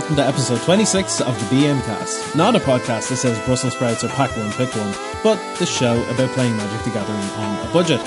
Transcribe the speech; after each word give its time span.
welcome 0.00 0.16
to 0.16 0.24
episode 0.24 0.58
26 0.62 1.20
of 1.20 1.38
the 1.38 1.56
BM 1.56 1.78
Cast. 1.84 2.34
Not 2.34 2.56
a 2.56 2.58
podcast 2.58 3.10
that 3.10 3.16
says 3.16 3.38
Brussels 3.44 3.74
sprouts 3.74 4.02
or 4.02 4.08
pack 4.08 4.34
one, 4.34 4.50
pick 4.52 4.74
one, 4.74 4.94
but 5.22 5.36
the 5.58 5.66
show 5.66 6.02
about 6.04 6.30
playing 6.30 6.56
Magic 6.56 6.86
the 6.86 6.90
Gathering 6.90 7.18
on 7.18 7.68
a 7.68 7.70
budget. 7.70 8.00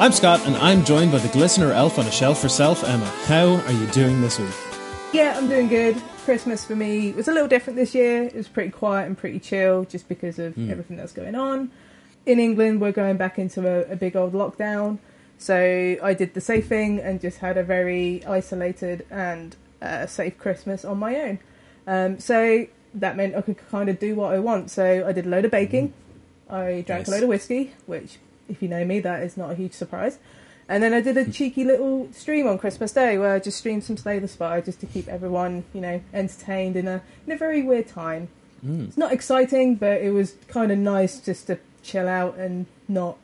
I'm 0.00 0.10
Scott, 0.10 0.44
and 0.44 0.56
I'm 0.56 0.84
joined 0.84 1.12
by 1.12 1.18
the 1.18 1.28
Glistener 1.28 1.70
Elf 1.70 2.00
on 2.00 2.06
a 2.06 2.10
shelf 2.10 2.42
herself, 2.42 2.82
Emma. 2.82 3.04
How 3.26 3.64
are 3.64 3.72
you 3.72 3.86
doing 3.92 4.22
this 4.22 4.40
week? 4.40 4.50
Yeah, 5.12 5.38
I'm 5.38 5.48
doing 5.48 5.68
good. 5.68 5.96
Christmas 6.24 6.64
for 6.64 6.74
me 6.74 7.12
was 7.12 7.28
a 7.28 7.32
little 7.32 7.46
different 7.46 7.76
this 7.76 7.94
year. 7.94 8.24
It 8.24 8.34
was 8.34 8.48
pretty 8.48 8.72
quiet 8.72 9.06
and 9.06 9.16
pretty 9.16 9.38
chill 9.38 9.84
just 9.84 10.08
because 10.08 10.40
of 10.40 10.56
hmm. 10.56 10.68
everything 10.68 10.96
that's 10.96 11.12
going 11.12 11.36
on. 11.36 11.70
In 12.24 12.40
England, 12.40 12.80
we're 12.80 12.90
going 12.90 13.18
back 13.18 13.38
into 13.38 13.68
a, 13.68 13.92
a 13.92 13.94
big 13.94 14.16
old 14.16 14.32
lockdown. 14.32 14.98
So 15.38 15.96
I 16.02 16.12
did 16.12 16.34
the 16.34 16.40
safe 16.40 16.66
thing 16.66 16.98
and 16.98 17.20
just 17.20 17.38
had 17.38 17.56
a 17.56 17.62
very 17.62 18.24
isolated 18.24 19.06
and 19.12 19.54
uh, 19.82 20.06
safe 20.06 20.38
Christmas 20.38 20.84
on 20.84 20.98
my 20.98 21.16
own. 21.16 21.38
Um, 21.86 22.18
so 22.18 22.66
that 22.94 23.16
meant 23.16 23.34
I 23.34 23.42
could 23.42 23.58
kind 23.70 23.88
of 23.88 23.98
do 23.98 24.14
what 24.14 24.32
I 24.32 24.38
want. 24.38 24.70
So 24.70 25.04
I 25.06 25.12
did 25.12 25.26
a 25.26 25.28
load 25.28 25.44
of 25.44 25.50
baking. 25.50 25.92
I 26.48 26.84
drank 26.86 26.88
Nice. 26.88 27.08
a 27.08 27.10
load 27.12 27.22
of 27.24 27.28
whiskey, 27.28 27.72
which, 27.86 28.18
if 28.48 28.62
you 28.62 28.68
know 28.68 28.84
me, 28.84 29.00
that 29.00 29.22
is 29.22 29.36
not 29.36 29.50
a 29.50 29.54
huge 29.54 29.72
surprise. 29.72 30.18
And 30.68 30.82
then 30.82 30.92
I 30.92 31.00
did 31.00 31.16
a 31.16 31.30
cheeky 31.30 31.62
little 31.64 32.08
stream 32.12 32.46
on 32.48 32.58
Christmas 32.58 32.90
Day 32.92 33.18
where 33.18 33.34
I 33.34 33.38
just 33.38 33.58
streamed 33.58 33.84
some 33.84 33.96
Slay 33.96 34.18
the 34.18 34.26
Spire 34.26 34.60
just 34.60 34.80
to 34.80 34.86
keep 34.86 35.06
everyone, 35.08 35.64
you 35.72 35.80
know, 35.80 36.00
entertained 36.12 36.74
in 36.76 36.88
a 36.88 37.02
in 37.26 37.32
a 37.32 37.36
very 37.36 37.62
weird 37.62 37.86
time. 37.88 38.28
It's 38.68 38.96
not 38.96 39.12
exciting, 39.12 39.76
but 39.76 40.00
it 40.00 40.10
was 40.10 40.34
kind 40.48 40.72
of 40.72 40.78
nice 40.78 41.20
just 41.20 41.46
to 41.46 41.58
chill 41.84 42.08
out 42.08 42.36
and 42.36 42.66
not 42.88 43.16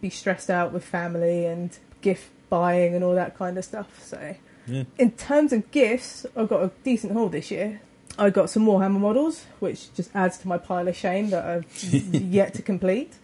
be 0.00 0.10
stressed 0.10 0.50
out 0.50 0.72
with 0.72 0.82
family 0.84 1.44
and 1.46 1.78
gift 2.00 2.30
buying 2.50 2.96
and 2.96 3.04
all 3.04 3.14
that 3.14 3.38
kind 3.38 3.56
of 3.58 3.64
stuff. 3.64 4.02
So, 4.04 4.34
Yeah. 4.68 4.84
in 4.98 5.12
terms 5.12 5.52
of 5.52 5.70
gifts, 5.70 6.26
I've 6.36 6.48
got 6.48 6.62
a 6.62 6.70
decent 6.84 7.12
haul 7.12 7.28
this 7.28 7.50
year. 7.50 7.80
I 8.18 8.30
got 8.30 8.50
some 8.50 8.66
Warhammer 8.66 9.00
models, 9.00 9.44
which 9.60 9.94
just 9.94 10.14
adds 10.14 10.38
to 10.38 10.48
my 10.48 10.58
pile 10.58 10.88
of 10.88 10.96
shame 10.96 11.30
that 11.30 11.44
I've 11.44 11.82
yet 11.92 12.54
to 12.54 12.62
complete. 12.62 13.14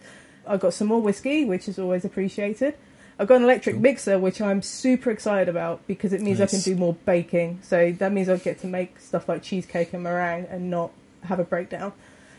I 0.47 0.57
got 0.57 0.73
some 0.73 0.87
more 0.87 1.01
whiskey, 1.01 1.43
which 1.43 1.67
is 1.67 1.77
always 1.77 2.05
appreciated. 2.05 2.75
I've 3.17 3.27
got 3.27 3.35
an 3.37 3.43
electric 3.43 3.77
mixer, 3.77 4.19
which 4.19 4.41
I'm 4.41 4.61
super 4.61 5.09
excited 5.09 5.47
about 5.47 5.85
because 5.87 6.11
it 6.11 6.21
means 6.21 6.41
I 6.41 6.47
can 6.47 6.59
do 6.59 6.75
more 6.75 6.93
baking. 7.05 7.59
So 7.63 7.93
that 7.93 8.11
means 8.11 8.27
I 8.27 8.37
get 8.37 8.59
to 8.59 8.67
make 8.67 8.99
stuff 8.99 9.29
like 9.29 9.41
cheesecake 9.41 9.93
and 9.93 10.03
meringue 10.03 10.47
and 10.49 10.69
not 10.69 10.91
have 11.23 11.39
a 11.39 11.45
breakdown. 11.45 11.93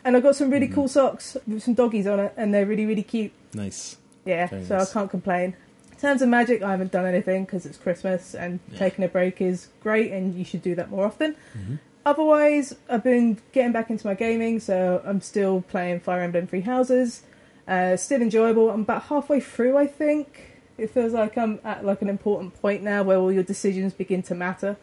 And 0.05 0.17
I've 0.17 0.23
got 0.23 0.37
some 0.37 0.51
really 0.51 0.67
mm-hmm. 0.67 0.75
cool 0.75 0.89
socks 0.89 1.37
with 1.47 1.62
some 1.62 1.75
doggies 1.75 2.07
on 2.07 2.21
it, 2.21 2.34
and 2.37 2.55
they're 2.55 2.67
really, 2.67 2.87
really 2.87 3.03
cute. 3.03 3.33
Nice. 3.55 3.97
Yeah, 4.25 4.47
Very 4.47 4.65
so 4.65 4.79
nice. 4.79 4.91
I 4.91 4.93
can't 4.93 5.11
complain. 5.11 5.57
In 5.97 6.00
terms 6.02 6.20
of 6.20 6.28
magic, 6.28 6.62
I 6.62 6.72
haven't 6.72 6.92
done 6.92 7.06
anything 7.06 7.47
because 7.47 7.64
it's 7.64 7.78
Christmas 7.78 8.34
and 8.34 8.61
Yeah. 8.70 8.78
taking 8.78 9.02
a 9.02 9.08
break 9.08 9.41
is 9.41 9.69
great, 9.83 10.12
and 10.12 10.34
you 10.34 10.44
should 10.44 10.61
do 10.61 10.75
that 10.75 10.91
more 10.91 11.06
often. 11.06 11.36
Mhm. 11.56 11.78
Otherwise, 12.05 12.77
I've 12.88 13.03
been 13.03 13.38
getting 13.53 13.72
back 13.72 13.88
into 13.88 14.06
my 14.06 14.12
gaming, 14.12 14.61
so 14.61 15.00
I'm 15.06 15.22
still 15.22 15.62
playing 15.62 16.00
Fire 16.00 16.20
Emblem 16.20 16.47
Three 16.47 16.61
Houses. 16.61 17.22
Uh, 17.66 17.97
still 17.97 18.20
enjoyable. 18.20 18.70
I'm 18.70 18.83
about 18.83 19.05
halfway 19.05 19.41
through, 19.41 19.78
I 19.78 19.86
think. 19.86 20.61
It 20.77 20.91
feels 20.91 21.14
like 21.14 21.38
I'm 21.38 21.61
at 21.64 21.83
like 21.84 22.03
an 22.03 22.10
important 22.10 22.60
point 22.60 22.83
now 22.83 23.03
where 23.03 23.16
all 23.16 23.33
your 23.33 23.42
decisions 23.42 23.94
begin 23.94 24.22
to 24.25 24.34
matter. 24.34 24.77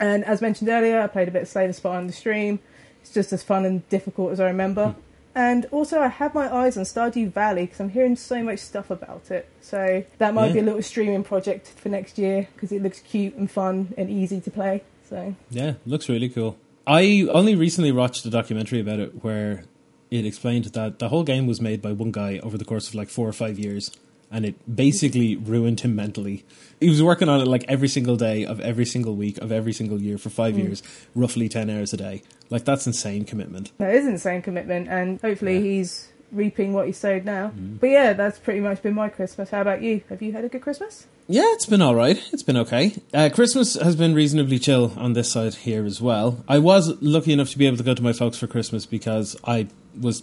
And 0.00 0.24
as 0.24 0.42
mentioned 0.42 0.68
earlier, 0.68 1.00
I 1.00 1.06
played 1.06 1.28
a 1.28 1.30
bit 1.30 1.42
of 1.42 1.48
Slay 1.48 1.68
the 1.68 1.72
Spire 1.72 1.96
on 1.96 2.08
the 2.08 2.12
stream. 2.12 2.58
It's 3.00 3.12
just 3.12 3.32
as 3.32 3.44
fun 3.44 3.64
and 3.64 3.88
difficult 3.88 4.32
as 4.32 4.40
I 4.40 4.48
remember. 4.48 4.96
And 5.38 5.66
also, 5.66 6.00
I 6.00 6.08
have 6.08 6.34
my 6.34 6.52
eyes 6.52 6.76
on 6.76 6.82
Stardew 6.82 7.32
Valley 7.32 7.66
because 7.66 7.78
I'm 7.78 7.90
hearing 7.90 8.16
so 8.16 8.42
much 8.42 8.58
stuff 8.58 8.90
about 8.90 9.30
it. 9.30 9.48
So 9.60 10.02
that 10.18 10.34
might 10.34 10.52
be 10.52 10.58
a 10.58 10.64
little 10.64 10.82
streaming 10.82 11.22
project 11.22 11.68
for 11.68 11.88
next 11.88 12.18
year 12.18 12.48
because 12.54 12.72
it 12.72 12.82
looks 12.82 12.98
cute 12.98 13.36
and 13.36 13.48
fun 13.48 13.94
and 13.96 14.10
easy 14.10 14.40
to 14.40 14.50
play. 14.50 14.82
So 15.08 15.36
Yeah, 15.48 15.74
looks 15.86 16.08
really 16.08 16.28
cool. 16.28 16.58
I 16.88 17.28
only 17.30 17.54
recently 17.54 17.92
watched 17.92 18.24
a 18.24 18.30
documentary 18.30 18.80
about 18.80 18.98
it 18.98 19.22
where 19.22 19.62
it 20.10 20.26
explained 20.26 20.64
that 20.64 20.98
the 20.98 21.08
whole 21.08 21.22
game 21.22 21.46
was 21.46 21.60
made 21.60 21.80
by 21.80 21.92
one 21.92 22.10
guy 22.10 22.40
over 22.42 22.58
the 22.58 22.64
course 22.64 22.88
of 22.88 22.96
like 22.96 23.08
four 23.08 23.28
or 23.28 23.32
five 23.32 23.60
years, 23.60 23.92
and 24.30 24.44
it 24.44 24.76
basically 24.76 25.36
ruined 25.36 25.80
him 25.80 25.96
mentally. 25.96 26.44
He 26.80 26.88
was 26.88 27.02
working 27.02 27.28
on 27.28 27.40
it 27.40 27.46
like 27.48 27.64
every 27.68 27.88
single 27.88 28.16
day 28.16 28.44
of 28.44 28.60
every 28.60 28.84
single 28.84 29.16
week 29.16 29.38
of 29.38 29.50
every 29.50 29.72
single 29.72 30.00
year 30.00 30.18
for 30.18 30.30
five 30.30 30.56
years, 30.58 30.82
roughly 31.14 31.48
10 31.48 31.70
hours 31.70 31.92
a 31.92 31.96
day. 31.96 32.22
Like, 32.50 32.64
that's 32.64 32.86
insane 32.86 33.24
commitment. 33.24 33.72
that 33.78 33.94
is 33.94 34.06
insane 34.06 34.42
commitment, 34.42 34.88
and 34.88 35.20
hopefully 35.20 35.54
Yeah. 35.56 35.60
he's 35.62 36.08
reaping 36.30 36.74
what 36.74 36.86
he 36.86 36.92
sowed 36.92 37.24
now. 37.24 37.52
Mhm. 37.58 37.80
But 37.80 37.88
yeah, 37.88 38.12
that's 38.12 38.38
pretty 38.38 38.60
much 38.60 38.82
been 38.82 38.94
my 38.94 39.08
Christmas. 39.08 39.48
How 39.50 39.62
about 39.62 39.82
you? 39.82 40.02
Have 40.10 40.20
you 40.22 40.32
had 40.32 40.44
a 40.44 40.48
good 40.48 40.60
Christmas? 40.60 41.06
Yeah, 41.26 41.42
it's 41.54 41.64
been 41.66 41.80
all 41.82 41.94
right. 41.94 42.22
It's 42.32 42.42
been 42.42 42.56
okay. 42.58 42.92
Uh, 43.14 43.30
Christmas 43.32 43.74
has 43.74 43.96
been 43.96 44.14
reasonably 44.14 44.58
chill 44.58 44.92
on 44.96 45.14
this 45.14 45.30
side 45.32 45.54
here 45.54 45.84
as 45.86 46.00
well. 46.02 46.44
I 46.46 46.58
was 46.58 46.94
lucky 47.00 47.32
enough 47.32 47.50
to 47.50 47.58
be 47.58 47.66
able 47.66 47.78
to 47.78 47.82
go 47.82 47.94
to 47.94 48.02
my 48.02 48.12
folks 48.12 48.36
for 48.38 48.46
Christmas 48.46 48.84
because 48.86 49.36
I 49.44 49.68
was 49.98 50.22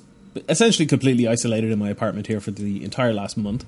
essentially 0.50 0.85
completely 0.85 1.28
isolated 1.28 1.72
in 1.72 1.79
my 1.79 1.90
apartment 1.90 2.28
here 2.28 2.40
for 2.40 2.51
the 2.51 2.84
entire 2.84 3.13
last 3.13 3.38
month. 3.38 3.66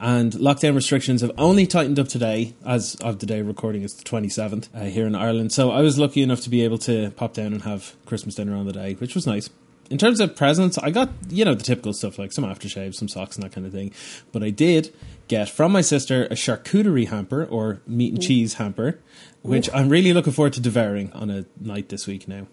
And 0.00 0.32
lockdown 0.32 0.74
restrictions 0.74 1.20
have 1.20 1.32
only 1.38 1.66
tightened 1.66 1.98
up 1.98 2.08
today, 2.08 2.54
as 2.66 2.94
of 2.96 3.18
the 3.18 3.26
day 3.26 3.40
of 3.40 3.46
recording, 3.46 3.82
it's 3.82 3.94
the 3.94 4.04
27th 4.04 4.68
uh, 4.74 4.84
here 4.84 5.06
in 5.06 5.14
Ireland. 5.14 5.52
So 5.52 5.70
I 5.70 5.80
was 5.80 5.98
lucky 5.98 6.22
enough 6.22 6.40
to 6.42 6.50
be 6.50 6.62
able 6.62 6.78
to 6.78 7.10
pop 7.12 7.34
down 7.34 7.52
and 7.52 7.62
have 7.62 7.94
Christmas 8.06 8.34
dinner 8.34 8.56
on 8.56 8.66
the 8.66 8.72
day, 8.72 8.94
which 8.94 9.14
was 9.14 9.26
nice. 9.26 9.50
In 9.90 9.98
terms 9.98 10.20
of 10.20 10.34
presents, 10.34 10.78
I 10.78 10.90
got, 10.90 11.10
you 11.28 11.44
know, 11.44 11.54
the 11.54 11.62
typical 11.62 11.92
stuff 11.92 12.18
like 12.18 12.32
some 12.32 12.44
aftershave, 12.44 12.94
some 12.94 13.08
socks, 13.08 13.36
and 13.36 13.44
that 13.44 13.52
kind 13.52 13.66
of 13.66 13.72
thing. 13.72 13.92
But 14.32 14.42
I 14.42 14.48
did 14.48 14.94
get 15.28 15.50
from 15.50 15.72
my 15.72 15.82
sister 15.82 16.24
a 16.24 16.34
charcuterie 16.34 17.08
hamper 17.08 17.44
or 17.44 17.82
meat 17.86 18.14
and 18.14 18.22
cheese 18.22 18.54
hamper, 18.54 19.00
which 19.42 19.68
I'm 19.74 19.88
really 19.88 20.12
looking 20.14 20.32
forward 20.32 20.54
to 20.54 20.60
devouring 20.60 21.12
on 21.12 21.30
a 21.30 21.44
night 21.60 21.90
this 21.90 22.06
week 22.06 22.26
now. 22.26 22.46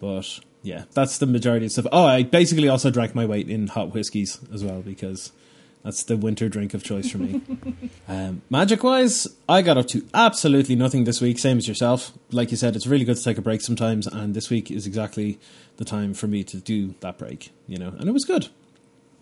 But 0.00 0.40
yeah, 0.62 0.84
that's 0.92 1.18
the 1.18 1.26
majority 1.26 1.66
of 1.66 1.72
stuff. 1.72 1.86
Oh, 1.92 2.04
I 2.04 2.22
basically 2.22 2.68
also 2.68 2.90
drank 2.90 3.14
my 3.14 3.24
weight 3.24 3.48
in 3.48 3.68
hot 3.68 3.94
whiskeys 3.94 4.38
as 4.52 4.64
well 4.64 4.82
because 4.82 5.32
that's 5.84 6.02
the 6.02 6.16
winter 6.16 6.48
drink 6.48 6.74
of 6.74 6.82
choice 6.82 7.10
for 7.10 7.18
me. 7.18 7.40
um, 8.08 8.42
magic 8.50 8.82
wise, 8.82 9.28
I 9.48 9.62
got 9.62 9.78
up 9.78 9.86
to 9.88 10.04
absolutely 10.12 10.74
nothing 10.74 11.04
this 11.04 11.20
week, 11.20 11.38
same 11.38 11.58
as 11.58 11.68
yourself. 11.68 12.12
Like 12.30 12.50
you 12.50 12.56
said, 12.56 12.76
it's 12.76 12.86
really 12.86 13.04
good 13.04 13.16
to 13.16 13.24
take 13.24 13.38
a 13.38 13.42
break 13.42 13.60
sometimes, 13.60 14.06
and 14.06 14.34
this 14.34 14.50
week 14.50 14.70
is 14.70 14.86
exactly 14.86 15.38
the 15.76 15.84
time 15.84 16.14
for 16.14 16.26
me 16.26 16.42
to 16.44 16.58
do 16.58 16.94
that 17.00 17.18
break, 17.18 17.50
you 17.66 17.78
know, 17.78 17.94
and 17.98 18.08
it 18.08 18.12
was 18.12 18.24
good. 18.24 18.48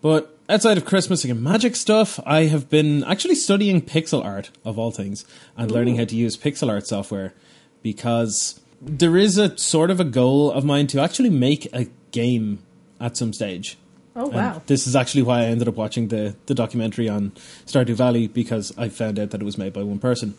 But 0.01 0.37
outside 0.49 0.79
of 0.79 0.85
Christmas 0.85 1.25
and 1.25 1.43
magic 1.43 1.77
stuff, 1.77 2.21
I 2.25 2.45
have 2.45 2.71
been 2.71 3.05
actually 3.05 3.35
studying 3.35 3.83
pixel 3.83 4.25
art 4.25 4.51
of 4.65 4.79
all 4.79 4.91
things 4.91 5.25
and 5.57 5.71
learning 5.71 5.97
how 5.97 6.05
to 6.05 6.17
use 6.17 6.37
pixel 6.37 6.71
art 6.71 6.87
software 6.87 7.35
because 7.83 8.61
there 8.81 9.17
is 9.17 9.39
a 9.39 9.57
sort 9.59 9.91
of 9.91 10.01
a 10.01 10.05
goal 10.05 10.51
of 10.51 10.65
mine 10.65 10.87
to 10.89 11.01
actually 11.01 11.31
make 11.31 11.67
a 11.75 11.87
game 12.11 12.61
at 13.01 13.17
some 13.17 13.33
stage. 13.33 13.77
Oh 14.15 14.27
And 14.27 14.35
wow! 14.35 14.63
this 14.67 14.87
is 14.87 14.97
actually 14.97 15.23
why 15.23 15.41
I 15.41 15.45
ended 15.45 15.69
up 15.69 15.75
watching 15.75 16.09
the, 16.09 16.35
the 16.47 16.55
documentary 16.55 17.09
on 17.09 17.33
Stardew 17.67 17.95
Valley 17.95 18.29
because 18.29 18.73
I 18.79 18.89
found 18.89 19.19
out 19.19 19.31
that 19.31 19.43
it 19.43 19.45
was 19.45 19.59
made 19.59 19.73
by 19.75 19.83
one 19.83 19.99
person. 19.99 20.35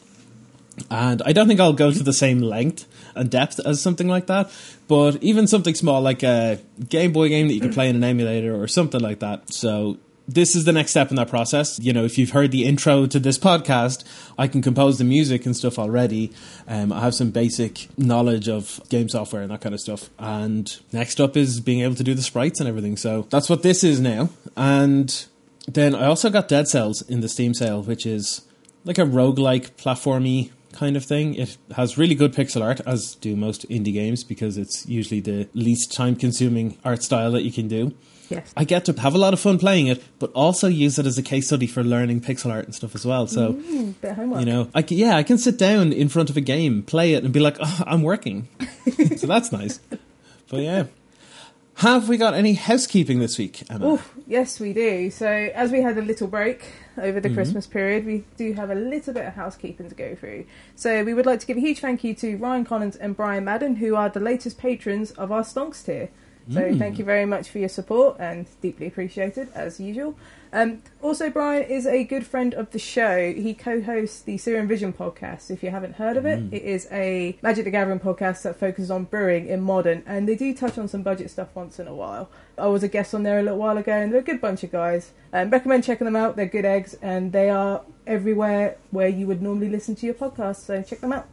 And 0.91 1.21
I 1.25 1.33
don't 1.33 1.47
think 1.47 1.59
I'll 1.59 1.73
go 1.73 1.91
to 1.91 2.03
the 2.03 2.13
same 2.13 2.39
length 2.39 2.87
and 3.15 3.31
depth 3.31 3.59
as 3.65 3.81
something 3.81 4.07
like 4.07 4.27
that, 4.27 4.51
but 4.87 5.21
even 5.23 5.47
something 5.47 5.73
small 5.73 6.01
like 6.01 6.21
a 6.23 6.59
Game 6.89 7.11
Boy 7.13 7.29
game 7.29 7.47
that 7.47 7.53
you 7.55 7.61
can 7.61 7.73
play 7.73 7.89
in 7.89 7.95
an 7.95 8.03
emulator 8.03 8.55
or 8.59 8.67
something 8.67 9.01
like 9.01 9.19
that. 9.19 9.51
So 9.51 9.97
this 10.27 10.55
is 10.55 10.65
the 10.65 10.73
next 10.73 10.91
step 10.91 11.09
in 11.09 11.15
that 11.15 11.29
process. 11.29 11.79
You 11.79 11.93
know, 11.93 12.03
if 12.03 12.17
you've 12.17 12.31
heard 12.31 12.51
the 12.51 12.65
intro 12.65 13.05
to 13.05 13.19
this 13.19 13.37
podcast, 13.37 14.03
I 14.37 14.47
can 14.47 14.61
compose 14.61 14.97
the 14.97 15.03
music 15.03 15.45
and 15.45 15.55
stuff 15.55 15.79
already. 15.79 16.33
Um, 16.67 16.91
I 16.91 16.99
have 16.99 17.15
some 17.15 17.31
basic 17.31 17.87
knowledge 17.97 18.49
of 18.49 18.81
game 18.89 19.07
software 19.07 19.41
and 19.41 19.51
that 19.51 19.61
kind 19.61 19.73
of 19.73 19.79
stuff. 19.79 20.09
And 20.19 20.75
next 20.91 21.21
up 21.21 21.37
is 21.37 21.61
being 21.61 21.81
able 21.81 21.95
to 21.95 22.03
do 22.03 22.13
the 22.13 22.21
sprites 22.21 22.59
and 22.59 22.67
everything. 22.67 22.97
So 22.97 23.27
that's 23.29 23.49
what 23.49 23.63
this 23.63 23.83
is 23.83 23.99
now. 23.99 24.29
And 24.55 25.25
then 25.67 25.95
I 25.95 26.05
also 26.05 26.29
got 26.29 26.47
Dead 26.47 26.67
Cells 26.67 27.01
in 27.03 27.21
the 27.21 27.29
Steam 27.29 27.53
sale, 27.53 27.81
which 27.81 28.05
is 28.05 28.41
like 28.83 28.97
a 28.97 29.05
roguelike 29.05 29.71
platformy 29.71 30.51
kind 30.73 30.97
of 30.97 31.05
thing. 31.05 31.35
It 31.35 31.57
has 31.75 31.97
really 31.97 32.15
good 32.15 32.33
pixel 32.33 32.61
art, 32.61 32.81
as 32.85 33.15
do 33.15 33.35
most 33.35 33.67
indie 33.69 33.93
games, 33.93 34.23
because 34.23 34.57
it's 34.57 34.85
usually 34.87 35.21
the 35.21 35.47
least 35.53 35.93
time 35.93 36.15
consuming 36.15 36.77
art 36.83 37.03
style 37.03 37.31
that 37.31 37.43
you 37.43 37.51
can 37.51 37.67
do. 37.67 37.93
Yes. 38.29 38.51
I 38.57 38.63
get 38.65 38.85
to 38.85 38.93
have 38.99 39.15
a 39.15 39.17
lot 39.17 39.33
of 39.33 39.39
fun 39.39 39.57
playing 39.57 39.87
it, 39.87 40.03
but 40.19 40.31
also 40.33 40.67
use 40.67 40.99
it 40.99 41.05
as 41.05 41.17
a 41.17 41.23
case 41.23 41.47
study 41.47 41.67
for 41.67 41.83
learning 41.83 42.21
pixel 42.21 42.51
art 42.51 42.65
and 42.65 42.75
stuff 42.75 42.93
as 42.95 43.05
well. 43.05 43.25
So, 43.27 43.53
Mm, 43.53 43.93
bit 44.01 44.11
of 44.11 44.17
homework. 44.17 44.39
you 44.41 44.45
know, 44.45 44.69
I 44.75 44.81
can, 44.81 44.97
yeah, 44.97 45.15
I 45.15 45.23
can 45.23 45.37
sit 45.37 45.57
down 45.57 45.93
in 45.93 46.09
front 46.09 46.29
of 46.29 46.35
a 46.37 46.41
game, 46.41 46.83
play 46.83 47.13
it, 47.13 47.23
and 47.23 47.31
be 47.33 47.39
like, 47.39 47.57
oh, 47.59 47.83
I'm 47.87 48.01
working. 48.01 48.47
so 49.17 49.27
that's 49.27 49.51
nice. 49.51 49.79
But 50.49 50.61
yeah. 50.61 50.85
Have 51.75 52.09
we 52.09 52.17
got 52.17 52.33
any 52.33 52.55
housekeeping 52.55 53.19
this 53.19 53.37
week, 53.37 53.61
Emma? 53.69 53.93
Oof, 53.93 54.11
yes, 54.25 54.59
we 54.59 54.73
do. 54.73 55.11
So, 55.11 55.27
as 55.27 55.71
we 55.71 55.81
had 55.83 55.95
a 55.97 56.01
little 56.01 56.25
break 56.27 56.63
over 56.97 57.19
the 57.19 57.29
Mhm. 57.29 57.35
Christmas 57.35 57.67
period, 57.67 58.03
we 58.03 58.23
do 58.35 58.53
have 58.53 58.71
a 58.71 58.75
little 58.75 59.13
bit 59.13 59.25
of 59.27 59.33
housekeeping 59.35 59.87
to 59.87 59.93
go 59.93 60.15
through. 60.15 60.45
So, 60.75 61.03
we 61.03 61.13
would 61.13 61.27
like 61.27 61.39
to 61.41 61.45
give 61.45 61.55
a 61.55 61.59
huge 61.59 61.79
thank 61.79 62.03
you 62.03 62.15
to 62.15 62.35
Ryan 62.37 62.65
Collins 62.65 62.95
and 62.95 63.15
Brian 63.15 63.45
Madden, 63.45 63.75
who 63.75 63.95
are 63.95 64.09
the 64.09 64.19
latest 64.19 64.57
patrons 64.57 65.11
of 65.11 65.31
our 65.31 65.43
Stonks 65.43 65.85
tier. 65.85 66.09
So 66.49 66.61
Mm. 66.61 66.79
thank 66.79 66.97
you 66.97 67.03
very 67.05 67.25
much 67.25 67.49
for 67.49 67.59
your 67.59 67.69
support 67.69 68.15
and 68.19 68.45
deeply 68.61 68.87
appreciated 68.87 69.49
as 69.53 69.79
usual. 69.79 70.15
Um, 70.53 70.81
also, 71.01 71.29
Brian 71.29 71.63
is 71.63 71.85
a 71.85 72.05
good 72.05 72.25
friend 72.25 72.53
of 72.53 72.71
the 72.71 72.79
show. 72.79 73.33
He 73.33 73.53
co-hosts 73.53 74.21
the 74.21 74.37
Serum 74.37 74.65
Visions 74.65 74.95
podcast. 74.95 75.51
If 75.51 75.61
you 75.61 75.71
haven't 75.71 75.95
heard 75.95 76.15
of 76.15 76.25
it, 76.25 76.39
Mm. 76.49 76.53
it 76.53 76.61
is 76.63 76.87
a 76.89 77.35
Magic 77.41 77.65
the 77.65 77.71
Gathering 77.71 77.99
podcast 77.99 78.43
that 78.43 78.55
focuses 78.55 78.89
on 78.89 79.03
brewing 79.03 79.47
in 79.47 79.59
modern, 79.59 80.03
and 80.07 80.25
they 80.27 80.35
do 80.35 80.53
touch 80.53 80.77
on 80.77 80.87
some 80.87 81.01
budget 81.03 81.29
stuff 81.31 81.49
once 81.53 81.79
in 81.79 81.87
a 81.87 81.93
while. 81.93 82.29
I 82.57 82.67
was 82.67 82.81
a 82.81 82.87
guest 82.87 83.13
on 83.13 83.23
there 83.23 83.39
a 83.39 83.43
little 83.43 83.57
while 83.59 83.77
ago, 83.77 83.91
and 83.91 84.11
they're 84.13 84.21
a 84.21 84.23
good 84.23 84.39
bunch 84.39 84.63
of 84.63 84.71
guys. 84.71 85.11
Um, 85.33 85.49
recommend 85.49 85.83
checking 85.83 86.05
them 86.05 86.15
out. 86.15 86.37
They're 86.37 86.45
good 86.45 86.63
eggs, 86.65 86.95
and 87.01 87.33
they 87.33 87.49
are 87.49 87.81
everywhere 88.07 88.77
where 88.91 89.09
you 89.09 89.27
would 89.27 89.41
normally 89.41 89.67
listen 89.67 89.95
to 89.95 90.05
your 90.05 90.15
podcast. 90.15 90.65
So 90.65 90.81
check 90.81 91.01
them 91.01 91.11
out. 91.11 91.27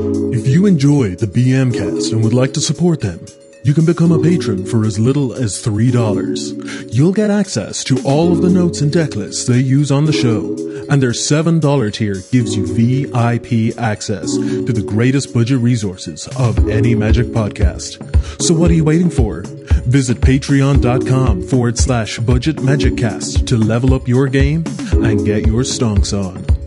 If 0.00 0.46
you 0.46 0.66
enjoy 0.66 1.16
the 1.16 1.26
BM 1.26 1.72
cast 1.74 2.12
and 2.12 2.22
would 2.22 2.32
like 2.32 2.54
to 2.54 2.60
support 2.60 3.00
them, 3.00 3.24
you 3.64 3.74
can 3.74 3.84
become 3.84 4.12
a 4.12 4.22
patron 4.22 4.64
for 4.64 4.84
as 4.84 4.98
little 4.98 5.32
as 5.32 5.62
$3. 5.62 6.94
You'll 6.94 7.12
get 7.12 7.30
access 7.30 7.82
to 7.84 8.00
all 8.04 8.30
of 8.32 8.40
the 8.40 8.48
notes 8.48 8.80
and 8.80 8.92
deck 8.92 9.16
lists 9.16 9.46
they 9.46 9.58
use 9.58 9.90
on 9.90 10.04
the 10.04 10.12
show, 10.12 10.54
and 10.88 11.02
their 11.02 11.10
$7 11.10 11.92
tier 11.92 12.14
gives 12.30 12.56
you 12.56 12.64
VIP 12.66 13.76
access 13.76 14.34
to 14.36 14.72
the 14.72 14.84
greatest 14.86 15.34
budget 15.34 15.58
resources 15.58 16.28
of 16.38 16.68
any 16.68 16.94
Magic 16.94 17.26
podcast. 17.26 17.98
So 18.40 18.54
what 18.54 18.70
are 18.70 18.74
you 18.74 18.84
waiting 18.84 19.10
for? 19.10 19.42
Visit 19.88 20.20
patreon.com 20.20 21.42
forward 21.42 21.76
slash 21.76 22.18
budget 22.20 22.62
magic 22.62 22.96
cast 22.96 23.48
to 23.48 23.56
level 23.56 23.94
up 23.94 24.06
your 24.06 24.28
game 24.28 24.64
and 24.92 25.26
get 25.26 25.46
your 25.46 25.62
stonks 25.62 26.12
on. 26.16 26.57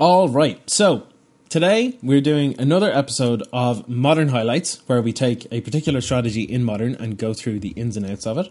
All 0.00 0.30
right. 0.30 0.58
So 0.70 1.06
today 1.50 1.98
we're 2.02 2.22
doing 2.22 2.58
another 2.58 2.90
episode 2.90 3.42
of 3.52 3.86
Modern 3.86 4.28
Highlights, 4.28 4.80
where 4.86 5.02
we 5.02 5.12
take 5.12 5.46
a 5.52 5.60
particular 5.60 6.00
strategy 6.00 6.40
in 6.40 6.64
Modern 6.64 6.94
and 6.94 7.18
go 7.18 7.34
through 7.34 7.60
the 7.60 7.68
ins 7.72 7.98
and 7.98 8.06
outs 8.06 8.26
of 8.26 8.38
it. 8.38 8.50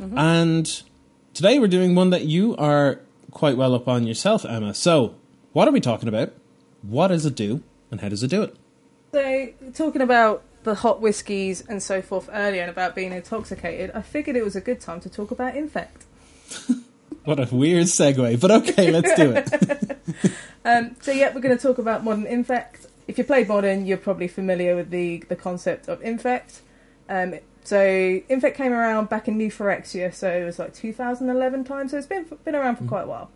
Mm-hmm. 0.00 0.16
And 0.16 0.82
today 1.34 1.58
we're 1.58 1.68
doing 1.68 1.94
one 1.94 2.08
that 2.10 2.24
you 2.24 2.56
are 2.56 3.02
quite 3.30 3.58
well 3.58 3.74
up 3.74 3.88
on 3.88 4.06
yourself, 4.06 4.46
Emma. 4.46 4.72
So 4.72 5.16
what 5.52 5.68
are 5.68 5.70
we 5.70 5.82
talking 5.82 6.08
about? 6.08 6.32
What 6.80 7.08
does 7.08 7.26
it 7.26 7.34
do, 7.34 7.62
and 7.90 8.00
how 8.00 8.08
does 8.08 8.22
it 8.22 8.28
do 8.28 8.42
it? 8.44 8.56
So, 9.12 9.48
talking 9.74 10.00
about 10.00 10.44
the 10.62 10.76
hot 10.76 11.02
whiskies 11.02 11.60
and 11.60 11.82
so 11.82 12.00
forth 12.00 12.30
earlier 12.32 12.62
and 12.62 12.70
about 12.70 12.94
being 12.94 13.12
intoxicated, 13.12 13.90
I 13.94 14.00
figured 14.00 14.34
it 14.34 14.44
was 14.44 14.56
a 14.56 14.62
good 14.62 14.80
time 14.80 15.00
to 15.00 15.10
talk 15.10 15.30
about 15.30 15.56
Infect. 15.56 16.06
What 17.26 17.40
a 17.40 17.52
weird 17.52 17.86
segue, 17.86 18.40
but 18.40 18.50
okay, 18.52 18.92
let's 18.92 19.12
do 19.14 19.32
it. 19.34 20.32
Um, 20.66 20.96
so, 21.00 21.12
yeah, 21.12 21.32
we're 21.32 21.40
going 21.40 21.56
to 21.56 21.62
talk 21.62 21.78
about 21.78 22.02
Modern 22.02 22.26
Infect. 22.26 22.88
If 23.06 23.18
you 23.18 23.24
played 23.24 23.46
Modern, 23.46 23.86
you're 23.86 23.98
probably 23.98 24.26
familiar 24.26 24.74
with 24.74 24.90
the, 24.90 25.22
the 25.28 25.36
concept 25.36 25.88
of 25.88 26.02
Infect. 26.02 26.60
Um, 27.08 27.36
so, 27.62 27.80
Infect 28.28 28.56
came 28.56 28.72
around 28.72 29.08
back 29.08 29.28
in 29.28 29.38
New 29.38 29.50
Phyrexia, 29.50 30.12
so 30.12 30.28
it 30.28 30.44
was 30.44 30.58
like 30.58 30.74
2011 30.74 31.62
time, 31.62 31.88
so 31.88 31.96
it's 31.96 32.08
been, 32.08 32.26
been 32.44 32.56
around 32.56 32.76
for 32.76 32.84
quite 32.84 33.02
a 33.02 33.06
while. 33.06 33.30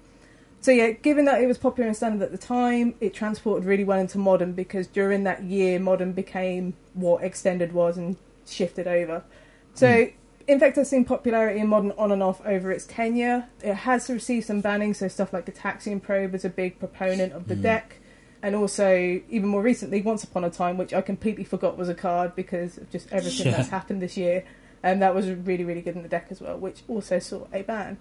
So 0.62 0.72
yeah, 0.72 0.90
given 0.90 1.24
that 1.24 1.40
it 1.40 1.46
was 1.46 1.56
popular 1.56 1.86
and 1.88 1.96
standard 1.96 2.22
at 2.22 2.32
the 2.32 2.38
time, 2.38 2.94
it 3.00 3.14
transported 3.14 3.64
really 3.64 3.84
well 3.84 3.98
into 3.98 4.18
modern 4.18 4.52
because 4.52 4.86
during 4.86 5.24
that 5.24 5.42
year, 5.44 5.78
modern 5.78 6.12
became 6.12 6.74
what 6.92 7.24
extended 7.24 7.72
was 7.72 7.96
and 7.96 8.16
shifted 8.46 8.86
over. 8.86 9.24
So, 9.72 10.08
Infect 10.50 10.76
has 10.76 10.90
seen 10.90 11.04
popularity 11.04 11.60
in 11.60 11.68
modern 11.68 11.92
on 11.92 12.10
and 12.10 12.22
off 12.22 12.44
over 12.44 12.72
its 12.72 12.84
tenure. 12.86 13.46
It 13.62 13.74
has 13.74 14.10
received 14.10 14.46
some 14.46 14.60
banning, 14.60 14.94
so 14.94 15.06
stuff 15.06 15.32
like 15.32 15.46
the 15.46 15.52
Gitaxian 15.52 16.02
Probe 16.02 16.34
is 16.34 16.44
a 16.44 16.48
big 16.48 16.78
proponent 16.78 17.32
of 17.32 17.46
the 17.46 17.54
hmm. 17.54 17.62
deck. 17.62 17.96
And 18.42 18.56
also, 18.56 19.20
even 19.28 19.48
more 19.48 19.62
recently, 19.62 20.00
Once 20.00 20.24
Upon 20.24 20.44
a 20.44 20.50
Time, 20.50 20.78
which 20.78 20.94
I 20.94 21.02
completely 21.02 21.44
forgot 21.44 21.76
was 21.76 21.88
a 21.88 21.94
card 21.94 22.34
because 22.34 22.78
of 22.78 22.90
just 22.90 23.12
everything 23.12 23.46
Yeah. 23.46 23.58
that's 23.58 23.68
happened 23.78 24.02
this 24.02 24.16
year. 24.16 24.44
And 24.82 25.02
that 25.02 25.14
was 25.14 25.30
really, 25.30 25.64
really 25.64 25.82
good 25.82 25.94
in 25.94 26.02
the 26.02 26.08
deck 26.08 26.28
as 26.30 26.40
well, 26.40 26.58
which 26.58 26.82
also 26.88 27.18
saw 27.18 27.46
a 27.52 27.62
ban. 27.62 27.98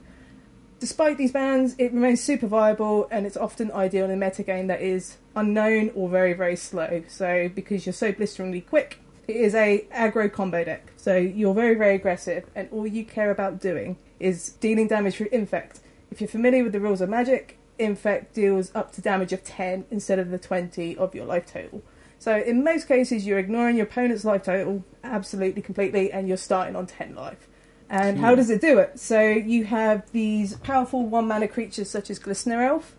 Despite 0.79 1.17
these 1.17 1.33
bans, 1.33 1.75
it 1.77 1.91
remains 1.91 2.21
super 2.21 2.47
viable 2.47 3.09
and 3.11 3.25
it's 3.25 3.35
often 3.35 3.69
ideal 3.73 4.09
in 4.09 4.11
a 4.11 4.25
metagame 4.25 4.67
that 4.67 4.81
is 4.81 5.17
unknown 5.35 5.91
or 5.93 6.07
very, 6.07 6.31
very 6.31 6.55
slow. 6.55 7.03
So, 7.09 7.49
because 7.53 7.85
you're 7.85 7.91
so 7.91 8.13
blisteringly 8.13 8.61
quick, 8.61 8.99
it 9.29 9.35
is 9.35 9.53
a 9.53 9.85
aggro 9.93 10.31
combo 10.31 10.63
deck. 10.63 10.91
So, 10.97 11.15
you're 11.15 11.53
very, 11.53 11.75
very 11.75 11.95
aggressive, 11.95 12.45
and 12.55 12.67
all 12.71 12.87
you 12.87 13.05
care 13.05 13.31
about 13.31 13.61
doing 13.61 13.97
is 14.19 14.49
dealing 14.59 14.87
damage 14.87 15.15
through 15.15 15.29
Infect. 15.31 15.79
If 16.11 16.19
you're 16.19 16.27
familiar 16.27 16.63
with 16.63 16.73
the 16.73 16.79
rules 16.79 17.01
of 17.01 17.09
Magic, 17.09 17.57
Infect 17.77 18.33
deals 18.33 18.71
up 18.75 18.91
to 18.93 19.01
damage 19.01 19.31
of 19.31 19.43
10 19.43 19.85
instead 19.91 20.19
of 20.19 20.31
the 20.31 20.39
20 20.39 20.97
of 20.97 21.13
your 21.15 21.25
life 21.25 21.45
total. 21.45 21.81
So, 22.17 22.37
in 22.37 22.63
most 22.63 22.87
cases, 22.87 23.25
you're 23.25 23.39
ignoring 23.39 23.77
your 23.77 23.85
opponent's 23.85 24.25
life 24.25 24.43
total 24.43 24.83
absolutely 25.03 25.61
completely, 25.61 26.11
and 26.11 26.27
you're 26.27 26.37
starting 26.37 26.75
on 26.75 26.87
10 26.87 27.15
life. 27.15 27.47
And 27.89 28.19
how 28.19 28.31
hmm. 28.31 28.37
does 28.37 28.49
it 28.49 28.61
do 28.61 28.77
it? 28.79 28.99
So 28.99 29.21
you 29.21 29.65
have 29.65 30.11
these 30.11 30.55
powerful 30.57 31.05
one 31.05 31.27
mana 31.27 31.47
creatures 31.47 31.89
such 31.89 32.09
as 32.09 32.19
Glistener 32.19 32.65
Elf, 32.65 32.95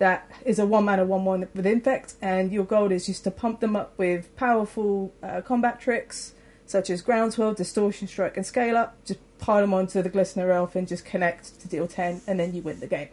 that 0.00 0.28
is 0.44 0.58
a 0.58 0.66
one 0.66 0.84
mana 0.84 1.04
one 1.04 1.24
one 1.24 1.48
with 1.54 1.66
Infect, 1.66 2.14
and 2.20 2.50
your 2.52 2.64
goal 2.64 2.90
is 2.90 3.06
just 3.06 3.22
to 3.24 3.30
pump 3.30 3.60
them 3.60 3.76
up 3.76 3.96
with 3.96 4.34
powerful 4.36 5.14
uh, 5.22 5.40
combat 5.42 5.80
tricks 5.80 6.34
such 6.66 6.88
as 6.90 7.02
Groundswell, 7.02 7.54
Distortion 7.56 8.06
Strike, 8.06 8.36
and 8.36 8.46
Scale 8.46 8.76
Up. 8.76 8.96
Just 9.04 9.18
pile 9.38 9.60
them 9.60 9.74
onto 9.74 10.02
the 10.02 10.10
Glistener 10.10 10.54
Elf 10.54 10.76
and 10.76 10.86
just 10.86 11.04
connect 11.04 11.60
to 11.60 11.68
deal 11.68 11.86
ten, 11.86 12.20
and 12.26 12.38
then 12.40 12.54
you 12.54 12.62
win 12.62 12.80
the 12.80 12.86
game. 12.86 13.08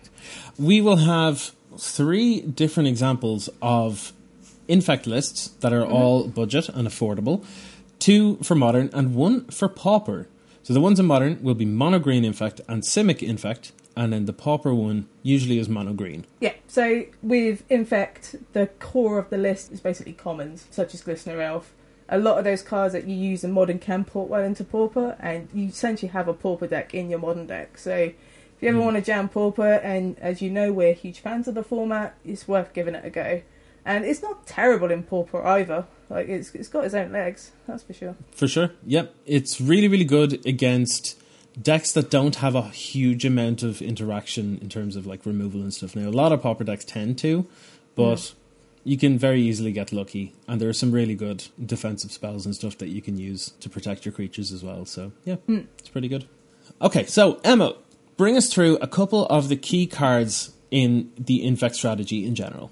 we 0.60 0.81
will 0.81 0.98
have 0.98 1.51
three 1.78 2.42
different 2.42 2.88
examples 2.90 3.50
of 3.62 4.13
infect 4.68 5.06
lists 5.07 5.50
that 5.62 5.72
are 5.74 5.86
all 5.86 6.28
budget 6.28 6.68
and 6.69 6.88
affordable 6.88 7.45
two 8.00 8.36
for 8.44 8.56
modern 8.56 8.90
and 8.94 9.16
one 9.16 9.45
for 9.48 9.68
pauper 9.69 10.28
so 10.63 10.74
the 10.74 10.80
ones 10.81 11.00
in 11.00 11.06
modern 11.06 11.42
will 11.42 11.54
be 11.56 11.66
mono 11.66 12.00
green 12.00 12.24
infect 12.25 12.60
and 12.68 12.83
simic 12.83 13.22
infect 13.24 13.72
and 13.98 14.14
then 14.14 14.26
the 14.26 14.34
pauper 14.34 14.74
one 14.74 15.08
usually 15.24 15.60
is 15.60 15.68
mono 15.68 15.92
green 15.92 16.26
Yeah, 16.40 16.54
so 16.68 17.06
with 17.24 17.64
Infect, 17.70 18.36
the 18.54 18.68
core 18.80 19.18
of 19.18 19.30
the 19.30 19.38
list 19.38 19.72
is 19.72 19.80
basically 19.80 20.14
commons, 20.14 20.68
such 20.70 20.94
as 20.94 21.02
Glistener 21.02 21.42
Elf. 21.42 21.74
A 22.10 22.18
lot 22.18 22.38
of 22.38 22.44
those 22.44 22.62
cards 22.62 22.94
that 22.94 23.08
you 23.08 23.16
use 23.16 23.44
in 23.44 23.52
Modern 23.52 23.80
can 23.80 24.06
port 24.06 24.30
well 24.30 24.44
into 24.44 24.64
Pauper, 24.64 25.18
and 25.20 25.50
you 25.54 25.68
essentially 25.68 26.10
have 26.10 26.28
a 26.28 26.34
Pauper 26.34 26.68
deck 26.68 26.94
in 26.94 27.10
your 27.10 27.20
Modern 27.20 27.48
deck. 27.48 27.78
So 27.78 27.94
if 27.96 28.14
you 28.62 28.70
ever 28.70 28.78
hmm. 28.78 28.86
want 28.86 28.98
to 28.98 29.02
jam 29.02 29.28
Pauper, 29.28 29.74
and 29.76 30.20
as 30.20 30.42
you 30.42 30.50
know, 30.50 30.72
we're 30.72 30.94
huge 30.94 31.20
fans 31.20 31.48
of 31.48 31.56
the 31.56 31.64
format, 31.64 32.16
it's 32.24 32.48
worth 32.48 32.74
giving 32.74 32.96
it 32.96 33.04
a 33.04 33.10
go. 33.10 33.42
And 33.86 34.06
it's 34.06 34.21
not 34.21 34.45
terrible 34.45 34.92
in 34.92 35.04
Pauper 35.04 35.44
either. 35.45 35.86
Like, 36.10 36.28
it's, 36.28 36.54
it's 36.54 36.68
got 36.68 36.86
its 36.86 36.94
own 36.94 37.12
legs, 37.12 37.52
that's 37.66 37.83
for 37.83 37.94
sure. 37.94 38.16
for 38.31 38.48
sure 38.48 38.71
yep 38.86 39.14
it's 39.26 39.60
really 39.60 39.90
really 39.90 40.06
good 40.06 40.45
against 40.45 41.21
decks 41.61 41.92
that 41.94 42.09
don't 42.09 42.37
have 42.37 42.56
a 42.56 42.69
huge 42.69 43.26
amount 43.26 43.64
of 43.64 43.81
interaction 43.81 44.59
in 44.61 44.69
terms 44.69 44.95
of 44.95 45.06
like 45.06 45.26
removal 45.26 45.61
and 45.61 45.73
stuff. 45.73 45.95
Now 45.95 46.09
a 46.09 46.11
lot 46.11 46.31
of 46.31 46.42
pauper 46.42 46.64
decks 46.64 46.85
tend 46.85 47.18
to 47.19 47.47
but 47.95 48.33
you 48.83 48.97
can 48.97 49.18
very 49.18 49.42
easily 49.42 49.71
get 49.71 49.92
lucky 49.92 50.33
and 50.47 50.61
there 50.61 50.69
are 50.69 50.73
some 50.73 50.92
really 50.92 51.16
good 51.16 51.47
defensive 51.64 52.11
spells 52.11 52.45
and 52.45 52.56
stuff 52.56 52.78
that 52.78 52.90
you 52.90 53.02
can 53.02 53.18
use 53.18 53.54
to 53.59 53.69
protect 53.69 54.06
your 54.06 54.14
creatures 54.14 54.52
as 54.52 54.64
well 54.64 54.85
so 54.85 55.11
yeah 55.26 55.35
hmm. 55.35 55.61
it's 55.80 55.90
pretty 55.90 56.07
good. 56.07 56.28
Okay 56.81 57.06
so 57.06 57.40
emma 57.44 57.76
bring 58.18 58.37
us 58.37 58.52
through 58.54 58.78
a 58.78 58.87
couple 58.87 59.26
of 59.28 59.49
the 59.49 59.57
key 59.57 59.87
cards 59.87 60.54
in 60.69 61.11
the 61.18 61.44
infect 61.44 61.76
strategy 61.76 62.26
in 62.26 62.35
general. 62.35 62.71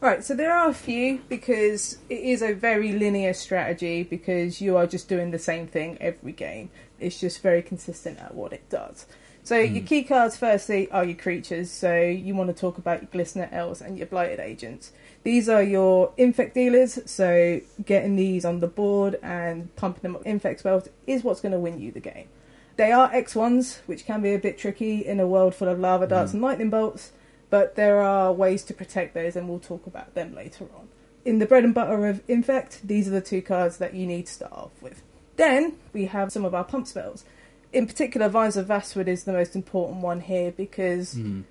Right, 0.00 0.24
so 0.24 0.34
there 0.34 0.52
are 0.52 0.68
a 0.68 0.74
few 0.74 1.20
because 1.28 1.98
it 2.08 2.20
is 2.20 2.40
a 2.40 2.52
very 2.52 2.92
linear 2.92 3.34
strategy 3.34 4.04
because 4.04 4.60
you 4.60 4.76
are 4.76 4.86
just 4.86 5.08
doing 5.08 5.32
the 5.32 5.40
same 5.40 5.66
thing 5.66 5.98
every 6.00 6.30
game. 6.30 6.70
It's 7.00 7.20
just 7.20 7.42
very 7.42 7.62
consistent 7.62 8.18
at 8.18 8.34
what 8.34 8.52
it 8.52 8.68
does. 8.68 9.06
So 9.48 9.56
your 9.56 9.80
hmm. 9.80 9.86
key 9.86 10.02
cards, 10.02 10.36
firstly, 10.36 10.90
are 10.90 11.04
your 11.04 11.16
creatures. 11.16 11.70
So 11.70 11.98
you 11.98 12.34
want 12.34 12.54
to 12.54 12.60
talk 12.60 12.76
about 12.76 13.00
your 13.00 13.10
Glistener 13.10 13.50
Elves 13.50 13.80
and 13.80 13.96
your 13.96 14.06
Blighted 14.06 14.40
Agents. 14.40 14.92
These 15.22 15.48
are 15.48 15.62
your 15.62 16.12
Infect 16.18 16.54
dealers. 16.54 16.98
So 17.10 17.62
getting 17.82 18.16
these 18.16 18.44
on 18.44 18.60
the 18.60 18.66
board 18.66 19.18
and 19.22 19.74
pumping 19.74 20.02
them 20.02 20.16
up 20.16 20.20
with 20.20 20.28
Infect 20.28 20.60
spells 20.60 20.88
is 21.06 21.24
what's 21.24 21.40
going 21.40 21.52
to 21.52 21.58
win 21.58 21.80
you 21.80 21.90
the 21.90 22.00
game. 22.00 22.28
They 22.76 22.92
are 22.92 23.10
X1s, 23.10 23.78
which 23.86 24.04
can 24.04 24.20
be 24.20 24.34
a 24.34 24.38
bit 24.38 24.58
tricky 24.58 25.04
in 25.04 25.18
a 25.18 25.26
world 25.26 25.54
full 25.54 25.68
of 25.68 25.80
lava 25.80 26.06
darts 26.06 26.32
hmm. 26.32 26.36
and 26.36 26.42
lightning 26.42 26.70
bolts, 26.70 27.12
but 27.48 27.74
there 27.74 28.02
are 28.02 28.32
ways 28.32 28.62
to 28.64 28.74
protect 28.74 29.14
those, 29.14 29.34
and 29.34 29.48
we'll 29.48 29.58
talk 29.58 29.86
about 29.86 30.14
them 30.14 30.34
later 30.34 30.66
on. 30.76 30.88
In 31.24 31.38
the 31.38 31.46
bread 31.46 31.64
and 31.64 31.74
butter 31.74 32.06
of 32.06 32.22
Infect, 32.28 32.86
these 32.86 33.08
are 33.08 33.12
the 33.12 33.20
two 33.20 33.42
cards 33.42 33.78
that 33.78 33.94
you 33.94 34.06
need 34.06 34.26
to 34.26 34.32
start 34.32 34.52
off 34.52 34.82
with. 34.82 35.02
Then 35.38 35.74
we 35.92 36.06
have 36.06 36.32
some 36.32 36.44
of 36.44 36.54
our 36.54 36.64
pump 36.64 36.86
spells. 36.86 37.24
In 37.72 37.86
particular, 37.86 38.28
Vines 38.28 38.56
of 38.56 38.66
Vastwood 38.66 39.06
is 39.06 39.24
the 39.24 39.32
most 39.32 39.54
important 39.54 40.02
one 40.02 40.20
here 40.20 40.50
because 40.50 41.14
hmm. 41.14 41.42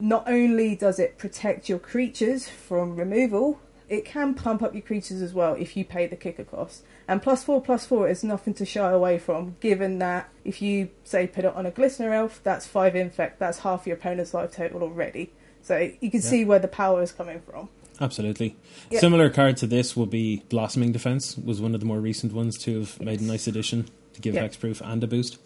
not 0.00 0.24
only 0.26 0.74
does 0.74 0.98
it 0.98 1.18
protect 1.18 1.68
your 1.68 1.78
creatures 1.78 2.48
from 2.48 2.96
removal, 2.96 3.60
it 3.88 4.06
can 4.06 4.34
pump 4.34 4.62
up 4.62 4.72
your 4.72 4.82
creatures 4.82 5.20
as 5.20 5.34
well 5.34 5.54
if 5.54 5.76
you 5.76 5.84
pay 5.84 6.06
the 6.06 6.16
kicker 6.16 6.44
cost. 6.44 6.84
And 7.06 7.22
plus 7.22 7.44
four 7.44 7.60
plus 7.60 7.84
four 7.84 8.08
is 8.08 8.24
nothing 8.24 8.54
to 8.54 8.64
shy 8.64 8.90
away 8.90 9.18
from, 9.18 9.56
given 9.60 9.98
that 9.98 10.30
if 10.44 10.62
you 10.62 10.88
say 11.04 11.26
put 11.26 11.44
it 11.44 11.54
on 11.54 11.66
a 11.66 11.70
Glistener 11.70 12.12
Elf, 12.14 12.40
that's 12.42 12.66
five 12.66 12.96
infect, 12.96 13.38
that's 13.38 13.58
half 13.58 13.86
your 13.86 13.96
opponent's 13.96 14.32
life 14.32 14.52
total 14.52 14.82
already. 14.82 15.32
So 15.60 15.78
you 16.00 16.10
can 16.10 16.20
Yeah. 16.20 16.30
see 16.30 16.44
where 16.46 16.58
the 16.58 16.68
power 16.68 17.02
is 17.02 17.12
coming 17.12 17.40
from. 17.40 17.68
Absolutely. 18.00 18.56
Yeah. 18.90 19.00
Similar 19.00 19.30
card 19.30 19.56
to 19.58 19.66
this 19.66 19.96
would 19.96 20.10
be 20.10 20.42
Blossoming 20.48 20.92
Defense, 20.92 21.36
was 21.36 21.60
one 21.60 21.74
of 21.74 21.80
the 21.80 21.86
more 21.86 21.98
recent 22.00 22.32
ones 22.32 22.56
to 22.58 22.80
have 22.80 23.00
made 23.00 23.20
a 23.20 23.24
nice 23.24 23.46
addition 23.46 23.88
to 24.14 24.20
give 24.20 24.34
Yeah. 24.34 24.46
hexproof 24.46 24.80
and 24.84 25.02
a 25.02 25.06
boost. 25.06 25.38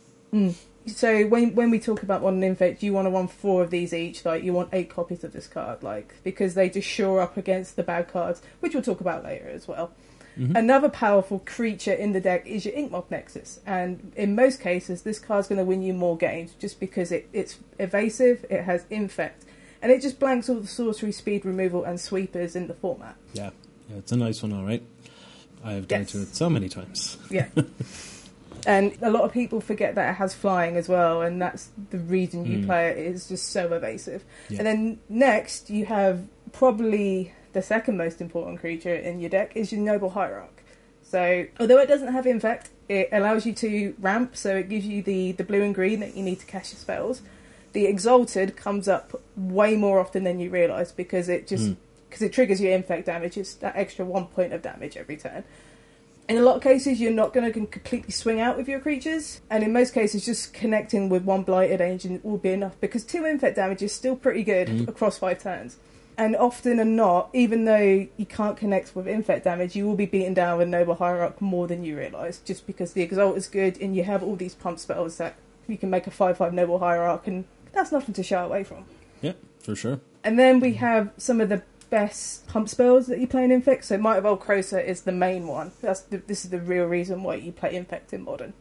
So 0.86 1.26
when 1.26 1.54
when 1.54 1.70
we 1.70 1.78
talk 1.78 2.02
about 2.02 2.22
modern 2.22 2.42
infect, 2.42 2.82
you 2.82 2.92
want 2.92 3.06
to 3.06 3.10
run 3.10 3.28
four 3.28 3.62
of 3.62 3.70
these 3.70 3.92
each. 3.92 4.24
Like 4.24 4.42
you 4.42 4.52
want 4.52 4.70
eight 4.72 4.90
copies 4.90 5.22
of 5.22 5.32
this 5.32 5.46
card, 5.46 5.82
like 5.82 6.14
because 6.24 6.54
they 6.54 6.68
just 6.68 6.88
shore 6.88 7.20
up 7.20 7.36
against 7.36 7.76
the 7.76 7.82
bad 7.82 8.08
cards, 8.08 8.42
which 8.60 8.74
we'll 8.74 8.82
talk 8.82 9.00
about 9.00 9.22
later 9.24 9.48
as 9.48 9.68
well. 9.68 9.92
Mhm. 10.38 10.56
Another 10.56 10.88
powerful 10.88 11.40
creature 11.44 11.92
in 11.92 12.14
the 12.14 12.20
deck 12.20 12.46
is 12.46 12.64
your 12.64 12.74
Ink 12.74 12.90
Moth 12.90 13.10
Nexus, 13.10 13.60
and 13.66 14.12
in 14.16 14.34
most 14.34 14.60
cases, 14.60 15.02
this 15.02 15.18
card's 15.18 15.46
going 15.46 15.58
to 15.58 15.64
win 15.64 15.82
you 15.82 15.92
more 15.92 16.16
games 16.16 16.52
just 16.58 16.80
because 16.80 17.12
it, 17.12 17.28
it's 17.34 17.58
evasive, 17.78 18.46
it 18.48 18.62
has 18.62 18.86
infect, 18.88 19.44
and 19.82 19.92
it 19.92 20.00
just 20.00 20.18
blanks 20.18 20.48
all 20.48 20.56
the 20.60 20.66
sorcery, 20.66 21.12
speed 21.12 21.44
removal, 21.44 21.84
and 21.84 22.00
sweepers 22.00 22.56
in 22.56 22.68
the 22.68 22.74
format. 22.74 23.16
Yeah. 23.34 23.50
yeah, 23.90 23.96
it's 23.98 24.12
a 24.12 24.16
nice 24.16 24.42
one, 24.42 24.52
all 24.52 24.64
right. 24.64 24.82
I 25.64 25.72
have 25.72 25.86
done 25.88 26.00
Yes. 26.00 26.12
to 26.12 26.22
it 26.22 26.34
so 26.34 26.48
many 26.48 26.68
times. 26.68 27.18
Yeah. 27.30 27.48
and 28.66 28.96
a 29.02 29.10
lot 29.10 29.22
of 29.24 29.32
people 29.32 29.60
forget 29.60 29.94
that 29.96 30.10
it 30.10 30.14
has 30.14 30.34
flying 30.34 30.76
as 30.76 30.88
well, 30.88 31.22
and 31.22 31.40
that's 31.42 31.68
the 31.90 31.98
reason 31.98 32.44
you 32.46 32.58
Mm. 32.58 32.66
play 32.66 32.88
it. 32.90 32.98
It's 32.98 33.28
just 33.28 33.50
so 33.50 33.72
evasive. 33.72 34.24
Yeah. 34.48 34.58
And 34.58 34.66
then 34.66 34.98
next, 35.08 35.68
you 35.70 35.84
have 35.86 36.26
probably 36.52 37.32
the 37.52 37.62
second 37.62 37.96
most 37.96 38.20
important 38.20 38.60
creature 38.60 38.94
in 38.94 39.20
your 39.20 39.30
deck 39.30 39.52
is 39.56 39.72
your 39.72 39.80
Noble 39.80 40.10
Hierarch. 40.10 40.62
So, 41.02 41.46
although 41.60 41.78
it 41.78 41.86
doesn't 41.88 42.12
have 42.12 42.26
Infect, 42.26 42.70
it 42.88 43.08
allows 43.12 43.44
you 43.44 43.52
to 43.54 43.94
ramp, 44.00 44.36
so 44.36 44.56
it 44.56 44.68
gives 44.68 44.86
you 44.86 45.02
the, 45.02 45.32
the 45.32 45.44
blue 45.44 45.62
and 45.62 45.74
green 45.74 46.00
that 46.00 46.16
you 46.16 46.22
need 46.22 46.40
to 46.40 46.46
cast 46.46 46.72
your 46.72 46.78
spells. 46.78 47.20
The 47.72 47.86
Exalted 47.86 48.56
comes 48.56 48.86
up 48.88 49.20
way 49.36 49.76
more 49.76 49.98
often 49.98 50.24
than 50.24 50.38
you 50.40 50.50
realise 50.50 50.92
because 50.92 51.28
it 51.28 51.46
just 51.46 51.70
Mm. 51.70 51.76
because 52.08 52.22
it 52.22 52.32
triggers 52.32 52.60
your 52.60 52.72
infect 52.72 53.06
damage. 53.06 53.38
It's 53.38 53.54
that 53.54 53.74
extra 53.76 54.04
one 54.04 54.26
point 54.26 54.52
of 54.52 54.60
damage 54.60 54.96
every 54.98 55.16
turn. 55.16 55.44
In 56.28 56.36
a 56.36 56.42
lot 56.42 56.56
of 56.56 56.62
cases, 56.62 57.00
you're 57.00 57.10
not 57.10 57.32
going 57.32 57.50
to 57.50 57.66
completely 57.66 58.12
swing 58.12 58.38
out 58.40 58.56
with 58.56 58.68
your 58.68 58.78
creatures, 58.80 59.40
and 59.50 59.64
in 59.64 59.72
most 59.72 59.92
cases, 59.94 60.24
just 60.24 60.52
connecting 60.54 61.08
with 61.08 61.24
one 61.24 61.42
blighted 61.42 61.80
agent 61.80 62.24
will 62.24 62.36
be 62.38 62.50
enough 62.50 62.78
because 62.80 63.02
two 63.04 63.24
infect 63.24 63.56
damage 63.56 63.82
is 63.82 63.92
still 63.92 64.14
pretty 64.14 64.42
good 64.44 64.68
Mm. 64.68 64.88
across 64.88 65.18
five 65.18 65.42
turns. 65.42 65.76
And 66.18 66.36
often 66.36 66.78
and 66.78 66.94
not, 66.94 67.30
even 67.32 67.64
though 67.64 68.06
you 68.16 68.26
can't 68.26 68.56
connect 68.58 68.94
with 68.94 69.08
infect 69.08 69.44
damage, 69.44 69.74
you 69.74 69.86
will 69.86 69.96
be 69.96 70.04
beaten 70.06 70.34
down 70.34 70.58
with 70.58 70.68
Noble 70.68 70.94
Hierarch 70.96 71.40
more 71.40 71.66
than 71.66 71.82
you 71.82 71.96
realise, 71.96 72.38
just 72.38 72.66
because 72.66 72.92
the 72.92 73.00
Exalt 73.02 73.36
is 73.38 73.48
good 73.48 73.80
and 73.80 73.96
you 73.96 74.04
have 74.04 74.22
all 74.22 74.36
these 74.36 74.54
pump 74.54 74.78
spells 74.78 75.16
that 75.16 75.34
you 75.66 75.78
can 75.78 75.88
make 75.88 76.06
a 76.06 76.10
5 76.10 76.36
5 76.36 76.52
Noble 76.52 76.78
Hierarch, 76.80 77.26
and 77.26 77.44
that's 77.72 77.92
nothing 77.92 78.14
to 78.14 78.22
shy 78.22 78.42
away 78.42 78.64
from. 78.64 78.84
Yeah, 79.20 79.32
for 79.60 79.74
sure. 79.74 80.00
And 80.24 80.38
then 80.38 80.60
we 80.60 80.74
have 80.74 81.10
some 81.16 81.40
of 81.40 81.48
the 81.48 81.62
best 81.90 82.46
pump 82.46 82.68
spells 82.68 83.06
that 83.06 83.18
you 83.18 83.26
play 83.26 83.44
in 83.44 83.50
Infect. 83.50 83.84
So 83.84 83.98
Might 83.98 84.16
of 84.16 84.26
Old 84.26 84.40
Krosa 84.40 84.82
is 84.84 85.02
the 85.02 85.12
main 85.12 85.46
one. 85.46 85.72
That's 85.82 86.00
the, 86.00 86.18
this 86.18 86.44
is 86.44 86.50
the 86.50 86.60
real 86.60 86.86
reason 86.86 87.22
why 87.22 87.34
you 87.36 87.52
play 87.52 87.74
Infect 87.74 88.12
in 88.12 88.22
Modern. 88.22 88.54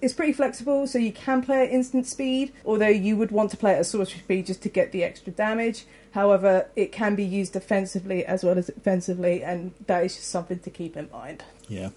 It's 0.00 0.14
pretty 0.14 0.32
flexible, 0.32 0.86
so 0.86 0.98
you 0.98 1.12
can 1.12 1.42
play 1.42 1.66
at 1.66 1.72
instant 1.72 2.06
speed, 2.06 2.52
although 2.64 2.86
you 2.86 3.16
would 3.16 3.32
want 3.32 3.50
to 3.50 3.56
play 3.56 3.72
it 3.72 3.78
at 3.78 3.86
sorcery 3.86 4.20
speed 4.20 4.46
just 4.46 4.62
to 4.62 4.68
get 4.68 4.92
the 4.92 5.02
extra 5.02 5.32
damage. 5.32 5.86
However, 6.12 6.68
it 6.76 6.92
can 6.92 7.16
be 7.16 7.24
used 7.24 7.52
defensively 7.52 8.24
as 8.24 8.44
well 8.44 8.56
as 8.56 8.68
offensively, 8.68 9.42
and 9.42 9.74
that 9.86 10.04
is 10.04 10.14
just 10.14 10.28
something 10.28 10.60
to 10.60 10.70
keep 10.70 10.96
in 10.96 11.10
mind. 11.10 11.42
Yeah. 11.68 11.90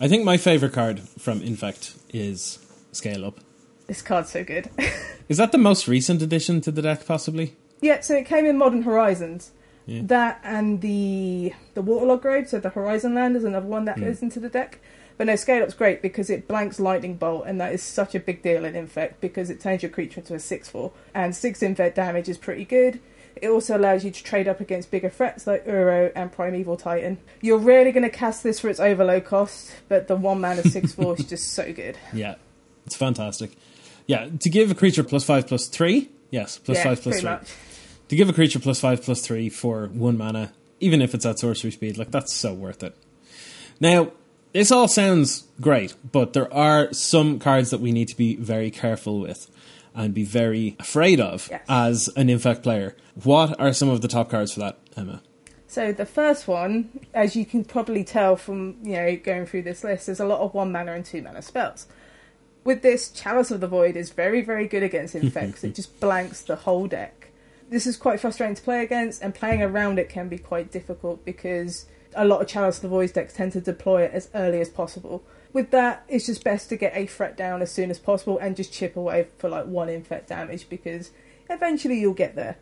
I 0.00 0.08
think 0.08 0.24
my 0.24 0.36
favourite 0.36 0.72
card 0.72 1.00
from 1.00 1.42
Infect 1.42 1.96
is 2.10 2.58
Scale 2.92 3.24
Up. 3.24 3.40
This 3.92 4.00
card's 4.00 4.30
so 4.30 4.42
good. 4.42 4.70
Is 5.28 5.36
that 5.36 5.52
the 5.52 5.58
most 5.58 5.86
recent 5.86 6.22
addition 6.22 6.62
to 6.62 6.70
the 6.70 6.80
deck, 6.80 7.04
possibly? 7.04 7.54
Yeah, 7.82 8.00
so 8.00 8.16
it 8.16 8.24
came 8.24 8.46
in 8.46 8.56
Modern 8.56 8.84
Horizons. 8.84 9.50
Yeah. 9.84 10.00
That 10.04 10.40
and 10.42 10.80
the 10.80 11.52
the 11.74 11.82
Waterlogged 11.82 12.22
Grove, 12.22 12.48
so 12.48 12.58
the 12.58 12.70
Horizon 12.70 13.12
Land 13.14 13.36
is 13.36 13.44
another 13.44 13.66
one 13.66 13.84
that 13.84 13.98
Mm. 13.98 14.04
goes 14.04 14.22
into 14.22 14.40
the 14.40 14.48
deck. 14.48 14.78
But 15.18 15.26
no, 15.26 15.36
Scale 15.36 15.62
Up's 15.62 15.74
great 15.74 16.00
because 16.00 16.30
it 16.30 16.48
blanks 16.48 16.80
Lightning 16.80 17.16
Bolt, 17.16 17.44
and 17.46 17.60
that 17.60 17.74
is 17.74 17.82
such 17.82 18.14
a 18.14 18.18
big 18.20 18.40
deal 18.42 18.64
in 18.64 18.74
Infect 18.74 19.20
because 19.20 19.50
it 19.50 19.60
turns 19.60 19.82
your 19.82 19.90
creature 19.90 20.20
into 20.20 20.34
a 20.34 20.40
6 20.40 20.68
4. 20.70 20.90
And 21.14 21.36
6 21.36 21.62
Infect 21.62 21.94
damage 21.94 22.30
is 22.30 22.38
pretty 22.38 22.64
good. 22.64 22.98
It 23.36 23.48
also 23.48 23.76
allows 23.76 24.06
you 24.06 24.10
to 24.10 24.24
trade 24.24 24.48
up 24.48 24.58
against 24.58 24.90
bigger 24.90 25.10
threats 25.10 25.46
like 25.46 25.66
Uro 25.66 26.10
and 26.14 26.32
Primeval 26.32 26.78
Titan. 26.78 27.18
You're 27.42 27.58
rarely 27.58 27.92
going 27.92 28.04
to 28.04 28.16
cast 28.24 28.42
this 28.42 28.58
for 28.58 28.70
its 28.70 28.80
overload 28.80 29.26
cost, 29.26 29.70
but 29.90 30.08
the 30.08 30.16
1 30.16 30.40
mana 30.40 30.62
6 30.62 30.94
4 30.94 31.18
is 31.18 31.24
just 31.28 31.52
so 31.52 31.74
good. 31.74 31.98
Yeah. 32.14 32.36
It's 32.86 32.96
fantastic. 32.96 33.52
Yeah, 34.06 34.28
to 34.40 34.50
give 34.50 34.70
a 34.70 34.74
creature 34.74 35.04
plus 35.04 35.24
five 35.24 35.46
plus 35.46 35.66
three. 35.68 36.10
Yes, 36.30 36.58
plus 36.58 36.78
yeah, 36.78 36.84
five 36.84 37.00
three. 37.00 37.20
much. 37.22 37.50
To 38.08 38.16
give 38.16 38.28
a 38.28 38.32
creature 38.32 38.58
plus 38.58 38.80
five 38.80 39.02
plus 39.02 39.20
three 39.20 39.48
for 39.48 39.86
one 39.88 40.18
mana, 40.18 40.52
even 40.80 41.00
if 41.00 41.14
it's 41.14 41.24
at 41.26 41.38
sorcery 41.38 41.70
speed, 41.70 41.96
like 41.98 42.10
that's 42.10 42.32
so 42.32 42.52
worth 42.52 42.82
it. 42.82 42.96
Now, 43.80 44.12
this 44.52 44.70
all 44.70 44.88
sounds 44.88 45.44
great, 45.60 45.94
but 46.10 46.32
there 46.34 46.52
are 46.52 46.92
some 46.92 47.38
cards 47.38 47.70
that 47.70 47.80
we 47.80 47.90
need 47.92 48.08
to 48.08 48.16
be 48.16 48.36
very 48.36 48.70
careful 48.70 49.18
with 49.20 49.50
and 49.94 50.12
be 50.14 50.24
very 50.24 50.76
afraid 50.78 51.20
of 51.20 51.48
Yes. 51.50 51.62
as 51.68 52.08
an 52.16 52.28
infect 52.30 52.62
player. 52.62 52.96
What 53.22 53.58
are 53.60 53.72
some 53.72 53.88
of 53.88 54.00
the 54.00 54.08
top 54.08 54.30
cards 54.30 54.52
for 54.54 54.60
that, 54.60 54.78
Emma? 54.96 55.22
So 55.68 55.90
the 55.92 56.04
first 56.06 56.46
one, 56.48 57.00
as 57.14 57.34
you 57.34 57.46
can 57.46 57.64
probably 57.64 58.04
tell 58.04 58.36
from 58.36 58.76
you 58.82 58.92
know 58.92 59.16
going 59.16 59.46
through 59.46 59.62
this 59.62 59.82
list, 59.84 60.06
there's 60.06 60.20
a 60.20 60.26
lot 60.26 60.40
of 60.40 60.52
one 60.54 60.70
mana 60.72 60.92
and 60.92 61.04
two 61.04 61.22
mana 61.22 61.40
spells. 61.40 61.86
With 62.64 62.82
this, 62.82 63.10
Chalice 63.10 63.50
of 63.50 63.60
the 63.60 63.66
Void 63.66 63.96
is 63.96 64.10
very 64.10 64.42
very 64.42 64.66
good 64.66 64.82
against 64.82 65.14
infects. 65.16 65.64
it 65.64 65.74
just 65.74 65.98
blanks 66.00 66.42
the 66.42 66.56
whole 66.56 66.86
deck. 66.86 67.28
This 67.68 67.86
is 67.86 67.96
quite 67.96 68.20
frustrating 68.20 68.54
to 68.54 68.62
play 68.62 68.82
against, 68.82 69.22
and 69.22 69.34
playing 69.34 69.62
around 69.62 69.98
it 69.98 70.08
can 70.08 70.28
be 70.28 70.38
quite 70.38 70.70
difficult 70.70 71.24
because 71.24 71.86
a 72.14 72.26
lot 72.26 72.42
of 72.42 72.46
Chalice 72.48 72.76
of 72.76 72.82
the 72.82 72.88
Void 72.88 73.12
decks 73.12 73.34
tend 73.34 73.52
to 73.52 73.60
deploy 73.60 74.02
it 74.02 74.12
as 74.12 74.28
early 74.34 74.60
as 74.60 74.68
possible. 74.68 75.24
With 75.52 75.70
that, 75.70 76.04
it's 76.08 76.26
just 76.26 76.44
best 76.44 76.68
to 76.68 76.76
get 76.76 76.92
a 76.94 77.06
threat 77.06 77.36
down 77.36 77.62
as 77.62 77.70
soon 77.70 77.90
as 77.90 77.98
possible 77.98 78.38
and 78.38 78.56
just 78.56 78.72
chip 78.72 78.96
away 78.96 79.28
for 79.38 79.48
like 79.48 79.66
one 79.66 79.88
infect 79.88 80.28
damage 80.28 80.68
because 80.68 81.10
eventually 81.48 81.98
you'll 82.00 82.14
get 82.14 82.34
there. 82.34 82.56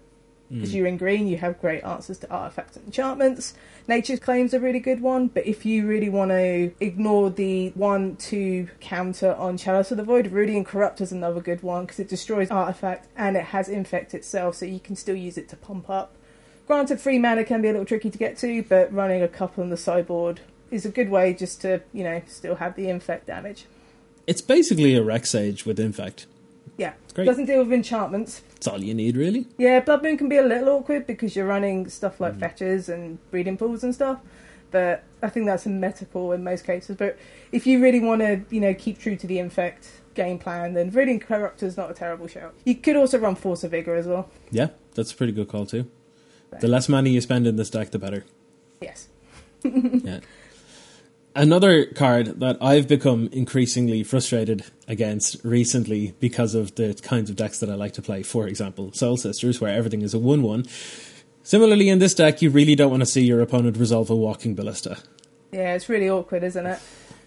As 0.51 0.73
mm. 0.73 0.75
you're 0.75 0.87
in 0.87 0.97
green, 0.97 1.29
you 1.29 1.37
have 1.37 1.61
great 1.61 1.85
answers 1.85 2.19
to 2.19 2.31
artifacts 2.31 2.77
and 2.77 2.87
enchantments. 2.87 3.55
Nature's 3.87 4.19
Claim's 4.19 4.53
a 4.53 4.59
really 4.59 4.81
good 4.81 5.01
one, 5.01 5.29
but 5.29 5.47
if 5.47 5.65
you 5.65 5.87
really 5.87 6.09
want 6.09 6.33
to 6.33 6.73
ignore 6.81 7.31
the 7.31 7.71
1 7.71 8.17
2 8.17 8.69
counter 8.81 9.35
on 9.35 9.57
Chalice 9.57 9.93
of 9.93 9.97
the 9.97 10.03
Void, 10.03 10.27
Viridian 10.27 10.67
Corrupter 10.67 11.05
is 11.05 11.13
another 11.13 11.41
good 11.41 11.63
one 11.63 11.85
because 11.85 12.01
it 12.01 12.09
destroys 12.09 12.51
artifact 12.51 13.07
and 13.17 13.37
it 13.37 13.45
has 13.47 13.69
Infect 13.69 14.13
itself, 14.13 14.57
so 14.57 14.67
you 14.67 14.81
can 14.81 14.97
still 14.97 15.15
use 15.15 15.39
it 15.39 15.49
to 15.51 15.57
pump 15.57 15.89
up. 15.89 16.17
Granted, 16.67 17.01
free 17.01 17.19
mana 17.19 17.45
can 17.45 17.63
be 17.63 17.69
a 17.69 17.73
little 17.73 17.87
tricky 17.87 18.11
to 18.11 18.19
get 18.19 18.37
to, 18.39 18.65
but 18.65 18.93
running 18.93 19.23
a 19.23 19.29
couple 19.29 19.63
on 19.63 19.71
the 19.71 19.77
sideboard 19.77 20.41
is 20.73 20.85
a 20.85 20.91
good 20.91 21.11
way 21.11 21.33
just 21.33 21.61
to, 21.61 21.81
you 21.93 22.03
know, 22.03 22.23
still 22.27 22.57
have 22.57 22.75
the 22.75 22.89
Infect 22.89 23.27
damage. 23.27 23.67
It's 24.27 24.41
basically 24.41 24.97
a 24.97 25.03
Rec 25.03 25.27
Sage 25.27 25.65
with 25.65 25.79
infect. 25.79 26.27
Yeah. 26.81 26.95
great. 27.13 27.27
Doesn't 27.27 27.45
deal 27.45 27.63
with 27.63 27.73
enchantments, 27.75 28.41
That's 28.55 28.67
all 28.67 28.83
you 28.83 28.95
need, 28.95 29.15
really. 29.15 29.47
Yeah, 29.59 29.81
Blood 29.81 30.03
Moon 30.03 30.17
can 30.17 30.31
be 30.31 30.39
a 30.39 30.43
little 30.43 30.71
awkward 30.71 31.07
because 31.07 31.37
you're 31.37 31.47
running 31.47 31.91
stuff 31.91 32.21
like 32.21 32.35
hmm. 32.35 32.41
fetches 32.41 32.89
and 32.89 33.19
breeding 33.31 33.59
pools 33.59 33.85
and 33.85 33.95
stuff. 33.95 34.21
But 34.71 35.03
I 35.23 35.29
think 35.29 35.45
that's 35.45 35.67
a 35.67 35.69
metaphor 35.69 36.35
in 36.35 36.43
most 36.43 36.65
cases. 36.65 36.97
But 36.97 37.19
if 37.53 37.67
you 37.67 37.83
really 37.83 38.01
want 38.01 38.23
to, 38.23 38.43
you 38.49 38.61
know, 38.61 38.73
keep 38.73 38.99
true 38.99 39.15
to 39.17 39.27
the 39.27 39.39
infect 39.39 39.91
game 40.15 40.39
plan, 40.39 40.73
then 40.73 40.91
Viridian 40.91 41.21
Corrupter 41.21 41.67
is 41.67 41.77
not 41.77 41.91
a 41.91 41.95
terrible 41.95 42.27
shout. 42.27 42.55
You 42.65 42.77
could 42.77 42.97
also 42.97 43.19
run 43.19 43.35
Force 43.35 43.63
of 43.63 43.73
Vigor 43.73 43.97
as 43.97 44.07
well. 44.07 44.31
Yeah, 44.51 44.69
that's 44.95 45.13
a 45.13 45.17
pretty 45.17 45.33
good 45.33 45.49
call, 45.49 45.67
too. 45.67 45.91
The 46.61 46.69
less 46.69 46.89
money 46.89 47.11
you 47.11 47.21
spend 47.21 47.47
in 47.47 47.57
this 47.57 47.69
deck, 47.69 47.91
the 47.91 47.99
better. 47.99 48.25
Yes. 48.81 49.09
Yeah. 49.63 50.21
Another 51.35 51.87
card 51.87 52.41
that 52.41 52.59
I've 52.61 52.89
become 52.89 53.29
increasingly 53.31 54.03
frustrated 54.03 54.65
against 54.89 55.37
recently 55.45 56.13
because 56.19 56.57
of 56.57 56.75
the 56.75 56.95
kinds 56.95 57.31
of 57.31 57.37
decks 57.37 57.61
that 57.61 57.71
I 57.71 57.75
like 57.75 57.93
to 57.95 58.03
play, 58.03 58.25
for 58.25 58.49
example, 58.49 58.93
Soul 58.93 59.17
Sisters, 59.17 59.61
where 59.61 59.73
everything 59.73 60.03
is 60.03 60.13
a 60.13 60.19
1 60.19 60.43
1. 60.43 60.67
Similarly, 61.45 61.89
in 61.89 62.01
this 62.01 62.15
deck, 62.15 62.43
you 62.43 62.51
really 62.51 62.75
don't 62.75 62.91
want 62.91 63.03
to 63.03 63.07
see 63.07 63.25
your 63.25 63.41
opponent 63.41 63.77
resolve 63.77 64.11
a 64.11 64.17
Walking 64.17 64.55
Ballista. 64.57 64.99
Yeah, 65.53 65.75
it's 65.75 65.89
really 65.89 66.11
awkward, 66.11 66.43
isn't 66.43 66.67
it? 66.67 66.81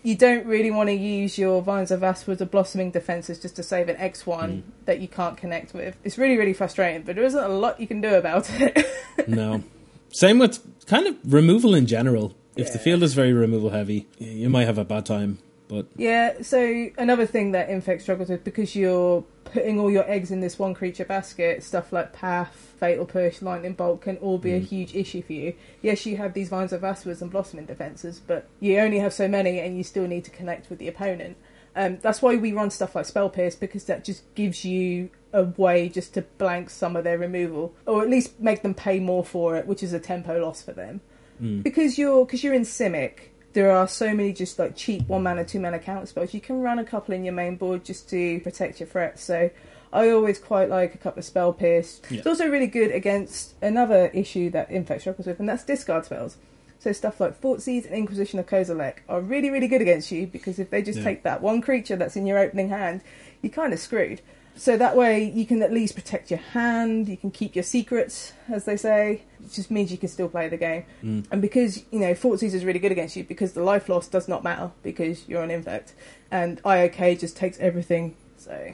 You 0.03 0.15
don't 0.15 0.45
really 0.45 0.69
want 0.69 0.89
to 0.89 0.93
use 0.93 1.37
your 1.37 1.61
Vines 1.61 1.89
of 1.89 2.01
Vastwood 2.01 2.41
or 2.41 2.45
Blossoming 2.45 2.91
Defences 2.91 3.39
just 3.39 3.55
to 3.55 3.63
save 3.63 3.87
an 3.87 3.95
X1 3.95 4.49
hmm. 4.49 4.69
that 4.83 4.99
you 4.99 5.07
can't 5.07 5.37
connect 5.37 5.73
with. 5.73 5.95
It's 6.03 6.17
really, 6.17 6.37
really 6.37 6.53
frustrating, 6.53 7.03
but 7.03 7.15
there 7.15 7.23
isn't 7.23 7.41
a 7.41 7.47
lot 7.47 7.79
you 7.79 7.87
can 7.87 8.01
do 8.01 8.15
about 8.15 8.49
it. 8.59 8.85
no. 9.29 9.63
Same 10.11 10.39
with 10.39 10.59
kind 10.87 11.07
of 11.07 11.15
removal 11.33 11.73
in 11.73 11.85
general. 11.87 12.35
If 12.55 12.71
the 12.71 12.79
field 12.79 13.03
is 13.03 13.13
very 13.13 13.33
removal 13.33 13.71
heavy, 13.71 14.07
you 14.19 14.49
might 14.49 14.65
have 14.65 14.77
a 14.77 14.85
bad 14.85 15.05
time. 15.05 15.39
But 15.67 15.87
Yeah, 15.95 16.41
so 16.41 16.89
another 16.97 17.25
thing 17.25 17.51
that 17.53 17.69
Infect 17.69 18.01
struggles 18.01 18.29
with 18.29 18.43
because 18.43 18.75
you're 18.75 19.23
putting 19.45 19.79
all 19.79 19.89
your 19.89 20.09
eggs 20.09 20.29
in 20.29 20.39
this 20.39 20.59
one 20.59 20.73
creature 20.73 21.05
basket, 21.05 21.63
stuff 21.63 21.91
like 21.91 22.13
Path, 22.13 22.73
Fatal 22.79 23.05
Push, 23.05 23.41
Lightning 23.41 23.73
Bolt 23.73 24.01
can 24.01 24.17
all 24.17 24.37
be 24.37 24.53
a 24.53 24.59
huge 24.59 24.95
issue 24.95 25.21
for 25.21 25.33
you. 25.33 25.55
Yes, 25.81 26.05
you 26.05 26.17
have 26.17 26.33
these 26.33 26.49
Vines 26.49 26.73
of 26.73 26.81
Vastwoods 26.81 27.21
and 27.21 27.31
Blossoming 27.31 27.65
defenses, 27.65 28.21
but 28.25 28.47
you 28.59 28.77
only 28.79 28.99
have 28.99 29.13
so 29.13 29.27
many 29.27 29.59
and 29.59 29.77
you 29.77 29.83
still 29.83 30.07
need 30.07 30.25
to 30.25 30.31
connect 30.31 30.69
with 30.69 30.79
the 30.79 30.87
opponent. 30.87 31.37
Um, 31.75 31.97
that's 32.01 32.21
why 32.21 32.35
we 32.35 32.51
run 32.51 32.69
stuff 32.69 32.95
like 32.95 33.05
Spell 33.05 33.29
Pierce 33.29 33.55
because 33.55 33.85
that 33.85 34.03
just 34.03 34.35
gives 34.35 34.63
you 34.63 35.09
a 35.31 35.43
way 35.43 35.89
just 35.89 36.13
to 36.13 36.21
blank 36.21 36.69
some 36.69 36.95
of 36.95 37.03
their 37.03 37.17
removal, 37.17 37.73
or 37.87 38.03
at 38.03 38.09
least 38.09 38.39
make 38.39 38.61
them 38.61 38.75
pay 38.75 38.99
more 38.99 39.25
for 39.25 39.55
it, 39.55 39.65
which 39.65 39.81
is 39.81 39.93
a 39.93 39.99
tempo 39.99 40.39
loss 40.39 40.61
for 40.61 40.73
them. 40.73 41.01
Mm. 41.43 41.61
Because 41.63 41.97
you're 41.97 42.25
because 42.25 42.43
you're 42.43 42.53
in 42.53 42.61
Simic, 42.63 43.13
there 43.53 43.69
are 43.71 43.87
so 43.87 44.13
many 44.15 44.31
just 44.33 44.57
like 44.57 44.75
cheap 44.75 45.07
one 45.07 45.23
mana, 45.23 45.43
two 45.45 45.59
mana 45.59 45.79
counter 45.79 46.05
spells. 46.05 46.33
You 46.33 46.41
can 46.41 46.61
run 46.61 46.79
a 46.79 46.83
couple 46.85 47.13
in 47.13 47.23
your 47.23 47.33
main 47.33 47.55
board 47.57 47.83
just 47.83 48.09
to 48.11 48.39
protect 48.39 48.79
your 48.79 48.87
threats. 48.87 49.23
So 49.23 49.49
I 49.91 50.09
always 50.09 50.39
quite 50.39 50.69
like 50.69 50.95
a 50.95 50.97
couple 50.97 51.19
of 51.19 51.25
spell 51.25 51.53
pierce. 51.53 52.01
Yeah. 52.09 52.19
It's 52.19 52.27
also 52.27 52.47
really 52.47 52.67
good 52.67 52.91
against 52.91 53.53
another 53.61 54.07
issue 54.07 54.49
that 54.51 54.71
Infect 54.71 55.01
struggles 55.01 55.27
with, 55.27 55.39
and 55.39 55.47
that's 55.49 55.63
discard 55.63 56.05
spells. 56.05 56.37
So 56.79 56.91
stuff 56.91 57.19
like 57.19 57.39
Thoughtseize 57.39 57.85
and 57.85 57.93
Inquisition 57.93 58.39
of 58.39 58.45
Kozilek 58.47 58.95
are 59.07 59.21
really, 59.21 59.49
really 59.49 59.67
good 59.67 59.81
against 59.81 60.11
you 60.11 60.27
because 60.27 60.59
if 60.59 60.69
they 60.69 60.81
just 60.81 60.99
Yeah. 60.99 61.05
take 61.05 61.23
that 61.23 61.41
one 61.41 61.61
creature 61.61 61.95
that's 61.95 62.15
in 62.15 62.25
your 62.25 62.39
opening 62.39 62.69
hand, 62.69 63.01
you're 63.41 63.51
kind 63.51 63.71
of 63.71 63.79
screwed. 63.79 64.21
So 64.55 64.77
that 64.77 64.95
way 64.95 65.23
you 65.23 65.45
can 65.45 65.63
at 65.63 65.73
least 65.73 65.95
protect 65.95 66.29
your 66.29 66.39
hand, 66.39 67.09
you 67.09 67.17
can 67.17 67.31
keep 67.31 67.55
your 67.55 67.63
secrets, 67.63 68.33
as 68.49 68.65
they 68.65 68.77
say. 68.77 69.23
It 69.43 69.51
just 69.51 69.71
means 69.71 69.91
you 69.91 69.97
can 69.97 70.09
still 70.09 70.29
play 70.29 70.47
the 70.47 70.57
game. 70.57 70.85
Mm. 71.03 71.25
And 71.31 71.41
because, 71.41 71.83
you 71.91 71.99
know, 71.99 72.13
Thoughtseize 72.13 72.53
is 72.53 72.63
really 72.63 72.79
good 72.79 72.91
against 72.91 73.15
you 73.15 73.23
because 73.23 73.53
the 73.53 73.63
life 73.63 73.89
loss 73.89 74.07
does 74.07 74.27
not 74.27 74.43
matter 74.43 74.71
because 74.83 75.27
you're 75.27 75.43
an 75.43 75.51
infect. 75.51 75.93
And 76.31 76.61
IOK 76.63 77.19
just 77.19 77.35
takes 77.35 77.59
everything. 77.59 78.15
So 78.37 78.73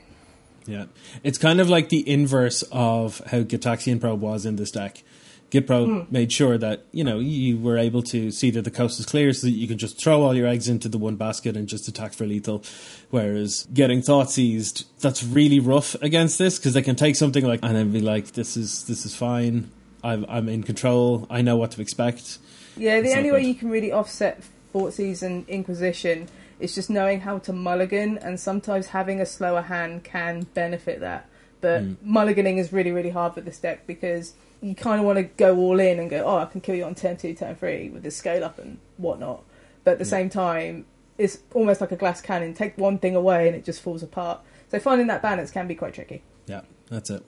Yeah. 0.66 0.86
It's 1.24 1.38
kind 1.38 1.60
of 1.62 1.70
like 1.70 1.90
the 1.90 2.08
inverse 2.08 2.64
of 2.72 3.22
how 3.28 3.42
Gitaxian 3.44 4.00
Probe 4.00 4.22
was 4.22 4.46
in 4.46 4.58
this 4.58 4.72
deck. 4.72 5.04
Git 5.50 5.66
Probe 5.66 6.06
hmm. 6.06 6.14
made 6.14 6.32
sure 6.32 6.58
that, 6.58 6.86
you 6.92 7.04
know, 7.04 7.20
you 7.20 7.58
were 7.58 7.78
able 7.78 8.04
to 8.04 8.32
see 8.32 8.52
that 8.52 8.64
the 8.64 8.72
coast 8.72 9.00
is 9.00 9.06
clear 9.06 9.34
so 9.34 9.48
that 9.48 9.54
you 9.54 9.68
can 9.68 9.78
just 9.78 10.00
throw 10.00 10.22
all 10.22 10.36
your 10.36 10.48
eggs 10.48 10.68
into 10.68 10.88
the 10.88 10.98
one 10.98 11.16
basket 11.16 11.58
and 11.58 11.68
just 11.68 11.88
attack 11.88 12.14
for 12.14 12.26
lethal. 12.26 12.64
Whereas 13.10 13.68
getting 13.74 14.02
thought 14.02 14.30
seized, 14.30 14.86
that's 15.02 15.24
really 15.24 15.60
rough 15.60 15.96
against 16.02 16.38
this 16.38 16.60
because 16.60 16.74
they 16.74 16.82
can 16.82 16.96
take 16.96 17.16
something 17.16 17.46
like 17.46 17.62
and 17.64 17.76
then 17.76 17.92
be 17.92 18.02
like, 18.02 18.34
this 18.34 18.56
is 18.56 18.86
this 18.86 19.06
is 19.06 19.16
fine. 19.16 19.72
I'm 20.04 20.26
I'm 20.30 20.48
in 20.48 20.64
control. 20.64 21.28
I 21.30 21.42
know 21.42 21.58
what 21.58 21.72
to 21.72 21.82
expect. 21.82 22.38
Yeah, 22.78 23.02
the 23.02 23.08
It's 23.08 23.18
only 23.18 23.32
way 23.32 23.44
you 23.44 23.56
can 23.56 23.70
really 23.70 23.92
offset 23.92 24.42
Thoughtseize 24.74 25.24
and 25.24 25.48
Inquisition 25.50 26.30
is 26.60 26.76
just 26.76 26.90
knowing 26.90 27.22
how 27.22 27.40
to 27.40 27.54
mulligan, 27.54 28.18
and 28.18 28.40
sometimes 28.40 28.88
having 28.88 29.20
a 29.20 29.26
slower 29.26 29.62
hand 29.62 30.04
can 30.04 30.44
benefit 30.54 31.00
that. 31.00 31.28
But 31.62 31.84
Mm. 31.84 31.96
mulliganing 32.06 32.58
is 32.58 32.72
really, 32.72 32.92
really 32.92 33.10
hard 33.10 33.34
for 33.34 33.42
this 33.42 33.58
deck 33.58 33.86
because 33.86 34.34
you 34.62 34.76
kind 34.76 35.00
of 35.00 35.06
want 35.06 35.18
to 35.18 35.24
go 35.24 35.58
all 35.58 35.80
in 35.80 36.00
and 36.00 36.10
go, 36.10 36.24
oh, 36.26 36.38
I 36.38 36.46
can 36.46 36.62
kill 36.62 36.76
you 36.76 36.84
on 36.86 36.96
turn 36.96 37.18
two, 37.18 37.34
turn 37.34 37.56
three 37.56 37.90
with 37.90 38.04
the 38.04 38.12
scale 38.12 38.44
up 38.44 38.60
and 38.60 38.78
whatnot. 38.98 39.44
But 39.84 39.92
at 39.92 40.00
the 40.00 40.06
Yeah. 40.06 40.10
same 40.10 40.30
time, 40.30 40.86
it's 41.18 41.40
almost 41.54 41.82
like 41.82 41.92
a 41.92 41.96
glass 41.96 42.22
cannon. 42.22 42.54
Take 42.54 42.78
one 42.78 42.98
thing 42.98 43.16
away 43.16 43.48
and 43.48 43.56
it 43.56 43.64
just 43.66 43.82
falls 43.82 44.04
apart. 44.04 44.40
So 44.72 44.80
finding 44.80 45.08
that 45.08 45.22
balance 45.22 45.52
can 45.52 45.68
be 45.68 45.76
quite 45.76 45.94
tricky. 45.94 46.22
Yeah, 46.46 46.62
that's 46.90 47.10
it. 47.10 47.24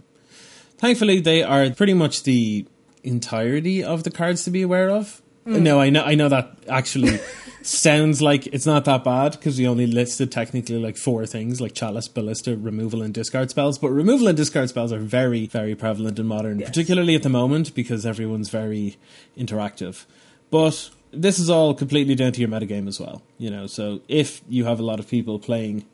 Thankfully, 0.78 1.20
they 1.20 1.44
are 1.44 1.70
pretty 1.72 1.94
much 1.94 2.24
the 2.24 2.66
entirety 3.04 3.84
of 3.84 4.04
the 4.04 4.12
cards 4.12 4.44
to 4.46 4.50
be 4.52 4.62
aware 4.62 4.90
of. 4.90 5.21
Mm. 5.46 5.62
No, 5.62 5.80
I 5.80 5.90
know, 5.90 6.04
I 6.04 6.16
know 6.16 6.30
that 6.30 6.56
actually 6.70 7.20
sounds 7.64 8.22
like 8.22 8.48
it's 8.48 8.66
not 8.66 8.86
that 8.86 9.04
bad 9.04 9.32
because 9.34 9.58
we 9.58 9.68
only 9.68 9.88
listed 9.88 10.32
technically 10.32 10.78
like 10.78 10.98
four 10.98 11.26
things 11.26 11.60
like 11.60 11.74
chalice, 11.74 12.08
ballista, 12.08 12.56
removal, 12.56 13.02
and 13.02 13.14
discard 13.14 13.50
spells. 13.50 13.78
But 13.80 13.90
removal 13.90 14.28
and 14.28 14.38
discard 14.38 14.70
spells 14.70 14.92
are 14.94 15.00
very, 15.00 15.48
very 15.48 15.76
prevalent 15.76 16.20
in 16.20 16.28
modern, 16.28 16.60
Yes. 16.60 16.70
particularly 16.70 17.16
at 17.16 17.24
the 17.24 17.30
moment 17.30 17.74
because 17.74 18.06
everyone's 18.06 18.50
very 18.50 18.98
interactive. 19.38 20.06
But 20.52 20.90
this 21.12 21.40
is 21.40 21.50
all 21.50 21.74
completely 21.74 22.16
down 22.16 22.32
to 22.34 22.40
your 22.40 22.50
metagame 22.50 22.88
as 22.88 23.00
well. 23.00 23.22
You 23.38 23.50
know, 23.50 23.68
so 23.68 24.02
if 24.08 24.42
you 24.48 24.66
have 24.66 24.80
a 24.80 24.84
lot 24.84 25.00
of 25.00 25.08
people 25.08 25.40
playing 25.40 25.86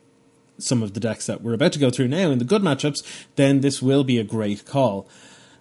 some 0.58 0.82
of 0.82 0.92
the 0.92 1.00
decks 1.00 1.26
that 1.26 1.40
we're 1.40 1.54
about 1.54 1.72
to 1.72 1.78
go 1.78 1.88
through 1.88 2.08
now 2.08 2.30
in 2.30 2.38
the 2.38 2.44
good 2.44 2.62
matchups, 2.62 3.02
then 3.36 3.60
this 3.60 3.80
will 3.80 4.04
be 4.04 4.18
a 4.18 4.24
great 4.24 4.64
call. 4.66 5.08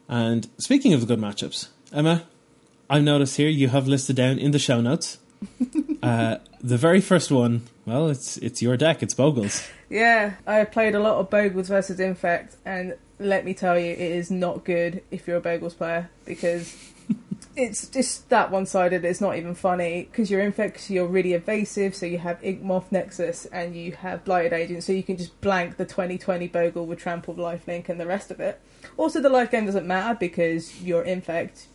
And 0.10 0.50
speaking 0.58 0.94
of 0.94 1.02
the 1.02 1.06
good 1.08 1.20
matchups, 1.20 1.68
Emma, 1.94 2.24
I've 2.90 3.04
noticed 3.04 3.38
here 3.38 3.50
you 3.50 3.68
have 3.70 3.88
listed 3.88 4.16
down 4.16 4.40
in 4.40 4.52
the 4.52 4.60
show 4.60 4.80
notes. 4.82 5.18
uh, 6.04 6.38
the 6.62 6.78
very 6.78 7.02
first 7.02 7.32
one, 7.32 7.64
well, 7.86 8.10
it's 8.10 8.38
it's 8.38 8.62
your 8.62 8.78
deck, 8.78 9.04
it's 9.04 9.14
Bogles. 9.14 9.70
Yeah, 9.90 10.36
I 10.46 10.64
played 10.66 10.96
a 10.96 11.00
lot 11.00 11.16
of 11.16 11.30
Bogles 11.30 11.68
versus 11.68 12.00
Infect, 12.00 12.56
and 12.66 12.96
let 13.20 13.46
me 13.46 13.54
tell 13.54 13.78
you, 13.78 13.92
it 13.92 14.00
is 14.00 14.32
not 14.32 14.64
good 14.64 15.04
if 15.12 15.28
you're 15.28 15.38
a 15.38 15.42
Bogles 15.42 15.76
player 15.76 16.10
because 16.26 16.76
it's 17.56 17.88
just 17.90 18.30
that 18.30 18.52
one 18.52 18.66
sided. 18.66 19.04
It's 19.04 19.22
not 19.22 19.38
even 19.38 19.54
funny 19.54 20.08
because 20.10 20.32
you're 20.32 20.42
Infect, 20.42 20.90
you're 20.90 21.08
really 21.08 21.34
evasive, 21.34 21.94
so 21.94 22.06
you 22.06 22.20
have 22.20 22.42
Inkmoth 22.42 22.92
Nexus 22.92 23.46
and 23.48 23.76
you 23.76 23.94
have 23.94 24.24
Blighted 24.24 24.54
Agent, 24.54 24.84
so 24.84 24.94
you 24.94 25.04
can 25.04 25.18
just 25.18 25.40
blank 25.42 25.78
the 25.78 25.86
2020 25.86 26.48
Bogle 26.48 26.86
with 26.86 27.00
Trampled 27.00 27.38
Lifelink 27.38 27.90
and 27.90 28.00
the 28.00 28.08
rest 28.08 28.32
of 28.32 28.40
it. 28.40 28.62
Also, 28.96 29.22
the 29.22 29.30
life 29.30 29.52
game 29.52 29.66
doesn't 29.66 29.88
matter 29.88 30.18
because 30.18 30.82
you're 30.82 31.04
Infect. 31.04 31.68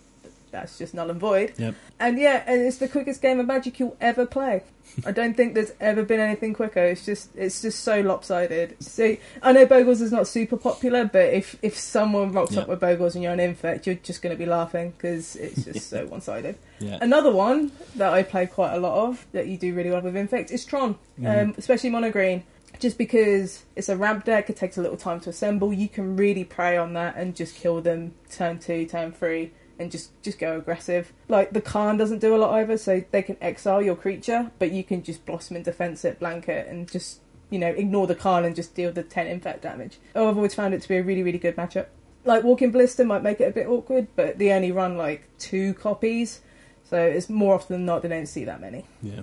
That's 0.53 0.79
just 0.79 0.95
null 0.95 1.11
and 1.11 1.19
void. 1.19 1.55
Yep. 1.57 1.75
And 1.99 2.19
yeah, 2.19 2.45
and 2.47 2.61
it's 2.61 2.77
the 2.77 2.89
quickest 2.89 3.21
game 3.23 3.41
of 3.41 3.47
Magic 3.47 3.81
you'll 3.81 3.97
ever 4.01 4.27
play. 4.27 4.63
I 5.07 5.13
don't 5.13 5.35
think 5.35 5.55
there's 5.55 5.73
ever 5.81 6.03
been 6.03 6.21
anything 6.21 6.53
quicker. 6.53 6.85
It's 6.85 7.05
just 7.05 7.31
it's 7.35 7.63
just 7.63 7.81
so 7.81 8.01
lopsided. 8.01 8.77
So 8.83 9.17
I 9.43 9.53
know 9.53 9.67
Bogles 9.67 10.01
is 10.03 10.13
not 10.13 10.29
super 10.29 10.57
popular, 10.57 11.07
but 11.07 11.33
if 11.33 11.57
if 11.63 11.77
someone 11.77 12.33
rocks 12.33 12.57
up 12.57 12.69
with 12.69 12.81
Bogles 12.81 13.15
and 13.15 13.23
you're 13.23 13.33
an 13.33 13.41
infect, 13.41 13.87
you're 13.87 13.97
just 13.97 14.23
going 14.23 14.35
to 14.35 14.39
be 14.39 14.47
laughing 14.47 14.91
because 14.91 15.37
it's 15.37 15.65
just 15.65 15.89
so 15.89 16.07
one 16.09 16.21
sided. 16.21 16.59
Yeah. 16.81 16.99
Another 17.01 17.33
one 17.33 17.73
that 17.97 18.13
I 18.13 18.23
play 18.23 18.47
quite 18.47 18.75
a 18.75 18.79
lot 18.79 19.09
of 19.09 19.27
that 19.33 19.47
you 19.47 19.57
do 19.57 19.75
really 19.75 19.91
well 19.91 20.03
with 20.03 20.17
infect 20.17 20.51
is 20.51 20.65
Tron, 20.65 20.99
um, 21.25 21.55
especially 21.57 21.91
mono 21.91 22.11
green. 22.11 22.45
Just 22.79 22.99
because 22.99 23.63
it's 23.77 23.89
a 23.89 23.97
ramp 23.97 24.25
deck, 24.25 24.51
it 24.51 24.57
takes 24.57 24.77
a 24.77 24.83
little 24.83 24.97
time 24.97 25.21
to 25.21 25.31
assemble. 25.31 25.73
You 25.73 25.89
can 25.89 26.17
really 26.17 26.43
prey 26.43 26.77
on 26.77 26.95
that 26.95 27.17
and 27.17 27.37
just 27.37 27.55
kill 27.55 27.81
them 27.81 28.15
turn 28.31 28.59
two, 28.59 28.87
turn 28.87 29.13
three, 29.13 29.53
and 29.83 29.91
just 29.91 30.11
just 30.23 30.39
go 30.39 30.57
aggressive. 30.57 31.13
Like 31.29 31.53
the 31.53 31.61
Karn 31.61 31.97
doesn't 31.97 32.21
do 32.21 32.35
a 32.35 32.39
lot 32.39 32.55
either, 32.55 32.79
so 32.79 33.05
they 33.11 33.23
can 33.23 33.37
exile 33.41 33.83
your 33.83 33.97
creature, 33.97 34.51
but 34.59 34.73
you 34.73 34.85
can 34.85 35.03
just 35.03 35.27
blossom 35.27 35.57
and 35.57 35.65
defense 35.65 36.05
it, 36.05 36.19
blanket, 36.19 36.69
and 36.69 36.91
just 36.91 37.21
you 37.51 37.59
know 37.59 37.69
ignore 37.69 38.07
the 38.07 38.15
Karn 38.15 38.45
and 38.45 38.57
just 38.57 38.75
deal 38.75 38.93
the 38.93 39.03
ten 39.03 39.27
infect 39.27 39.63
damage. 39.63 39.99
Oh, 40.15 40.29
I've 40.29 40.37
always 40.37 40.55
found 40.55 40.75
it 40.75 40.83
to 40.83 40.89
be 40.89 40.97
a 40.97 41.03
really 41.03 41.23
really 41.23 41.39
good 41.39 41.57
matchup. 41.57 41.87
Like 42.25 42.45
Walking 42.45 42.71
Ballista 42.71 43.05
might 43.05 43.23
make 43.23 43.41
it 43.41 43.49
a 43.49 43.53
bit 43.53 43.67
awkward, 43.67 44.07
but 44.17 44.39
they 44.39 44.53
only 44.53 44.73
run 44.73 44.97
like 44.97 45.29
two 45.39 45.75
copies, 45.75 46.41
so 46.85 47.03
it's 47.03 47.29
more 47.29 47.55
often 47.55 47.75
than 47.75 47.85
not 47.85 48.03
they 48.03 48.09
don't 48.09 48.27
see 48.27 48.45
that 48.45 48.61
many. 48.61 48.87
Yeah. 49.03 49.23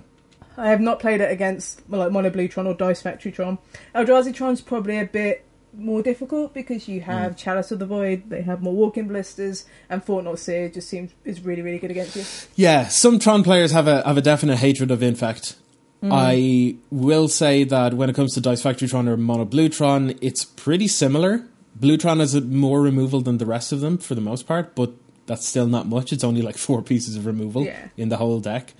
I 0.56 0.68
have 0.68 0.80
not 0.80 1.00
played 1.00 1.20
it 1.20 1.30
against 1.30 1.88
like 1.88 2.12
Mono 2.12 2.28
Blue 2.28 2.48
Tron 2.48 2.66
or 2.66 2.74
Dice 2.74 3.00
Factory 3.00 3.32
Tron. 3.32 3.58
Eldrazi 3.94 4.34
Tron's 4.34 4.60
probably 4.60 4.98
a 4.98 5.06
bit 5.06 5.44
more 5.72 6.02
difficult 6.02 6.54
because 6.54 6.88
you 6.88 7.00
mm. 7.00 7.04
have 7.04 7.36
Chalice 7.36 7.70
of 7.70 7.78
the 7.78 7.86
Void, 7.86 8.28
they 8.28 8.42
have 8.42 8.62
more 8.62 8.74
Walking 8.74 9.08
Ballistas, 9.08 9.64
and 9.88 10.04
Thought-Knot 10.04 10.38
Seer 10.38 10.68
just 10.68 10.88
seems 10.88 11.12
is 11.24 11.40
really 11.42 11.62
really 11.62 11.78
good 11.78 11.90
against 11.90 12.16
you. 12.16 12.24
Yeah, 12.56 12.88
some 12.88 13.18
Tron 13.18 13.42
players 13.42 13.72
have 13.72 13.88
a 13.88 14.02
have 14.02 14.18
a 14.18 14.22
definite 14.22 14.56
hatred 14.56 14.90
of 14.90 15.02
Infect. 15.02 15.56
Mm. 16.02 16.10
I 16.12 16.76
will 16.90 17.28
say 17.28 17.64
that 17.64 17.94
when 17.94 18.08
it 18.08 18.16
comes 18.16 18.34
to 18.34 18.40
Dice 18.40 18.62
Factory 18.62 18.88
Tron 18.88 19.06
or 19.06 19.16
Mono 19.16 19.44
Blue 19.44 19.68
Tron, 19.68 20.14
it's 20.20 20.44
pretty 20.44 20.88
similar. 20.88 21.44
Blue 21.76 21.96
Tron 21.96 22.20
has 22.20 22.34
more 22.40 22.80
removal 22.80 23.20
than 23.20 23.38
the 23.38 23.46
rest 23.46 23.70
of 23.72 23.80
them 23.80 23.98
for 23.98 24.14
the 24.14 24.20
most 24.20 24.46
part, 24.46 24.74
but 24.74 24.92
that's 25.26 25.46
still 25.46 25.66
not 25.66 25.86
much. 25.86 26.12
It's 26.12 26.24
only 26.24 26.42
like 26.42 26.56
four 26.68 26.82
pieces 26.82 27.16
of 27.16 27.26
removal 27.26 27.64
Yeah. 27.64 27.88
in 27.96 28.08
the 28.08 28.16
whole 28.16 28.40
deck. 28.40 28.74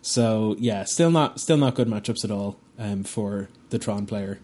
So 0.00 0.56
yeah, 0.58 0.84
still 0.84 1.10
not 1.10 1.40
still 1.40 1.56
not 1.56 1.74
good 1.74 1.88
matchups 1.88 2.24
at 2.24 2.30
all 2.30 2.58
um, 2.78 3.04
for 3.04 3.48
the 3.70 3.78
Tron 3.78 4.06
player. 4.06 4.40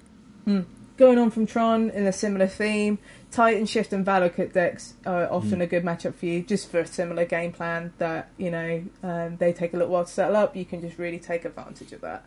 Mm. 0.46 0.66
Going 0.98 1.16
on 1.16 1.30
from 1.30 1.46
Tron 1.46 1.90
in 1.90 2.08
a 2.08 2.12
similar 2.12 2.48
theme, 2.48 2.98
Titan 3.30 3.66
Shift 3.66 3.92
and 3.92 4.04
Valakut 4.04 4.52
decks 4.52 4.94
are 5.06 5.32
often 5.32 5.60
a 5.60 5.66
good 5.68 5.84
matchup 5.84 6.16
for 6.16 6.26
you, 6.26 6.42
just 6.42 6.68
for 6.68 6.80
a 6.80 6.86
similar 6.88 7.24
game 7.24 7.52
plan 7.52 7.92
that 7.98 8.30
you 8.36 8.50
know 8.50 8.82
um, 9.04 9.36
they 9.36 9.52
take 9.52 9.72
a 9.72 9.76
little 9.76 9.92
while 9.92 10.04
to 10.04 10.10
settle 10.10 10.34
up. 10.34 10.56
You 10.56 10.64
can 10.64 10.80
just 10.80 10.98
really 10.98 11.20
take 11.20 11.44
advantage 11.44 11.92
of 11.92 12.00
that. 12.00 12.24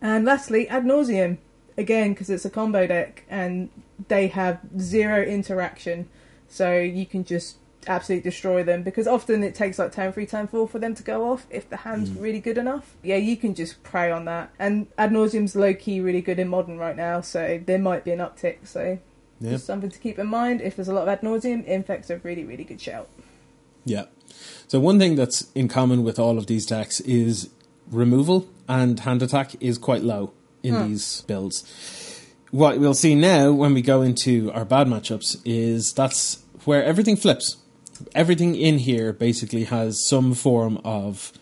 And 0.00 0.24
lastly, 0.24 0.66
Ad 0.70 0.86
Nauseam 0.86 1.36
again 1.76 2.14
because 2.14 2.30
it's 2.30 2.46
a 2.46 2.50
combo 2.50 2.86
deck 2.86 3.24
and 3.28 3.68
they 4.08 4.28
have 4.28 4.58
zero 4.80 5.22
interaction, 5.22 6.08
so 6.48 6.72
you 6.72 7.04
can 7.04 7.24
just 7.24 7.58
absolutely 7.86 8.28
destroy 8.28 8.62
them 8.62 8.82
because 8.82 9.06
often 9.06 9.42
it 9.42 9.54
takes 9.54 9.78
like 9.78 9.92
turn 9.92 10.12
three, 10.12 10.26
turn 10.26 10.46
four 10.46 10.68
for 10.68 10.78
them 10.78 10.94
to 10.94 11.02
go 11.02 11.30
off 11.30 11.46
if 11.50 11.68
the 11.68 11.78
hand's 11.78 12.10
mm. 12.10 12.22
really 12.22 12.40
good 12.40 12.58
enough. 12.58 12.94
Yeah, 13.02 13.16
you 13.16 13.36
can 13.36 13.54
just 13.54 13.82
prey 13.82 14.10
on 14.10 14.24
that. 14.26 14.52
And 14.58 14.86
Ad 14.98 15.12
Nauseam's 15.12 15.56
low 15.56 15.74
key 15.74 16.00
really 16.00 16.20
good 16.20 16.38
in 16.38 16.48
modern 16.48 16.78
right 16.78 16.96
now, 16.96 17.20
so 17.20 17.60
there 17.64 17.78
might 17.78 18.04
be 18.04 18.12
an 18.12 18.18
uptick. 18.18 18.66
So 18.66 18.98
Yeah. 19.40 19.50
just 19.50 19.66
something 19.66 19.90
to 19.90 19.98
keep 19.98 20.18
in 20.18 20.26
mind. 20.26 20.60
If 20.60 20.76
there's 20.76 20.88
a 20.88 20.94
lot 20.94 21.02
of 21.02 21.08
Ad 21.08 21.22
Nauseam, 21.22 21.64
Infect's 21.64 22.10
a 22.10 22.18
really, 22.18 22.44
really 22.44 22.64
good 22.64 22.80
shout. 22.80 23.08
Yeah. 23.84 24.04
So 24.68 24.80
one 24.80 24.98
thing 24.98 25.16
that's 25.16 25.50
in 25.54 25.68
common 25.68 26.04
with 26.04 26.18
all 26.18 26.38
of 26.38 26.46
these 26.46 26.66
decks 26.66 27.00
is 27.00 27.50
removal 27.90 28.48
and 28.68 28.98
hand 29.00 29.22
attack 29.22 29.54
is 29.60 29.78
quite 29.78 30.02
low 30.02 30.32
in 30.62 30.74
hmm. 30.74 30.88
these 30.88 31.20
builds. 31.22 31.62
What 32.50 32.78
we'll 32.78 32.94
see 32.94 33.14
now 33.14 33.52
when 33.52 33.74
we 33.74 33.82
go 33.82 34.02
into 34.02 34.50
our 34.52 34.64
bad 34.64 34.86
matchups 34.86 35.36
is 35.44 35.92
that's 35.92 36.42
where 36.64 36.84
everything 36.84 37.16
flips. 37.16 37.56
Everything 38.14 38.54
in 38.54 38.78
here 38.78 39.12
basically 39.12 39.64
has 39.64 40.06
some 40.08 40.34
form 40.34 40.80
of 40.84 41.32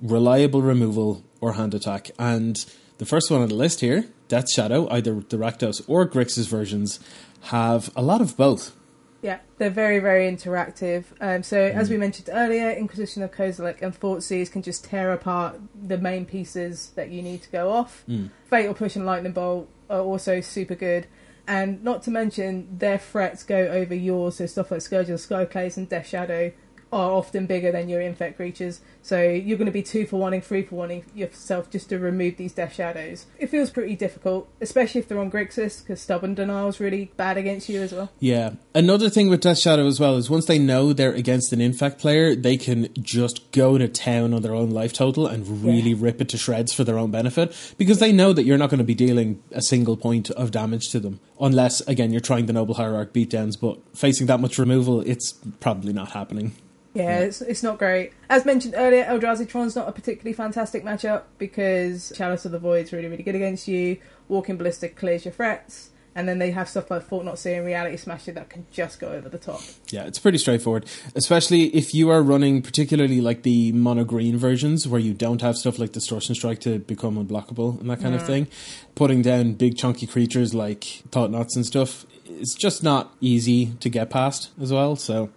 reliable 0.00 0.62
removal 0.62 1.24
or 1.40 1.54
hand 1.54 1.74
attack. 1.74 2.10
And 2.18 2.64
the 2.98 3.06
first 3.06 3.30
one 3.30 3.42
on 3.42 3.48
the 3.48 3.54
list 3.54 3.80
here, 3.80 4.06
Death 4.28 4.50
Shadow, 4.50 4.88
either 4.90 5.14
the 5.14 5.36
Rakdos 5.36 5.82
or 5.86 6.08
Grixis 6.08 6.48
versions, 6.48 7.00
have 7.42 7.90
a 7.96 8.02
lot 8.02 8.20
of 8.20 8.36
both. 8.36 8.74
Yeah, 9.22 9.38
they're 9.56 9.70
very, 9.70 10.00
very 10.00 10.30
interactive. 10.30 11.04
Um, 11.18 11.42
so, 11.42 11.58
as 11.58 11.88
we 11.88 11.96
mentioned 11.96 12.28
earlier, 12.30 12.70
Inquisition 12.72 13.22
of 13.22 13.32
Kozilek 13.32 13.80
and 13.80 13.98
Thoughtseize 13.98 14.52
can 14.52 14.60
just 14.60 14.84
tear 14.84 15.12
apart 15.12 15.58
the 15.74 15.96
main 15.96 16.26
pieces 16.26 16.90
that 16.94 17.08
you 17.08 17.22
need 17.22 17.40
to 17.42 17.50
go 17.50 17.70
off. 17.70 18.04
Mm. 18.06 18.28
Fatal 18.50 18.74
Push 18.74 18.96
and 18.96 19.06
Lightning 19.06 19.32
Bolt 19.32 19.66
are 19.88 20.00
also 20.00 20.42
super 20.42 20.74
good. 20.74 21.06
And 21.46 21.82
not 21.84 22.02
to 22.04 22.10
mention, 22.10 22.78
their 22.78 22.98
threats 22.98 23.42
go 23.42 23.56
over 23.56 23.94
yours, 23.94 24.36
so 24.36 24.46
stuff 24.46 24.70
like 24.70 24.80
Scourge 24.80 25.10
of 25.10 25.20
Skyclaves 25.20 25.76
and 25.76 25.88
Death 25.88 26.06
Shadow 26.06 26.52
are 26.94 27.10
often 27.10 27.46
bigger 27.46 27.72
than 27.72 27.88
your 27.88 28.00
infect 28.00 28.36
creatures. 28.36 28.80
So 29.02 29.20
you're 29.20 29.58
going 29.58 29.66
to 29.66 29.72
be 29.72 29.82
two 29.82 30.06
for 30.06 30.18
wanting, 30.18 30.40
three 30.40 30.62
for 30.62 30.76
wanting 30.76 31.04
yourself 31.14 31.70
just 31.70 31.88
to 31.90 31.98
remove 31.98 32.36
these 32.36 32.52
death 32.54 32.74
shadows. 32.74 33.26
It 33.38 33.48
feels 33.50 33.68
pretty 33.70 33.96
difficult, 33.96 34.48
especially 34.60 35.00
if 35.00 35.08
they're 35.08 35.18
on 35.18 35.30
Grixis, 35.30 35.82
because 35.82 36.00
stubborn 36.00 36.34
denial 36.34 36.68
is 36.68 36.80
really 36.80 37.10
bad 37.16 37.36
against 37.36 37.68
you 37.68 37.82
as 37.82 37.92
well. 37.92 38.10
Yeah. 38.20 38.52
Another 38.74 39.10
thing 39.10 39.28
with 39.28 39.40
Death 39.40 39.58
Shadow 39.58 39.86
as 39.86 40.00
well 40.00 40.16
is 40.16 40.30
once 40.30 40.46
they 40.46 40.58
know 40.58 40.92
they're 40.92 41.12
against 41.12 41.52
an 41.52 41.60
infect 41.60 41.98
player, 42.00 42.34
they 42.34 42.56
can 42.56 42.88
just 43.02 43.50
go 43.52 43.76
to 43.76 43.88
town 43.88 44.32
on 44.32 44.42
their 44.42 44.54
own 44.54 44.70
life 44.70 44.92
total 44.92 45.26
and 45.26 45.64
really 45.64 45.90
Yeah. 45.90 45.96
rip 45.98 46.20
it 46.20 46.28
to 46.30 46.38
shreds 46.38 46.72
for 46.72 46.84
their 46.84 46.98
own 46.98 47.10
benefit 47.10 47.52
because 47.76 47.98
they 47.98 48.12
know 48.12 48.32
that 48.32 48.44
you're 48.44 48.58
not 48.58 48.70
going 48.70 48.78
to 48.78 48.84
be 48.84 48.94
dealing 48.94 49.42
a 49.52 49.60
single 49.62 49.96
point 49.96 50.30
of 50.30 50.50
damage 50.50 50.88
to 50.90 51.00
them 51.00 51.20
unless 51.40 51.80
again 51.82 52.10
you're 52.12 52.20
trying 52.20 52.46
the 52.46 52.52
noble 52.52 52.74
hierarch 52.74 53.12
beatdowns 53.12 53.58
but 53.60 53.78
facing 53.96 54.26
that 54.26 54.40
much 54.40 54.58
removal 54.58 55.00
it's 55.02 55.32
probably 55.60 55.92
not 55.92 56.10
happening. 56.12 56.52
Yeah, 56.94 57.18
it's, 57.18 57.40
it's 57.42 57.62
not 57.62 57.78
great. 57.78 58.12
As 58.30 58.44
mentioned 58.44 58.74
earlier, 58.76 59.04
Eldrazi 59.04 59.48
Tron's 59.48 59.74
not 59.74 59.88
a 59.88 59.92
particularly 59.92 60.32
fantastic 60.32 60.84
matchup 60.84 61.24
because 61.38 62.12
Chalice 62.16 62.44
of 62.44 62.52
the 62.52 62.58
Void's 62.58 62.92
really, 62.92 63.08
really 63.08 63.24
good 63.24 63.34
against 63.34 63.66
you. 63.66 63.98
Walking 64.28 64.56
Ballista 64.56 64.88
clears 64.88 65.24
your 65.24 65.32
threats. 65.32 65.90
And 66.16 66.28
then 66.28 66.38
they 66.38 66.52
have 66.52 66.68
stuff 66.68 66.92
like 66.92 67.02
Fort 67.02 67.24
Not 67.24 67.40
Seeing 67.40 67.64
Reality 67.64 67.96
Smasher 67.96 68.30
that 68.32 68.48
can 68.48 68.66
just 68.70 69.00
go 69.00 69.08
over 69.08 69.28
the 69.28 69.38
top. 69.38 69.60
Yeah, 69.88 70.04
it's 70.04 70.20
pretty 70.20 70.38
straightforward, 70.38 70.86
especially 71.16 71.64
if 71.74 71.92
you 71.92 72.08
are 72.10 72.22
running 72.22 72.62
particularly 72.62 73.20
like 73.20 73.42
the 73.42 73.72
mono 73.72 74.04
green 74.04 74.36
versions 74.36 74.86
where 74.86 75.00
you 75.00 75.12
don't 75.12 75.42
have 75.42 75.56
stuff 75.56 75.80
like 75.80 75.90
Distortion 75.90 76.36
Strike 76.36 76.60
to 76.60 76.78
become 76.78 77.16
unblockable 77.16 77.80
and 77.80 77.90
that 77.90 78.00
kind 78.00 78.14
of 78.14 78.22
mm. 78.22 78.26
thing. 78.26 78.48
Putting 78.94 79.22
down 79.22 79.54
big 79.54 79.76
chunky 79.76 80.06
creatures 80.06 80.54
like 80.54 80.84
Thought 81.10 81.32
Knots 81.32 81.56
and 81.56 81.66
stuff 81.66 82.06
it's 82.26 82.54
just 82.54 82.82
not 82.82 83.14
easy 83.20 83.66
to 83.80 83.88
get 83.88 84.10
past 84.10 84.50
as 84.60 84.72
well. 84.72 84.96
So 84.96 85.30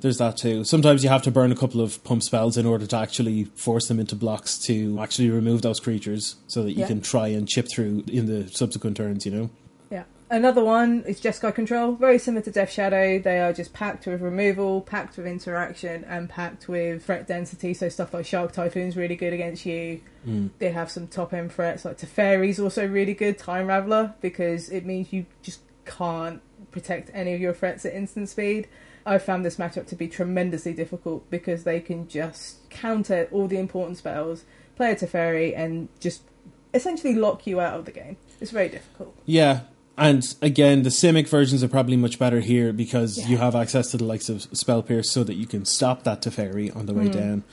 there's 0.00 0.18
that 0.18 0.36
too. 0.36 0.64
Sometimes 0.64 1.02
you 1.02 1.10
have 1.10 1.22
to 1.22 1.30
burn 1.30 1.52
a 1.52 1.56
couple 1.56 1.80
of 1.80 2.02
pump 2.04 2.22
spells 2.22 2.56
in 2.56 2.66
order 2.66 2.86
to 2.86 2.96
actually 2.96 3.44
force 3.54 3.88
them 3.88 3.98
into 3.98 4.14
blocks 4.14 4.58
to 4.66 4.98
actually 5.00 5.30
remove 5.30 5.62
those 5.62 5.80
creatures 5.80 6.36
so 6.46 6.62
that 6.62 6.72
you 6.72 6.80
Yeah. 6.80 6.86
can 6.88 7.00
try 7.00 7.28
and 7.28 7.48
chip 7.48 7.68
through 7.70 8.04
in 8.08 8.26
the 8.26 8.48
subsequent 8.50 8.96
turns, 8.96 9.24
you 9.24 9.32
know? 9.32 9.50
Yeah. 9.90 10.04
Another 10.30 10.64
one 10.64 11.04
is 11.06 11.20
Jeskai 11.20 11.54
Control. 11.54 11.92
Very 11.92 12.18
similar 12.18 12.42
to 12.42 12.50
Death 12.50 12.70
Shadow. 12.72 13.18
They 13.18 13.40
are 13.40 13.52
just 13.52 13.72
packed 13.72 14.06
with 14.06 14.20
removal, 14.20 14.80
packed 14.80 15.16
with 15.16 15.26
interaction, 15.26 16.04
and 16.04 16.28
packed 16.28 16.66
with 16.68 17.04
threat 17.04 17.26
density. 17.26 17.72
So 17.74 17.88
stuff 17.88 18.12
like 18.12 18.26
Shark 18.26 18.52
Typhoon's 18.52 18.96
really 18.96 19.16
good 19.16 19.32
against 19.32 19.64
you. 19.64 20.00
Mm. 20.26 20.50
They 20.58 20.72
have 20.72 20.90
some 20.90 21.06
top 21.06 21.32
end 21.34 21.52
threats 21.52 21.84
like 21.84 21.98
Teferi's 21.98 22.58
also 22.58 22.86
really 22.86 23.14
good. 23.14 23.38
Time 23.38 23.66
Raveler 23.68 24.14
because 24.20 24.70
it 24.70 24.84
means 24.86 25.12
you 25.12 25.26
just 25.42 25.60
can't 25.84 26.40
protect 26.70 27.10
any 27.14 27.34
of 27.34 27.40
your 27.40 27.54
threats 27.54 27.84
at 27.84 27.94
instant 27.94 28.28
speed. 28.28 28.68
I 29.06 29.18
found 29.18 29.44
this 29.44 29.56
matchup 29.56 29.86
to 29.88 29.96
be 29.96 30.08
tremendously 30.08 30.72
difficult 30.72 31.28
because 31.30 31.64
they 31.64 31.80
can 31.80 32.08
just 32.08 32.68
counter 32.70 33.28
all 33.30 33.48
the 33.48 33.58
important 33.58 33.98
spells, 33.98 34.44
play 34.76 34.92
a 34.92 34.96
Teferi, 34.96 35.56
and 35.56 35.88
just 36.00 36.22
essentially 36.72 37.14
lock 37.14 37.46
you 37.46 37.60
out 37.60 37.78
of 37.78 37.84
the 37.84 37.92
game. 37.92 38.16
It's 38.40 38.50
very 38.50 38.68
difficult. 38.68 39.14
Yeah. 39.26 39.60
And 39.96 40.24
again, 40.42 40.82
the 40.82 40.90
Simic 40.90 41.28
versions 41.28 41.62
are 41.62 41.68
probably 41.68 41.96
much 41.96 42.18
better 42.18 42.40
here 42.40 42.72
because 42.72 43.18
Yeah. 43.18 43.28
you 43.28 43.36
have 43.36 43.54
access 43.54 43.90
to 43.92 43.96
the 43.96 44.04
likes 44.04 44.28
of 44.28 44.42
Spell 44.52 44.82
Pierce 44.82 45.10
so 45.10 45.22
that 45.22 45.34
you 45.34 45.46
can 45.46 45.64
stop 45.64 46.02
that 46.04 46.22
Teferi 46.22 46.74
on 46.74 46.86
the 46.86 46.94
way 46.94 47.04
mm-hmm. 47.04 47.18
down. 47.18 47.44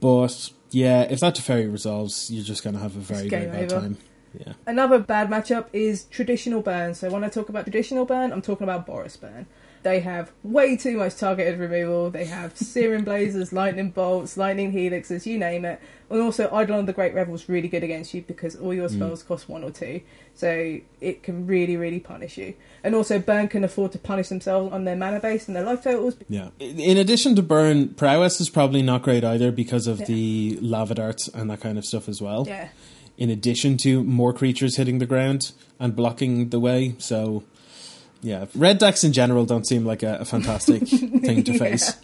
But 0.00 0.50
yeah, 0.72 1.02
if 1.02 1.20
that 1.20 1.36
Teferi 1.36 1.72
resolves, 1.72 2.30
you're 2.30 2.44
just 2.44 2.62
going 2.62 2.74
to 2.74 2.80
have 2.82 2.96
a 2.96 3.00
very, 3.00 3.28
very 3.28 3.46
bad 3.46 3.72
over. 3.72 3.80
time. 3.80 3.96
Yeah. 4.38 4.52
Another 4.66 4.98
bad 4.98 5.28
matchup 5.28 5.66
is 5.72 6.04
traditional 6.04 6.62
burn. 6.62 6.94
So 6.94 7.10
when 7.10 7.24
I 7.24 7.28
talk 7.28 7.48
about 7.48 7.64
traditional 7.64 8.04
burn, 8.04 8.32
I'm 8.32 8.42
talking 8.42 8.64
about 8.64 8.86
Boros 8.86 9.20
burn. 9.20 9.46
They 9.86 10.00
have 10.00 10.32
way 10.42 10.76
too 10.76 10.96
much 10.96 11.16
targeted 11.16 11.60
removal. 11.60 12.10
They 12.10 12.24
have 12.24 12.56
Searing 12.56 13.04
Blazers, 13.04 13.52
Lightning 13.52 13.90
Bolts, 13.90 14.36
Lightning 14.36 14.72
Helixes, 14.72 15.26
you 15.26 15.38
name 15.38 15.64
it. 15.64 15.80
And 16.10 16.20
also 16.20 16.48
Eidolon 16.48 16.86
the 16.86 16.92
Great 16.92 17.14
Revel's 17.14 17.48
really 17.48 17.68
good 17.68 17.84
against 17.84 18.12
you 18.12 18.22
because 18.22 18.56
all 18.56 18.74
your 18.74 18.88
mm. 18.88 18.94
spells 18.94 19.22
cost 19.22 19.48
one 19.48 19.62
or 19.62 19.70
two. 19.70 20.00
So 20.34 20.80
it 21.00 21.22
can 21.22 21.46
really, 21.46 21.76
really 21.76 22.00
punish 22.00 22.36
you. 22.36 22.54
And 22.82 22.96
also 22.96 23.20
Burn 23.20 23.46
can 23.46 23.62
afford 23.62 23.92
to 23.92 23.98
punish 24.00 24.28
themselves 24.28 24.72
on 24.72 24.84
their 24.86 24.96
mana 24.96 25.20
base 25.20 25.46
and 25.46 25.56
their 25.56 25.62
life 25.62 25.84
totals. 25.84 26.16
Yeah. 26.28 26.48
In 26.58 26.96
addition 26.96 27.36
to 27.36 27.42
Burn, 27.42 27.90
Prowess 27.90 28.40
is 28.40 28.50
probably 28.50 28.82
not 28.82 29.02
great 29.02 29.22
either 29.22 29.52
because 29.52 29.86
of 29.86 30.00
Yeah. 30.00 30.06
the 30.06 30.58
lava 30.60 30.94
darts 30.94 31.28
and 31.28 31.48
that 31.50 31.60
kind 31.60 31.78
of 31.78 31.84
stuff 31.84 32.08
as 32.08 32.20
well. 32.20 32.44
Yeah. 32.48 32.68
In 33.18 33.30
addition 33.30 33.76
to 33.78 34.02
more 34.04 34.32
creatures 34.32 34.76
hitting 34.76 34.98
the 34.98 35.06
ground 35.06 35.52
and 35.80 35.96
blocking 35.96 36.50
the 36.50 36.60
way. 36.60 36.94
So, 36.98 37.44
yeah. 38.22 38.46
Red 38.54 38.78
decks 38.78 39.04
in 39.04 39.12
general 39.12 39.46
don't 39.46 39.66
seem 39.66 39.84
like 39.86 40.02
a, 40.02 40.16
a 40.16 40.24
fantastic 40.24 40.86
thing 40.88 41.42
to 41.44 41.52
Yeah. 41.52 41.58
face. 41.58 41.96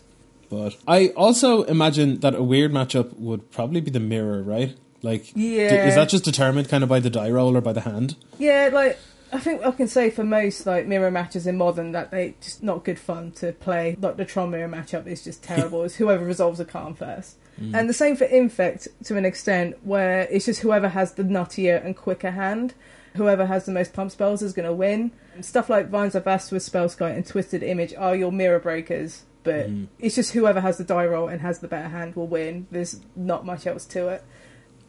But 0.49 0.77
I 0.87 1.09
also 1.09 1.63
imagine 1.65 2.21
that 2.21 2.35
a 2.35 2.43
weird 2.43 2.73
matchup 2.73 3.19
would 3.19 3.51
probably 3.51 3.81
be 3.81 3.91
the 3.91 4.01
mirror, 4.01 4.43
right? 4.43 4.77
Like, 5.03 5.33
d- 5.35 5.57
is 5.59 5.95
that 5.97 6.09
just 6.11 6.25
determined 6.25 6.69
kind 6.69 6.83
of 6.83 6.89
by 6.91 7.01
the 7.01 7.11
die 7.11 7.31
roll 7.31 7.57
or 7.57 7.61
by 7.61 7.73
the 7.73 7.81
hand? 7.81 8.17
Yeah, 8.39 8.69
like 8.73 8.99
I 9.33 9.39
think 9.39 9.63
I 9.65 9.71
can 9.73 9.89
say 9.89 10.11
for 10.11 10.25
most 10.25 10.67
like 10.67 10.87
mirror 10.87 11.11
matches 11.11 11.47
in 11.47 11.57
modern 11.57 11.93
that 11.93 12.11
they 12.11 12.35
just 12.43 12.63
not 12.63 12.85
good 12.85 12.99
fun 12.99 13.33
to 13.33 13.53
play. 13.53 13.97
Like 14.01 14.17
the 14.19 14.25
Tron 14.27 14.51
mirror 14.51 14.69
matchup 14.69 15.07
is 15.07 15.25
just 15.25 15.43
terrible. 15.43 15.83
it's 15.85 15.97
whoever 15.97 16.25
resolves 16.25 16.61
a 16.61 16.65
Karn 16.67 16.95
first. 16.95 17.37
And 17.59 17.89
the 17.89 17.95
same 17.95 18.17
for 18.17 18.25
Infect 18.25 18.89
to 19.05 19.17
an 19.17 19.25
extent, 19.25 19.77
where 19.85 20.23
it's 20.31 20.47
just 20.47 20.61
whoever 20.63 20.89
has 20.89 21.13
the 21.15 21.23
nuttier 21.23 21.85
and 21.85 21.97
quicker 21.97 22.33
hand, 22.33 22.75
whoever 23.15 23.47
has 23.47 23.67
the 23.67 23.73
most 23.73 23.93
pump 23.93 24.11
spells 24.11 24.43
is 24.43 24.53
going 24.53 24.67
to 24.67 24.73
win. 24.73 25.13
Stuff 25.41 25.69
like 25.71 25.89
Vines 25.89 26.15
of 26.17 26.25
Vast 26.25 26.51
with 26.51 26.63
Spellskite 26.63 27.15
and 27.15 27.25
Twisted 27.27 27.63
Image 27.63 27.95
are 27.95 28.17
your 28.17 28.33
mirror 28.33 28.59
breakers, 28.59 29.23
but 29.45 29.69
it's 30.01 30.15
just 30.17 30.33
whoever 30.33 30.61
has 30.61 30.79
the 30.79 30.83
die 30.85 31.07
roll 31.07 31.29
and 31.29 31.41
has 31.41 31.61
the 31.61 31.69
better 31.69 31.89
hand 31.89 32.17
will 32.17 32.27
win. 32.27 32.67
There's 32.73 33.01
not 33.15 33.47
much 33.47 33.67
else 33.67 33.85
to 33.87 34.09
it, 34.09 34.25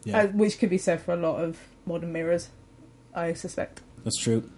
Yeah, 0.03 0.21
uh, 0.23 0.27
which 0.27 0.57
could 0.57 0.69
be 0.71 0.77
said 0.79 0.99
for 1.01 1.13
a 1.13 1.17
lot 1.17 1.43
of 1.43 1.59
modern 1.85 2.11
mirrors, 2.11 2.49
I 3.13 3.33
suspect. 3.33 3.81
that's 4.03 4.17
true. 4.19 4.49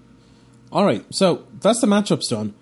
All 0.72 0.86
right, 0.86 1.06
so 1.10 1.46
that's 1.60 1.82
the 1.82 1.88
matchups 1.88 2.30
done. 2.30 2.54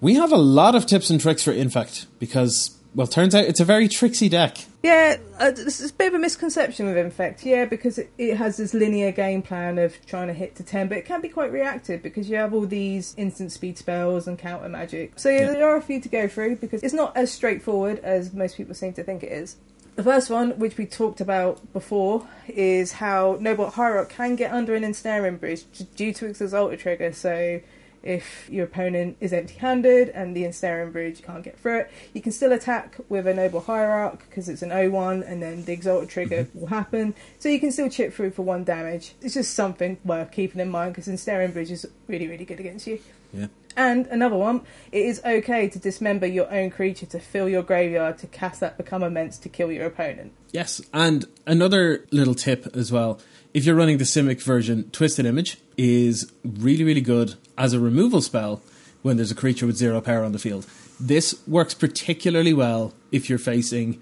We 0.00 0.14
have 0.14 0.30
a 0.32 0.36
lot 0.38 0.74
of 0.74 0.86
tips 0.86 1.10
and 1.10 1.20
tricks 1.20 1.42
for 1.42 1.52
Infect 1.52 2.06
because, 2.18 2.76
well, 2.94 3.06
turns 3.06 3.34
out 3.34 3.44
it's 3.44 3.60
a 3.60 3.64
very 3.64 3.88
tricksy 3.88 4.28
deck. 4.28 4.58
Yeah, 4.82 5.18
uh, 5.38 5.50
this 5.50 5.80
is 5.80 5.90
a 5.90 5.94
bit 5.94 6.08
of 6.08 6.14
a 6.14 6.18
misconception 6.18 6.86
with 6.86 6.96
Infect. 6.96 7.44
Yeah, 7.44 7.66
because 7.66 7.98
it, 7.98 8.10
it 8.18 8.36
has 8.36 8.56
this 8.56 8.72
linear 8.74 9.12
game 9.12 9.42
plan 9.42 9.78
of 9.78 9.94
trying 10.06 10.28
to 10.28 10.32
hit 10.34 10.56
to 10.56 10.62
10, 10.62 10.88
but 10.88 10.98
it 10.98 11.04
can 11.04 11.20
be 11.20 11.28
quite 11.28 11.52
reactive 11.52 12.02
because 12.02 12.30
you 12.30 12.36
have 12.36 12.54
all 12.54 12.66
these 12.66 13.14
instant 13.16 13.52
speed 13.52 13.76
spells 13.78 14.26
and 14.26 14.38
counter 14.38 14.68
magic. 14.68 15.12
So, 15.18 15.28
yeah, 15.28 15.40
Yeah. 15.40 15.52
there 15.52 15.68
are 15.70 15.76
a 15.76 15.82
few 15.82 16.00
to 16.00 16.08
go 16.08 16.26
through 16.28 16.56
because 16.56 16.82
it's 16.82 16.94
not 16.94 17.16
as 17.16 17.30
straightforward 17.30 17.98
as 18.00 18.32
most 18.32 18.56
people 18.56 18.74
seem 18.74 18.92
to 18.94 19.02
think 19.04 19.22
it 19.22 19.32
is. 19.32 19.56
The 19.96 20.04
first 20.04 20.30
one, 20.30 20.52
which 20.58 20.78
we 20.78 20.86
talked 20.86 21.20
about 21.20 21.72
before, 21.74 22.26
is 22.48 22.92
how 22.92 23.36
Noble 23.38 23.68
Hierarch 23.68 24.08
can 24.08 24.34
get 24.34 24.50
under 24.52 24.74
an 24.74 24.82
ensnaring 24.82 25.36
bridge 25.36 25.64
due 25.94 26.14
to 26.14 26.26
its 26.26 26.40
Exalted 26.40 26.78
trigger. 26.80 27.12
So, 27.12 27.60
if 28.02 28.48
your 28.50 28.64
opponent 28.64 29.16
is 29.20 29.32
empty 29.32 29.54
handed 29.54 30.08
and 30.10 30.34
the 30.34 30.44
ensnaring 30.44 30.92
bridge 30.92 31.22
can't 31.22 31.42
get 31.42 31.58
through 31.58 31.80
it, 31.80 31.90
you 32.14 32.20
can 32.20 32.32
still 32.32 32.52
attack 32.52 32.96
with 33.08 33.26
a 33.26 33.34
Noble 33.34 33.60
Hierarch 33.60 34.20
because 34.28 34.48
it's 34.48 34.62
an 34.62 34.70
0 34.70 34.90
1 34.90 35.22
and 35.22 35.42
then 35.42 35.64
the 35.64 35.72
Exalted 35.72 36.08
trigger 36.08 36.44
mm-hmm. 36.44 36.60
will 36.60 36.66
happen. 36.68 37.14
So, 37.38 37.48
you 37.48 37.60
can 37.60 37.72
still 37.72 37.88
chip 37.88 38.12
through 38.12 38.30
for 38.30 38.42
one 38.42 38.64
damage. 38.64 39.14
It's 39.20 39.34
just 39.34 39.54
something 39.54 39.98
worth 40.04 40.32
keeping 40.32 40.60
in 40.60 40.70
mind 40.70 40.94
because 40.94 41.08
ensnaring 41.08 41.52
bridge 41.52 41.70
is 41.70 41.86
really, 42.06 42.28
really 42.28 42.44
good 42.44 42.60
against 42.60 42.86
you. 42.86 43.00
Yeah. 43.32 43.46
And 43.76 44.06
another 44.08 44.36
one, 44.36 44.62
it 44.90 45.06
is 45.06 45.22
okay 45.24 45.68
to 45.68 45.78
dismember 45.78 46.26
your 46.26 46.52
own 46.52 46.70
creature 46.70 47.06
to 47.06 47.20
fill 47.20 47.48
your 47.48 47.62
graveyard 47.62 48.18
to 48.18 48.26
cast 48.26 48.60
that 48.60 48.76
Become 48.76 49.02
Immense 49.02 49.38
to 49.38 49.48
kill 49.48 49.70
your 49.70 49.86
opponent. 49.86 50.32
Yes, 50.52 50.82
and 50.92 51.26
another 51.46 52.04
little 52.10 52.34
tip 52.34 52.74
as 52.74 52.90
well. 52.90 53.20
If 53.54 53.64
you're 53.64 53.76
running 53.76 53.98
the 53.98 54.04
Simic 54.04 54.42
version, 54.42 54.90
Twisted 54.90 55.26
Image 55.26 55.58
is 55.76 56.30
really, 56.44 56.84
really 56.84 57.00
good 57.00 57.34
as 57.56 57.72
a 57.72 57.80
removal 57.80 58.20
spell 58.20 58.60
when 59.02 59.16
there's 59.16 59.30
a 59.30 59.36
creature 59.36 59.66
with 59.66 59.76
zero 59.76 60.00
power 60.00 60.24
on 60.24 60.32
the 60.32 60.38
field. 60.38 60.66
This 60.98 61.40
works 61.46 61.72
particularly 61.72 62.52
well 62.52 62.92
if 63.10 63.30
you're 63.30 63.38
facing 63.38 64.00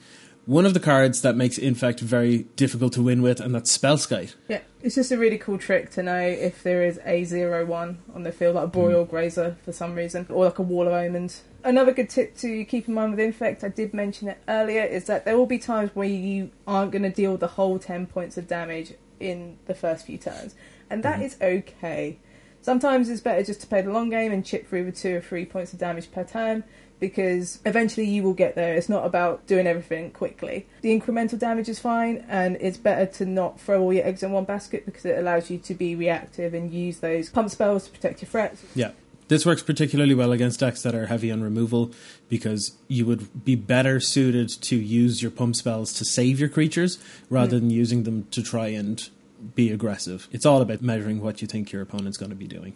one 0.48 0.64
of 0.64 0.72
the 0.72 0.80
cards 0.80 1.20
that 1.20 1.36
makes 1.36 1.58
Infect 1.58 2.00
very 2.00 2.44
difficult 2.56 2.94
to 2.94 3.02
win 3.02 3.20
with, 3.20 3.38
and 3.38 3.54
that's 3.54 3.76
Spellskite. 3.76 4.34
Yeah, 4.48 4.62
it's 4.82 4.94
just 4.94 5.12
a 5.12 5.18
really 5.18 5.36
cool 5.36 5.58
trick 5.58 5.90
to 5.90 6.02
know 6.02 6.18
if 6.18 6.62
there 6.62 6.82
is 6.82 6.98
a 7.04 7.24
zero 7.24 7.66
one 7.66 7.98
on 8.14 8.22
the 8.22 8.32
field, 8.32 8.54
like 8.54 8.64
a 8.64 8.68
Boreal 8.68 9.04
hmm. 9.04 9.10
Grazer 9.10 9.58
for 9.62 9.72
some 9.72 9.94
reason, 9.94 10.24
or 10.30 10.46
like 10.46 10.58
a 10.58 10.62
Wall 10.62 10.86
of 10.86 10.94
Omens. 10.94 11.42
Another 11.64 11.92
good 11.92 12.08
tip 12.08 12.34
to 12.38 12.64
keep 12.64 12.88
in 12.88 12.94
mind 12.94 13.10
with 13.10 13.20
Infect, 13.20 13.62
I 13.62 13.68
did 13.68 13.92
mention 13.92 14.28
it 14.28 14.38
earlier, 14.48 14.84
is 14.84 15.04
that 15.04 15.26
there 15.26 15.36
will 15.36 15.44
be 15.44 15.58
times 15.58 15.90
where 15.92 16.08
you 16.08 16.50
aren't 16.66 16.92
going 16.92 17.02
to 17.02 17.10
deal 17.10 17.36
the 17.36 17.48
whole 17.48 17.78
10 17.78 18.06
points 18.06 18.38
of 18.38 18.48
damage 18.48 18.94
in 19.20 19.58
the 19.66 19.74
first 19.74 20.06
few 20.06 20.16
turns, 20.16 20.54
and 20.88 21.02
that 21.02 21.18
hmm. 21.18 21.24
is 21.24 21.36
okay. 21.42 22.20
Sometimes 22.62 23.10
it's 23.10 23.20
better 23.20 23.42
just 23.42 23.60
to 23.60 23.66
play 23.66 23.82
the 23.82 23.92
long 23.92 24.08
game 24.08 24.32
and 24.32 24.46
chip 24.46 24.66
through 24.66 24.86
with 24.86 24.96
two 24.96 25.16
or 25.16 25.20
three 25.20 25.44
points 25.44 25.74
of 25.74 25.78
damage 25.78 26.10
per 26.10 26.24
turn 26.24 26.64
because 27.00 27.60
eventually 27.64 28.06
you 28.06 28.22
will 28.22 28.34
get 28.34 28.54
there. 28.54 28.74
It's 28.74 28.88
not 28.88 29.04
about 29.04 29.46
doing 29.46 29.66
everything 29.66 30.10
quickly. 30.10 30.66
The 30.82 30.98
incremental 30.98 31.38
damage 31.38 31.68
is 31.68 31.78
fine, 31.78 32.24
and 32.28 32.56
it's 32.60 32.76
better 32.76 33.06
to 33.14 33.26
not 33.26 33.60
throw 33.60 33.82
all 33.82 33.92
your 33.92 34.06
eggs 34.06 34.22
in 34.22 34.32
one 34.32 34.44
basket 34.44 34.84
because 34.86 35.04
it 35.04 35.18
allows 35.18 35.50
you 35.50 35.58
to 35.58 35.74
be 35.74 35.94
reactive 35.94 36.54
and 36.54 36.72
use 36.72 36.98
those 36.98 37.30
pump 37.30 37.50
spells 37.50 37.86
to 37.86 37.90
protect 37.90 38.22
your 38.22 38.28
threats. 38.28 38.64
Yeah. 38.74 38.92
This 39.28 39.44
works 39.44 39.62
particularly 39.62 40.14
well 40.14 40.32
against 40.32 40.60
decks 40.60 40.82
that 40.82 40.94
are 40.94 41.06
heavy 41.06 41.30
on 41.30 41.42
removal 41.42 41.92
because 42.30 42.72
you 42.88 43.04
would 43.04 43.44
be 43.44 43.56
better 43.56 44.00
suited 44.00 44.48
to 44.62 44.76
use 44.76 45.20
your 45.20 45.30
pump 45.30 45.54
spells 45.54 45.92
to 45.94 46.04
save 46.06 46.40
your 46.40 46.48
creatures 46.48 46.98
rather 47.28 47.60
than 47.60 47.68
using 47.68 48.04
them 48.04 48.26
to 48.30 48.42
try 48.42 48.68
and 48.68 49.10
be 49.54 49.70
aggressive. 49.70 50.28
It's 50.32 50.46
all 50.46 50.62
about 50.62 50.80
measuring 50.80 51.20
what 51.20 51.42
you 51.42 51.46
think 51.46 51.72
your 51.72 51.82
opponent's 51.82 52.16
going 52.16 52.30
to 52.30 52.36
be 52.36 52.46
doing. 52.46 52.74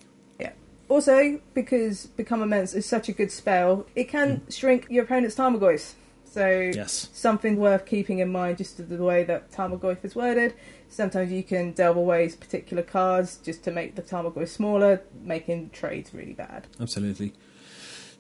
Yeah. 0.93 0.95
Also, 0.95 1.41
because 1.55 2.07
Become 2.07 2.43
Immense 2.43 2.75
is 2.75 2.87
such 2.87 3.09
a 3.09 3.13
good 3.13 3.33
spell, 3.33 3.87
it 3.95 4.05
can 4.05 4.41
mm. 4.41 4.53
shrink 4.53 4.87
your 4.91 5.05
opponent's 5.05 5.35
Tarmogoyf. 5.35 5.95
So 6.25 6.71
Yes. 6.75 7.09
something 7.13 7.57
worth 7.57 7.85
keeping 7.85 8.21
in 8.21 8.33
mind 8.33 8.59
just 8.59 8.77
the 8.89 8.97
way 9.03 9.23
that 9.25 9.53
Tarmogoyf 9.53 10.05
is 10.05 10.17
worded. 10.17 10.55
Sometimes 10.89 11.31
you 11.31 11.43
can 11.43 11.73
delve 11.73 11.97
away 11.97 12.29
particular 12.29 12.83
cards 12.83 13.39
just 13.45 13.63
to 13.65 13.71
make 13.71 13.97
the 13.97 14.03
Tarmogoyf 14.03 14.49
smaller, 14.49 15.03
making 15.23 15.71
trades 15.71 16.15
really 16.15 16.33
bad. 16.33 16.67
Absolutely. 16.81 17.35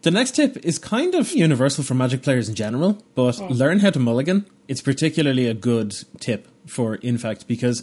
The 0.02 0.10
next 0.10 0.32
tip 0.32 0.56
is 0.64 0.78
kind 0.78 1.14
of 1.14 1.32
universal 1.32 1.84
for 1.84 1.94
Magic 1.94 2.22
players 2.22 2.48
in 2.48 2.54
general, 2.54 3.02
but 3.14 3.36
mm. 3.36 3.56
learn 3.56 3.78
how 3.80 3.90
to 3.90 3.98
mulligan. 3.98 4.46
It's 4.68 4.82
particularly 4.82 5.46
a 5.46 5.54
good 5.54 5.94
tip 6.20 6.48
for 6.66 6.96
Infect 6.96 7.46
because, 7.46 7.82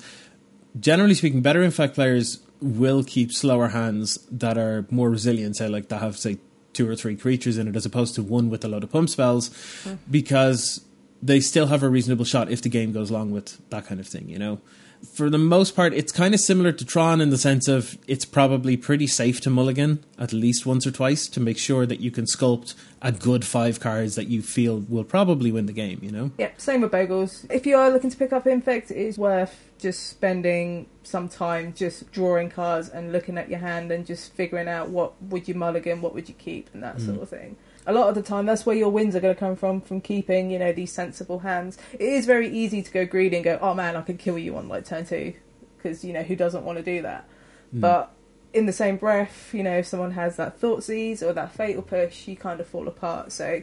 generally 0.80 1.14
speaking, 1.14 1.42
better 1.42 1.64
Infect 1.64 1.96
players 1.96 2.40
will 2.62 3.04
keep 3.04 3.32
slower 3.32 3.70
hands 3.70 4.18
that 4.32 4.58
are 4.58 4.86
more 4.90 5.10
resilient, 5.10 5.56
say, 5.56 5.68
like 5.68 5.90
that 5.90 6.00
have, 6.00 6.18
say, 6.18 6.38
two 6.74 6.88
or 6.88 6.96
three 6.96 7.16
creatures 7.16 7.58
in 7.58 7.68
it, 7.68 7.76
as 7.76 7.86
opposed 7.86 8.16
to 8.16 8.24
one 8.24 8.50
with 8.50 8.64
a 8.64 8.68
load 8.68 8.84
of 8.84 8.92
pump 8.92 9.10
spells, 9.10 9.50
mm. 9.84 9.98
because 10.10 10.86
they 11.22 11.40
still 11.40 11.68
have 11.68 11.84
a 11.84 11.90
reasonable 11.90 12.26
shot 12.26 12.50
if 12.50 12.62
the 12.62 12.70
game 12.70 12.92
goes 12.92 13.12
long 13.12 13.32
with 13.32 13.60
that 13.70 13.86
kind 13.86 14.00
of 14.00 14.08
thing, 14.08 14.30
you 14.30 14.38
know? 14.38 14.60
For 15.14 15.30
the 15.30 15.38
most 15.38 15.76
part, 15.76 15.94
it's 15.94 16.12
kind 16.12 16.34
of 16.34 16.40
similar 16.40 16.72
to 16.72 16.86
Tron 16.86 17.22
in 17.22 17.30
the 17.30 17.38
sense 17.38 17.68
of 17.68 17.98
it's 18.08 18.26
probably 18.26 18.76
pretty 18.78 19.08
safe 19.08 19.40
to 19.42 19.50
mulligan 19.50 20.04
at 20.18 20.34
least 20.34 20.66
once 20.66 20.86
or 20.86 20.92
twice 20.92 21.28
to 21.30 21.40
make 21.40 21.58
sure 21.58 21.86
that 21.86 22.00
you 22.00 22.12
can 22.12 22.26
sculpt 22.26 22.76
a 23.02 23.12
good 23.12 23.46
five 23.46 23.80
cards 23.80 24.16
that 24.16 24.28
you 24.28 24.42
feel 24.42 24.80
will 24.90 25.04
probably 25.04 25.52
win 25.52 25.66
the 25.66 25.74
game, 25.74 26.00
you 26.02 26.12
know? 26.12 26.32
Yep, 26.38 26.60
same 26.60 26.82
with 26.82 26.92
Bogles. 26.92 27.46
If 27.50 27.66
you 27.66 27.78
are 27.78 27.90
looking 27.90 28.10
to 28.10 28.18
pick 28.18 28.34
up 28.34 28.46
Infect, 28.46 28.92
it 28.92 28.98
is 28.98 29.18
worth 29.18 29.70
just 29.80 30.08
spending 30.10 30.88
some 31.04 31.30
time 31.30 31.74
just 31.74 32.12
drawing 32.12 32.50
cards 32.50 32.90
and 32.90 33.12
looking 33.12 33.38
at 33.38 33.50
your 33.50 33.60
hand 33.60 33.92
and 33.92 34.06
just 34.06 34.34
figuring 34.34 34.68
out 34.68 34.90
what 34.90 35.22
would 35.24 35.48
you 35.48 35.54
mulligan, 35.54 36.02
what 36.02 36.14
would 36.14 36.28
you 36.28 36.36
keep, 36.36 36.70
and 36.74 36.84
that 36.84 36.98
mm. 36.98 37.06
sort 37.06 37.22
of 37.22 37.30
thing. 37.30 37.56
A 37.86 37.94
lot 37.94 38.10
of 38.10 38.16
the 38.16 38.22
time, 38.22 38.46
that's 38.46 38.66
where 38.66 38.76
your 38.76 38.90
wins 38.90 39.16
are 39.16 39.20
going 39.20 39.34
to 39.34 39.40
come 39.40 39.56
from, 39.56 39.82
from 39.82 40.02
keeping, 40.02 40.52
you 40.52 40.60
know, 40.60 40.72
these 40.72 40.92
sensible 40.92 41.40
hands. 41.40 41.78
It 41.94 42.02
is 42.02 42.26
very 42.26 42.50
easy 42.50 42.82
to 42.82 42.92
go 42.92 43.06
greedy 43.06 43.38
and 43.38 43.44
go, 43.44 43.58
oh 43.62 43.74
man, 43.74 43.96
I 43.96 44.02
could 44.02 44.20
kill 44.20 44.38
you 44.38 44.58
on 44.58 44.68
like 44.68 44.86
turn 44.86 45.06
two, 45.06 45.34
because, 45.78 46.04
you 46.04 46.14
know, 46.14 46.24
who 46.24 46.36
doesn't 46.36 46.64
want 46.64 46.78
to 46.78 46.84
do 46.84 47.02
that? 47.02 47.28
Hmm. 47.72 47.80
But 47.80 48.12
in 48.54 48.66
the 48.66 48.74
same 48.74 48.98
breath, 48.98 49.54
you 49.54 49.64
know, 49.64 49.78
if 49.78 49.88
someone 49.88 50.12
has 50.12 50.36
that 50.38 50.60
thought 50.60 50.84
seize 50.84 51.22
or 51.22 51.34
that 51.34 51.54
fatal 51.54 51.82
push, 51.82 52.28
you 52.28 52.36
kind 52.36 52.60
of 52.60 52.68
fall 52.68 52.88
apart. 52.88 53.32
So 53.32 53.62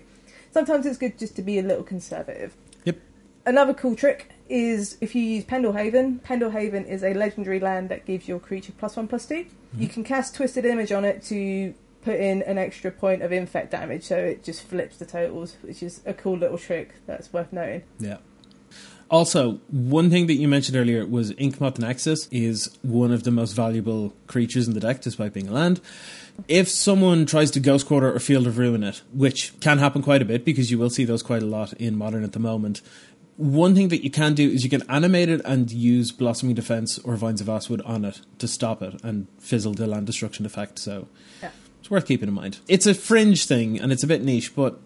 sometimes 0.51 0.87
it's 0.87 0.99
good 0.99 1.19
just 1.19 1.37
to 1.37 1.43
be 1.43 1.59
a 1.59 1.63
little 1.63 1.83
conservative. 1.83 2.57
Yep. 2.85 2.99
Another 3.45 3.75
cool 3.75 3.97
trick 3.97 4.31
is 4.49 4.97
if 5.01 5.15
you 5.15 5.23
use 5.23 5.45
Pendelhaven. 5.45 6.21
Pendelhaven 6.21 6.87
is 6.87 7.03
a 7.03 7.15
legendary 7.15 7.61
land 7.61 7.89
that 7.89 8.07
gives 8.07 8.29
your 8.29 8.39
creature 8.39 8.73
plus 8.77 8.97
one 8.97 9.09
plus 9.09 9.27
2 9.27 9.35
You 9.35 9.45
mm-hmm. 9.45 9.87
can 9.87 10.05
cast 10.05 10.35
Twisted 10.35 10.65
Image 10.65 10.93
on 10.93 11.05
it 11.05 11.23
to 11.25 11.75
put 12.07 12.21
in 12.21 12.41
an 12.43 12.57
extra 12.57 12.93
point 12.93 13.21
of 13.21 13.33
infect 13.33 13.73
damage, 13.73 14.05
so 14.05 14.17
it 14.17 14.45
just 14.45 14.63
flips 14.63 14.97
the 14.97 15.05
totals, 15.05 15.57
which 15.63 15.83
is 15.83 16.03
a 16.07 16.15
cool 16.15 16.39
little 16.39 16.57
trick 16.57 16.95
that's 17.05 17.33
worth 17.33 17.53
noting. 17.53 17.83
Yeah. 17.99 18.19
Also, 19.11 19.61
one 19.69 20.09
thing 20.09 20.29
that 20.29 20.35
you 20.35 20.47
mentioned 20.47 20.77
earlier 20.77 21.05
was 21.05 21.33
Inkmoth 21.33 21.81
Nexus 21.81 22.29
is 22.31 22.79
one 22.83 23.11
of 23.11 23.25
the 23.25 23.33
most 23.33 23.55
valuable 23.55 24.15
creatures 24.29 24.69
in 24.69 24.75
the 24.75 24.81
deck, 24.81 25.01
despite 25.01 25.33
being 25.33 25.49
a 25.49 25.53
land. 25.53 25.81
If 26.47 26.69
someone 26.69 27.27
tries 27.27 27.51
to 27.53 27.61
Ghost 27.61 27.87
Quarter 27.87 28.15
or 28.15 28.21
Field 28.21 28.47
of 28.47 28.57
Ruin 28.57 28.85
it, 28.85 29.03
which 29.13 29.59
can 29.59 29.79
happen 29.79 30.01
quite 30.01 30.23
a 30.23 30.25
bit 30.25 30.45
because 30.45 30.71
you 30.71 30.79
will 30.79 30.91
see 30.91 31.05
those 31.05 31.25
quite 31.25 31.43
a 31.43 31.47
lot 31.47 31.73
in 31.73 31.97
Modern 31.97 32.23
at 32.23 32.33
the 32.33 32.39
moment, 32.39 32.83
one 33.37 33.75
thing 33.75 33.89
that 33.89 34.05
you 34.05 34.11
can 34.11 34.35
do 34.35 34.49
is 34.49 34.63
you 34.63 34.71
can 34.71 34.89
animate 34.89 35.29
it 35.29 35.41
and 35.45 35.73
use 35.73 36.13
Blossoming 36.13 36.55
Defense 36.55 37.01
or 37.01 37.17
Vines 37.17 37.41
of 37.41 37.49
Vastwood 37.49 37.83
on 37.85 38.05
it 38.05 38.21
to 38.39 38.47
stop 38.47 38.81
it 38.81 39.03
and 39.03 39.27
fizzle 39.41 39.75
the 39.75 39.89
land 39.89 40.07
destruction 40.07 40.47
effect. 40.47 40.79
So 40.79 41.09
Yeah. 41.43 41.51
It's 41.87 41.91
worth 41.93 42.07
keeping 42.09 42.27
in 42.27 42.35
mind. 42.35 42.59
It's 42.67 42.85
a 42.85 42.95
fringe 42.95 43.47
thing 43.47 43.79
and 43.79 43.93
it's 43.93 44.03
a 44.03 44.09
bit 44.09 44.21
niche, 44.21 44.57
but 44.57 44.81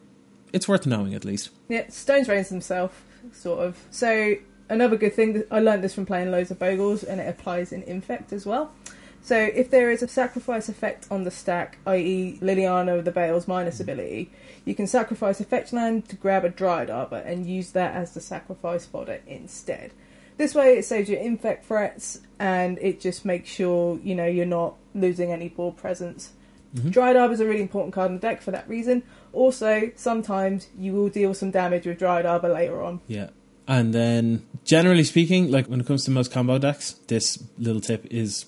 it's 0.52 0.68
worth 0.68 0.86
knowing 0.86 1.14
at 1.14 1.24
least. 1.24 1.48
Yeah, 1.66 1.88
stones 1.88 2.28
rains 2.28 2.50
themselves, 2.50 2.92
sort 3.32 3.60
of. 3.60 3.82
So 3.90 4.34
another 4.68 4.98
good 4.98 5.14
thing 5.14 5.42
I 5.50 5.60
learned 5.60 5.82
this 5.82 5.94
from 5.94 6.04
playing 6.04 6.30
loads 6.30 6.50
of 6.50 6.58
Bogles, 6.58 7.02
and 7.02 7.18
it 7.18 7.26
applies 7.26 7.72
in 7.72 7.84
Infect 7.84 8.34
as 8.34 8.44
well. 8.44 8.74
So 9.22 9.34
if 9.34 9.70
there 9.70 9.90
is 9.90 10.02
a 10.02 10.08
sacrifice 10.08 10.68
effect 10.68 11.06
on 11.10 11.24
the 11.24 11.30
stack, 11.30 11.78
i.e. 11.86 12.38
Liliana 12.42 12.98
of 12.98 13.06
the 13.06 13.12
Veil's 13.12 13.48
minus 13.48 13.80
ability, 13.80 14.30
you 14.66 14.74
can 14.74 14.86
sacrifice 14.86 15.40
fetch 15.40 15.72
land 15.72 16.06
to 16.10 16.16
grab 16.16 16.44
a 16.44 16.50
Dryad 16.50 16.90
Arbor 16.90 17.22
and 17.24 17.46
use 17.46 17.70
that 17.70 17.94
as 17.94 18.12
the 18.12 18.20
sacrifice 18.20 18.84
fodder 18.84 19.22
instead. 19.26 19.92
This 20.36 20.54
way 20.54 20.76
it 20.76 20.84
saves 20.84 21.08
your 21.08 21.20
infect 21.20 21.64
threats 21.64 22.20
and 22.38 22.76
it 22.82 23.00
just 23.00 23.24
makes 23.24 23.48
sure, 23.48 23.98
you 24.02 24.14
know, 24.14 24.26
you're 24.26 24.44
not 24.44 24.74
losing 24.94 25.32
any 25.32 25.48
board 25.48 25.78
presence. 25.78 26.32
Dryad 26.74 27.16
Arbor 27.16 27.34
is 27.34 27.40
a 27.40 27.46
really 27.46 27.62
important 27.62 27.94
card 27.94 28.10
in 28.10 28.16
the 28.16 28.20
deck 28.20 28.42
for 28.42 28.50
that 28.52 28.68
reason. 28.68 29.02
Also, 29.32 29.90
sometimes 29.96 30.68
you 30.78 30.92
will 30.92 31.08
deal 31.08 31.34
some 31.34 31.50
damage 31.50 31.86
with 31.86 31.98
Dryad 31.98 32.26
Arbor 32.26 32.48
later 32.48 32.82
on. 32.82 33.00
Yeah. 33.06 33.30
And 33.66 33.94
then, 33.94 34.46
generally 34.64 35.04
speaking, 35.04 35.50
like 35.50 35.66
when 35.66 35.80
it 35.80 35.86
comes 35.86 36.04
to 36.04 36.10
most 36.10 36.32
combo 36.32 36.58
decks, 36.58 36.92
this 37.08 37.42
little 37.58 37.80
tip 37.80 38.06
is 38.10 38.46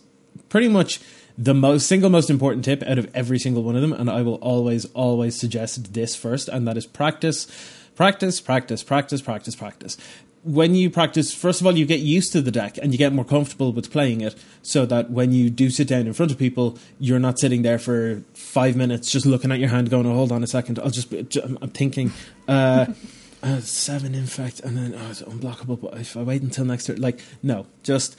pretty 0.48 0.68
much 0.68 1.00
the 1.38 1.54
most 1.54 1.86
single 1.86 2.10
most 2.10 2.28
important 2.30 2.64
tip 2.64 2.82
out 2.82 2.98
of 2.98 3.10
every 3.14 3.38
single 3.38 3.62
one 3.62 3.76
of 3.76 3.82
them. 3.82 3.92
And 3.92 4.10
I 4.10 4.22
will 4.22 4.36
always, 4.36 4.84
always 4.86 5.38
suggest 5.38 5.94
this 5.94 6.14
first, 6.14 6.48
and 6.48 6.66
that 6.66 6.76
is 6.76 6.86
practice, 6.86 7.46
practice, 7.94 8.40
practice, 8.40 8.82
practice, 8.82 9.20
practice, 9.20 9.54
practice. 9.54 9.96
When 10.44 10.74
you 10.74 10.90
practice, 10.90 11.32
first 11.32 11.60
of 11.60 11.66
all, 11.66 11.76
you 11.76 11.86
get 11.86 12.00
used 12.00 12.32
to 12.32 12.42
the 12.42 12.50
deck 12.50 12.76
and 12.78 12.92
you 12.92 12.98
get 12.98 13.12
more 13.12 13.24
comfortable 13.24 13.72
with 13.72 13.92
playing 13.92 14.22
it 14.22 14.34
so 14.62 14.84
that 14.86 15.10
when 15.10 15.30
you 15.30 15.50
do 15.50 15.70
sit 15.70 15.86
down 15.86 16.06
in 16.06 16.12
front 16.12 16.32
of 16.32 16.38
people, 16.38 16.78
you're 16.98 17.20
not 17.20 17.38
sitting 17.38 17.62
there 17.62 17.78
for 17.78 18.22
five 18.34 18.74
minutes 18.74 19.10
just 19.10 19.24
looking 19.24 19.52
at 19.52 19.60
your 19.60 19.68
hand 19.68 19.88
going, 19.88 20.04
oh, 20.04 20.14
hold 20.14 20.32
on 20.32 20.42
a 20.42 20.48
second. 20.48 20.80
I'll 20.80 20.90
just, 20.90 21.12
I'm 21.12 21.70
thinking, 21.70 22.12
uh, 22.48 22.86
uh, 23.42 23.60
seven 23.60 24.14
infect, 24.14 24.60
and 24.60 24.76
then 24.76 24.94
oh, 24.96 25.10
it's 25.10 25.22
unblockable. 25.22 25.80
But 25.80 25.98
if 25.98 26.16
I 26.16 26.22
wait 26.22 26.42
until 26.42 26.64
next 26.64 26.86
turn, 26.86 27.00
like 27.00 27.20
no, 27.42 27.66
just 27.82 28.18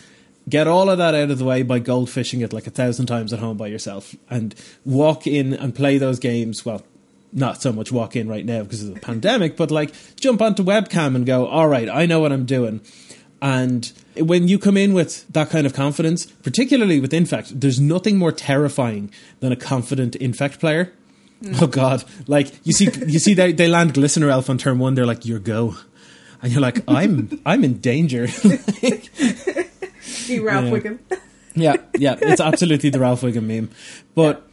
get 0.49 0.67
all 0.67 0.89
of 0.89 0.97
that 0.97 1.15
out 1.15 1.31
of 1.31 1.37
the 1.37 1.45
way 1.45 1.63
by 1.63 1.79
goldfishing 1.79 2.43
it 2.43 2.51
like 2.51 2.67
a 2.67 2.71
thousand 2.71 3.05
times 3.05 3.31
at 3.31 3.39
home 3.39 3.57
by 3.57 3.67
yourself, 3.67 4.15
and 4.29 4.53
walk 4.85 5.25
in 5.25 5.53
and 5.53 5.73
play 5.73 5.97
those 5.97 6.19
games. 6.19 6.65
Well, 6.65 6.83
not 7.33 7.61
so 7.61 7.71
much 7.73 7.91
walk 7.91 8.15
in 8.15 8.27
right 8.27 8.45
now 8.45 8.63
because 8.63 8.83
of 8.83 8.93
the 8.93 8.99
pandemic, 8.99 9.57
but 9.57 9.71
like 9.71 9.93
jump 10.19 10.41
onto 10.41 10.63
webcam 10.63 11.15
and 11.15 11.25
go, 11.25 11.47
all 11.47 11.67
right, 11.67 11.89
I 11.89 12.05
know 12.05 12.19
what 12.19 12.31
I'm 12.31 12.45
doing. 12.45 12.81
And 13.41 13.91
when 14.17 14.47
you 14.47 14.57
come 14.59 14.77
in 14.77 14.93
with 14.93 15.27
that 15.33 15.49
kind 15.49 15.65
of 15.65 15.73
confidence, 15.73 16.25
particularly 16.25 16.99
with 16.99 17.13
Infect, 17.13 17.59
there's 17.59 17.79
nothing 17.79 18.17
more 18.17 18.31
terrifying 18.31 19.11
than 19.41 19.51
a 19.51 19.55
confident 19.57 20.15
Infect 20.15 20.59
player. 20.59 20.93
Mm. 21.43 21.61
Oh 21.61 21.67
God! 21.67 22.05
Like 22.27 22.53
you 22.65 22.71
see, 22.71 22.85
you 23.05 23.19
see 23.19 23.33
they 23.33 23.51
they 23.51 23.67
land 23.67 23.93
Glistener 23.93 24.29
Elf 24.29 24.49
on 24.49 24.57
turn 24.57 24.79
one. 24.79 24.95
They're 24.95 25.05
like, 25.05 25.25
"Your 25.25 25.39
go," 25.39 25.75
and 26.41 26.53
you're 26.53 26.61
like, 26.61 26.81
"I'm 26.87 27.41
I'm 27.45 27.65
in 27.65 27.79
danger." 27.79 28.27
You 30.27 30.45
Ralph 30.45 30.65
Yeah. 30.65 30.71
Wiggum. 30.71 30.99
yeah, 31.55 31.75
yeah, 31.97 32.15
it's 32.21 32.41
absolutely 32.41 32.89
the 32.89 32.99
Ralph 32.99 33.21
Wiggum 33.21 33.43
meme. 33.43 33.69
But 34.15 34.47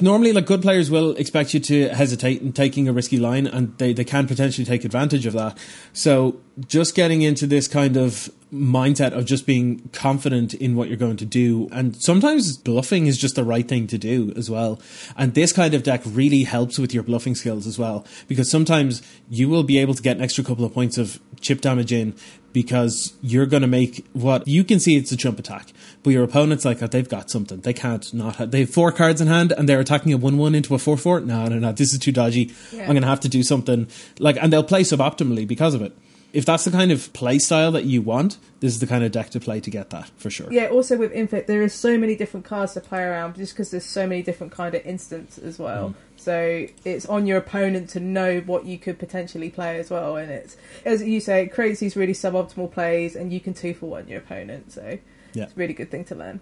normally, 0.00 0.32
like 0.32 0.46
good 0.46 0.62
players 0.62 0.90
will 0.90 1.12
expect 1.16 1.54
you 1.54 1.60
to 1.60 1.88
hesitate 1.90 2.42
in 2.42 2.52
taking 2.52 2.88
a 2.88 2.92
risky 2.92 3.18
line, 3.18 3.46
and 3.46 3.76
they 3.78 3.92
they 3.92 4.04
can 4.04 4.26
potentially 4.26 4.64
take 4.64 4.84
advantage 4.84 5.26
of 5.26 5.32
that. 5.34 5.58
So 5.92 6.40
just 6.66 6.94
getting 6.94 7.22
into 7.22 7.46
this 7.46 7.68
kind 7.68 7.96
of 7.96 8.30
mindset 8.52 9.12
of 9.12 9.24
just 9.24 9.46
being 9.46 9.88
confident 9.92 10.54
in 10.54 10.74
what 10.74 10.88
you're 10.88 10.96
going 10.96 11.16
to 11.18 11.24
do, 11.24 11.68
and 11.72 11.96
sometimes 11.96 12.56
bluffing 12.56 13.06
is 13.06 13.16
just 13.18 13.36
the 13.36 13.44
right 13.44 13.68
thing 13.68 13.86
to 13.88 13.98
do 13.98 14.32
as 14.36 14.50
well. 14.50 14.80
And 15.16 15.34
this 15.34 15.52
kind 15.52 15.74
of 15.74 15.82
deck 15.82 16.02
really 16.04 16.44
helps 16.44 16.78
with 16.78 16.92
your 16.92 17.02
bluffing 17.02 17.34
skills 17.34 17.66
as 17.66 17.78
well, 17.78 18.06
because 18.28 18.50
sometimes 18.50 19.02
you 19.28 19.48
will 19.48 19.62
be 19.62 19.78
able 19.78 19.94
to 19.94 20.02
get 20.02 20.16
an 20.16 20.22
extra 20.22 20.44
couple 20.44 20.64
of 20.64 20.74
points 20.74 20.98
of 20.98 21.20
chip 21.40 21.60
damage 21.60 21.92
in 21.92 22.14
because 22.52 23.14
you're 23.22 23.46
going 23.46 23.62
to 23.62 23.68
make 23.68 24.04
what 24.12 24.46
you 24.46 24.64
can 24.64 24.80
see 24.80 24.96
it's 24.96 25.12
a 25.12 25.16
jump 25.16 25.38
attack, 25.38 25.72
but 26.02 26.10
your 26.10 26.24
opponent's 26.24 26.64
like, 26.64 26.82
oh, 26.82 26.86
they've 26.86 27.08
got 27.08 27.30
something. 27.30 27.60
They 27.60 27.72
can't 27.72 28.12
not 28.14 28.36
have, 28.36 28.50
they 28.50 28.60
have 28.60 28.70
four 28.70 28.90
cards 28.92 29.20
in 29.20 29.28
hand 29.28 29.52
and 29.52 29.68
they're 29.68 29.80
attacking 29.80 30.12
a 30.12 30.16
1 30.16 30.38
1 30.38 30.54
into 30.54 30.74
a 30.74 30.78
4 30.78 30.96
4. 30.96 31.20
No, 31.20 31.46
no, 31.46 31.58
no, 31.58 31.72
this 31.72 31.92
is 31.92 31.98
too 31.98 32.12
dodgy. 32.12 32.52
Yeah. 32.72 32.82
I'm 32.82 32.88
going 32.88 33.02
to 33.02 33.08
have 33.08 33.20
to 33.20 33.28
do 33.28 33.42
something 33.42 33.86
like, 34.18 34.36
and 34.40 34.52
they'll 34.52 34.62
play 34.62 34.82
suboptimally 34.82 35.46
because 35.46 35.74
of 35.74 35.82
it. 35.82 35.92
if 36.32 36.44
that's 36.44 36.64
the 36.64 36.70
kind 36.70 36.92
of 36.92 37.12
play 37.12 37.38
style 37.38 37.72
that 37.72 37.84
you 37.84 38.02
want, 38.02 38.38
this 38.60 38.72
is 38.72 38.80
the 38.80 38.86
kind 38.86 39.02
of 39.02 39.10
deck 39.10 39.30
to 39.30 39.40
play 39.40 39.60
to 39.60 39.70
get 39.70 39.90
that 39.90 40.10
for 40.16 40.30
sure. 40.30 40.52
Yeah, 40.52 40.68
also 40.68 40.96
with 40.96 41.12
Infect, 41.12 41.46
there 41.46 41.62
is 41.62 41.74
so 41.74 41.98
many 41.98 42.14
different 42.14 42.46
cards 42.46 42.74
to 42.74 42.80
play 42.80 43.02
around 43.02 43.36
just 43.36 43.52
because 43.52 43.70
there's 43.70 43.84
so 43.84 44.06
many 44.06 44.22
different 44.22 44.52
kind 44.52 44.74
of 44.74 44.84
instants 44.86 45.38
as 45.38 45.58
well. 45.58 45.90
Mm. 45.90 45.94
So 46.16 46.66
it's 46.84 47.06
on 47.06 47.26
your 47.26 47.38
opponent 47.38 47.90
to 47.90 48.00
know 48.00 48.40
what 48.40 48.66
you 48.66 48.78
could 48.78 48.98
potentially 48.98 49.50
play 49.50 49.78
as 49.78 49.90
well. 49.90 50.16
And 50.16 50.30
it's, 50.30 50.56
as 50.84 51.02
you 51.02 51.20
say, 51.20 51.44
it 51.44 51.48
creates 51.48 51.80
these 51.80 51.96
really 51.96 52.12
suboptimal 52.12 52.70
plays 52.70 53.16
and 53.16 53.32
you 53.32 53.40
can 53.40 53.54
two 53.54 53.74
for 53.74 53.86
one 53.86 54.06
your 54.06 54.18
opponent. 54.18 54.72
So 54.72 54.98
Yeah. 55.34 55.44
it's 55.44 55.52
a 55.52 55.56
really 55.56 55.74
good 55.74 55.90
thing 55.90 56.04
to 56.06 56.14
learn. 56.14 56.40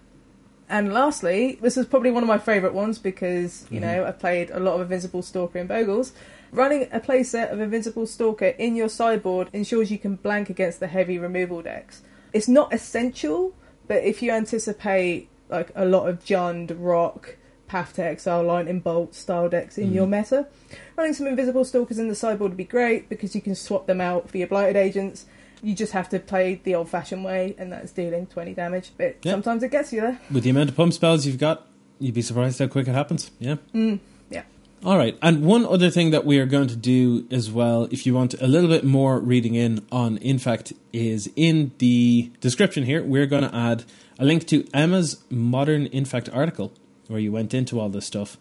And 0.71 0.93
lastly, 0.93 1.57
this 1.61 1.77
is 1.77 1.87
probably 1.87 2.11
one 2.11 2.21
of 2.23 2.27
my 2.27 2.37
favourite 2.37 2.75
ones 2.75 2.99
because, 2.99 3.65
you 3.71 3.79
Mhm. 3.79 3.81
know, 3.81 4.05
I've 4.05 4.19
played 4.19 4.51
a 4.51 4.59
lot 4.59 4.75
of 4.75 4.81
Invincible 4.81 5.23
Stalker 5.23 5.57
and 5.57 5.67
Bogles. 5.69 6.11
Running 6.51 6.87
a 6.91 6.99
playset 6.99 7.51
of 7.51 7.59
Invincible 7.59 8.05
Stalker 8.05 8.53
in 8.57 8.75
your 8.75 8.89
sideboard 8.89 9.49
ensures 9.53 9.89
you 9.91 9.97
can 9.97 10.15
blank 10.15 10.49
against 10.49 10.79
the 10.79 10.87
heavy 10.87 11.17
removal 11.17 11.61
decks. 11.63 12.01
It's 12.33 12.47
not 12.47 12.71
essential, 12.73 13.53
but 13.87 14.03
if 14.03 14.21
you 14.21 14.31
anticipate 14.31 15.27
like 15.49 15.71
a 15.75 15.85
lot 15.85 16.07
of 16.07 16.23
Jund, 16.23 16.75
Rock, 16.77 17.35
Path 17.67 17.93
to 17.93 18.03
Exile, 18.03 18.43
Lightning 18.43 18.79
Bolt 18.79 19.15
style 19.15 19.49
decks 19.49 19.77
in 19.79 19.89
Mhm. 19.89 19.93
your 19.95 20.07
meta, 20.07 20.47
running 20.95 21.13
some 21.13 21.25
Invisible 21.25 21.65
Stalkers 21.65 21.97
in 21.97 22.07
the 22.07 22.15
sideboard 22.15 22.51
would 22.51 22.57
be 22.57 22.63
great 22.63 23.09
because 23.09 23.33
you 23.33 23.41
can 23.41 23.55
swap 23.55 23.87
them 23.87 23.99
out 24.01 24.29
for 24.29 24.37
your 24.37 24.47
Blighted 24.47 24.75
Agents. 24.75 25.25
You 25.61 25.75
just 25.75 25.91
have 25.93 26.09
to 26.09 26.19
play 26.19 26.61
the 26.63 26.75
old 26.75 26.89
fashioned 26.89 27.23
way, 27.25 27.55
and 27.57 27.71
that's 27.71 27.91
dealing 27.91 28.27
20 28.27 28.53
damage. 28.53 28.91
But 28.97 29.17
Yeah. 29.23 29.31
sometimes 29.33 29.63
it 29.63 29.71
gets 29.71 29.91
you 29.91 30.01
there. 30.01 30.19
With 30.31 30.43
the 30.43 30.49
amount 30.51 30.69
of 30.69 30.75
pump 30.75 30.93
spells 30.93 31.25
you've 31.25 31.37
got, 31.37 31.67
you'd 31.99 32.13
be 32.13 32.21
surprised 32.21 32.59
how 32.59 32.67
quick 32.67 32.87
it 32.87 32.93
happens. 32.93 33.29
Yeah. 33.39 33.55
Mm, 33.73 33.99
yeah. 34.29 34.43
All 34.85 34.97
right. 34.97 35.17
And 35.21 35.43
one 35.43 35.65
other 35.65 35.89
thing 35.89 36.11
that 36.11 36.25
we 36.25 36.39
are 36.39 36.45
going 36.45 36.67
to 36.69 36.75
do 36.77 37.25
as 37.29 37.51
well, 37.51 37.89
if 37.91 38.05
you 38.05 38.13
want 38.13 38.33
a 38.41 38.47
little 38.47 38.69
bit 38.69 38.85
more 38.85 39.19
reading 39.19 39.55
in 39.55 39.85
on 39.91 40.17
Infect, 40.19 40.71
is 40.93 41.29
in 41.35 41.71
the 41.79 42.31
description 42.39 42.85
here, 42.85 43.03
we're 43.03 43.25
going 43.25 43.43
to 43.43 43.53
add 43.53 43.83
a 44.17 44.23
link 44.25 44.47
to 44.47 44.65
Emma's 44.73 45.17
Modern 45.29 45.87
Infect 45.87 46.29
article 46.29 46.71
where 47.07 47.19
you 47.19 47.31
went 47.33 47.53
into 47.53 47.79
all 47.79 47.89
this 47.89 48.05
stuff 48.05 48.37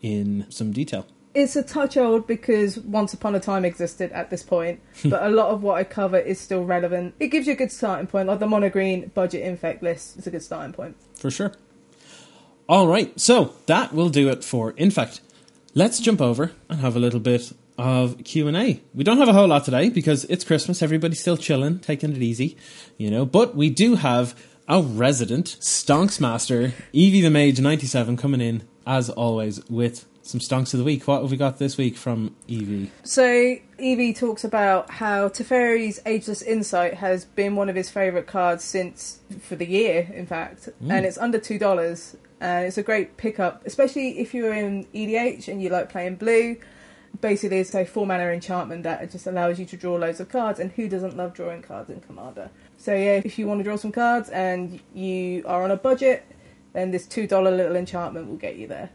in 0.00 0.46
some 0.48 0.72
detail. 0.72 1.06
It's 1.34 1.56
a 1.56 1.62
touch 1.62 1.96
old 1.96 2.26
because 2.26 2.78
Once 2.78 3.14
Upon 3.14 3.34
a 3.34 3.40
Time 3.40 3.64
existed 3.64 4.12
at 4.12 4.28
this 4.30 4.42
point, 4.42 4.80
but 5.04 5.22
a 5.22 5.30
lot 5.30 5.48
of 5.48 5.62
what 5.62 5.76
I 5.76 5.84
cover 5.84 6.18
is 6.18 6.38
still 6.38 6.64
relevant. 6.64 7.14
It 7.18 7.28
gives 7.28 7.46
you 7.46 7.54
a 7.54 7.56
good 7.56 7.72
starting 7.72 8.06
point, 8.06 8.28
like 8.28 8.38
the 8.38 8.46
monogreen 8.46 9.12
budget 9.14 9.42
infect 9.42 9.82
list 9.82 10.18
is 10.18 10.26
a 10.26 10.30
good 10.30 10.42
starting 10.42 10.72
point. 10.72 10.96
For 11.16 11.30
sure. 11.30 11.52
All 12.68 12.86
right. 12.86 13.18
So 13.18 13.54
that 13.66 13.92
will 13.92 14.08
do 14.08 14.28
it 14.28 14.44
for 14.44 14.72
Infect. 14.72 15.20
Let's 15.74 16.00
jump 16.00 16.20
over 16.20 16.52
and 16.68 16.80
have 16.80 16.96
a 16.96 17.00
little 17.00 17.20
bit 17.20 17.52
of 17.78 18.22
Q&A. 18.24 18.80
We 18.94 19.04
don't 19.04 19.18
have 19.18 19.28
a 19.28 19.32
whole 19.32 19.48
lot 19.48 19.64
today 19.64 19.88
because 19.88 20.24
it's 20.26 20.44
Christmas. 20.44 20.82
Everybody's 20.82 21.20
still 21.20 21.36
chilling, 21.36 21.80
taking 21.80 22.12
it 22.12 22.22
easy, 22.22 22.56
you 22.98 23.10
know. 23.10 23.24
But 23.24 23.56
we 23.56 23.70
do 23.70 23.96
have 23.96 24.38
our 24.68 24.82
resident 24.82 25.56
Stonks 25.60 26.20
Master, 26.20 26.72
Evie 26.92 27.22
the 27.22 27.30
Mage 27.30 27.60
97 27.60 28.16
coming 28.16 28.40
in 28.40 28.62
as 28.86 29.10
always 29.10 29.64
with 29.68 30.06
some 30.22 30.40
stonks 30.40 30.72
of 30.72 30.78
the 30.78 30.84
week. 30.84 31.06
What 31.06 31.22
have 31.22 31.30
we 31.30 31.36
got 31.36 31.58
this 31.58 31.76
week 31.76 31.96
from 31.96 32.34
Evie? 32.46 32.90
So 33.04 33.56
Evie 33.78 34.14
talks 34.14 34.44
about 34.44 34.90
how 34.90 35.28
Teferi's 35.28 36.00
Ageless 36.06 36.42
Insight 36.42 36.94
has 36.94 37.24
been 37.24 37.56
one 37.56 37.68
of 37.68 37.76
his 37.76 37.90
favourite 37.90 38.26
cards 38.26 38.64
since 38.64 39.20
for 39.40 39.56
the 39.56 39.66
year, 39.66 40.08
in 40.14 40.26
fact, 40.26 40.68
mm. 40.82 40.90
and 40.90 41.04
it's 41.04 41.18
under 41.18 41.38
two 41.38 41.58
dollars, 41.58 42.16
and 42.40 42.66
it's 42.66 42.78
a 42.78 42.82
great 42.82 43.16
pickup, 43.16 43.66
especially 43.66 44.20
if 44.20 44.32
you're 44.32 44.54
in 44.54 44.86
EDH 44.94 45.48
and 45.48 45.62
you 45.62 45.68
like 45.68 45.90
playing 45.90 46.16
blue. 46.16 46.56
Basically, 47.20 47.58
it's 47.58 47.74
a 47.74 47.84
four 47.84 48.06
mana 48.06 48.24
enchantment 48.30 48.84
that 48.84 49.10
just 49.10 49.26
allows 49.26 49.58
you 49.58 49.66
to 49.66 49.76
draw 49.76 49.96
loads 49.96 50.20
of 50.20 50.28
cards, 50.28 50.60
and 50.60 50.72
who 50.72 50.88
doesn't 50.88 51.16
love 51.16 51.34
drawing 51.34 51.62
cards 51.62 51.90
in 51.90 52.00
Commander? 52.00 52.50
So 52.78 52.94
yeah, 52.94 53.20
if 53.24 53.38
you 53.38 53.46
want 53.46 53.60
to 53.60 53.64
draw 53.64 53.76
some 53.76 53.92
cards 53.92 54.28
and 54.30 54.80
you 54.94 55.44
are 55.46 55.62
on 55.62 55.70
a 55.70 55.76
budget, 55.76 56.24
then 56.72 56.90
this 56.90 57.06
two 57.06 57.26
dollar 57.26 57.50
little 57.50 57.76
enchantment 57.76 58.28
will 58.28 58.36
get 58.36 58.56
you 58.56 58.66
there. 58.66 58.90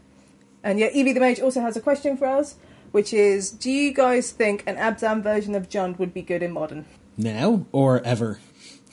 And 0.62 0.78
yeah, 0.78 0.88
Evie 0.92 1.12
the 1.12 1.20
Mage 1.20 1.40
also 1.40 1.60
has 1.60 1.76
a 1.76 1.80
question 1.80 2.16
for 2.16 2.26
us, 2.26 2.56
which 2.92 3.12
is: 3.12 3.50
Do 3.50 3.70
you 3.70 3.92
guys 3.94 4.30
think 4.32 4.64
an 4.66 4.76
Abzan 4.76 5.22
version 5.22 5.54
of 5.54 5.68
Jund 5.68 5.98
would 5.98 6.12
be 6.12 6.22
good 6.22 6.42
in 6.42 6.52
modern? 6.52 6.84
Now 7.16 7.66
or 7.72 8.00
ever? 8.02 8.40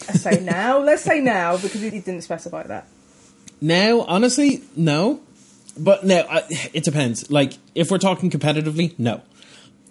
I 0.10 0.14
say 0.14 0.42
now. 0.44 0.80
Let's 0.80 1.04
say 1.04 1.20
now 1.22 1.58
because 1.58 1.82
he 1.82 1.90
didn't 1.90 2.22
specify 2.22 2.64
that. 2.64 2.88
Now, 3.62 4.02
honestly, 4.02 4.62
no. 4.76 5.22
But 5.78 6.06
no, 6.06 6.26
I, 6.30 6.44
it 6.74 6.84
depends. 6.84 7.30
Like, 7.32 7.54
if 7.74 7.92
we're 7.92 7.98
talking 7.98 8.30
competitively, 8.30 8.98
no. 8.98 9.22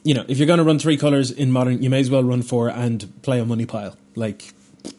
You 0.03 0.15
know, 0.15 0.25
if 0.29 0.39
you're 0.39 0.47
going 0.47 0.59
to 0.59 0.65
run 0.65 0.79
three 0.79 0.97
colors 0.97 1.31
in 1.31 1.51
modern, 1.53 1.83
you 1.83 1.91
may 1.91 2.01
as 2.01 2.11
well 2.11 2.23
run 2.25 2.43
four 2.43 2.69
and 2.69 3.11
play 3.23 3.39
a 3.41 3.45
money 3.45 3.67
pile. 3.67 3.97
Like, 4.15 4.53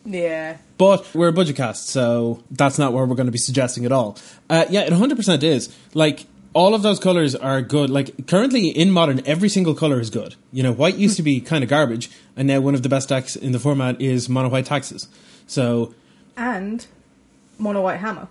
Yeah. 0.03 0.57
but 0.77 1.07
we're 1.15 1.27
a 1.29 1.33
budget 1.33 1.55
cast, 1.55 1.89
so 1.89 2.43
that's 2.51 2.77
not 2.79 2.93
where 2.93 3.05
we're 3.05 3.15
going 3.15 3.27
to 3.27 3.31
be 3.31 3.37
suggesting 3.37 3.85
at 3.85 3.91
all. 3.91 4.17
Uh, 4.49 4.65
yeah, 4.69 4.81
it 4.81 4.91
100% 4.93 5.43
is. 5.43 5.75
Like, 5.93 6.25
all 6.55 6.73
of 6.73 6.81
those 6.81 6.99
colors 6.99 7.35
are 7.35 7.61
good. 7.61 7.89
Like, 7.91 8.27
currently 8.27 8.69
in 8.69 8.89
modern, 8.89 9.21
every 9.27 9.49
single 9.49 9.75
color 9.75 9.99
is 9.99 10.09
good. 10.09 10.35
You 10.53 10.63
know, 10.63 10.71
white 10.71 10.95
used 10.95 11.17
to 11.17 11.23
be 11.23 11.39
hmm. 11.39 11.45
kind 11.45 11.63
of 11.63 11.69
garbage, 11.69 12.09
and 12.35 12.47
now 12.47 12.61
one 12.61 12.73
of 12.73 12.81
the 12.81 12.89
best 12.89 13.09
decks 13.09 13.35
in 13.35 13.51
the 13.51 13.59
format 13.59 14.01
is 14.01 14.27
mono 14.27 14.49
white 14.49 14.65
taxes. 14.65 15.07
So, 15.45 15.93
And 16.35 16.87
Mono 17.59 17.81
White 17.81 17.99
Hammer, 17.99 18.27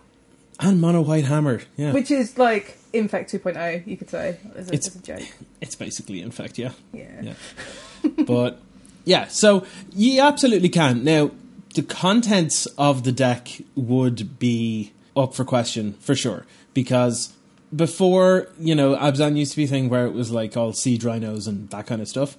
and 0.59 0.81
mono 0.81 1.03
white 1.03 1.25
hammer. 1.25 1.63
Yeah. 1.77 1.93
which 1.93 2.11
is 2.11 2.39
like 2.39 2.79
Infect 2.93 3.31
2.0, 3.33 3.87
you 3.87 3.97
could 3.97 4.11
say, 4.11 4.39
as 4.57 4.71
a, 4.71 4.75
It's- 4.75 4.89
as 4.89 4.97
a 4.97 5.03
joke. 5.03 5.23
it's 5.61 5.75
basically, 5.75 6.21
in 6.23 6.31
fact, 6.31 6.59
yeah. 6.59 6.73
Yeah. 6.93 7.23
Yeah. 7.23 8.11
but 8.27 8.61
yeah, 9.05 9.29
so 9.29 9.67
you 9.95 10.21
absolutely 10.23 10.71
can. 10.71 11.05
Now, 11.05 11.31
the 11.75 11.83
contents 11.83 12.67
of 12.79 13.05
the 13.05 13.13
deck 13.13 13.49
would 13.75 14.39
be 14.39 14.93
up 15.17 15.35
for 15.35 15.45
question 15.45 15.95
for 15.95 16.15
sure 16.15 16.47
because 16.73 17.34
before, 17.75 18.49
you 18.59 18.75
know, 18.75 18.97
Abzan 18.97 19.37
used 19.37 19.53
to 19.53 19.57
be 19.57 19.65
a 19.65 19.69
thing 19.69 19.89
where 19.89 20.07
it 20.07 20.13
was 20.13 20.31
like 20.31 20.57
all 20.57 20.73
siege 20.73 21.05
rhinos 21.05 21.47
and 21.47 21.69
that 21.71 21.87
kind 21.87 22.01
of 22.01 22.09
stuff. 22.09 22.37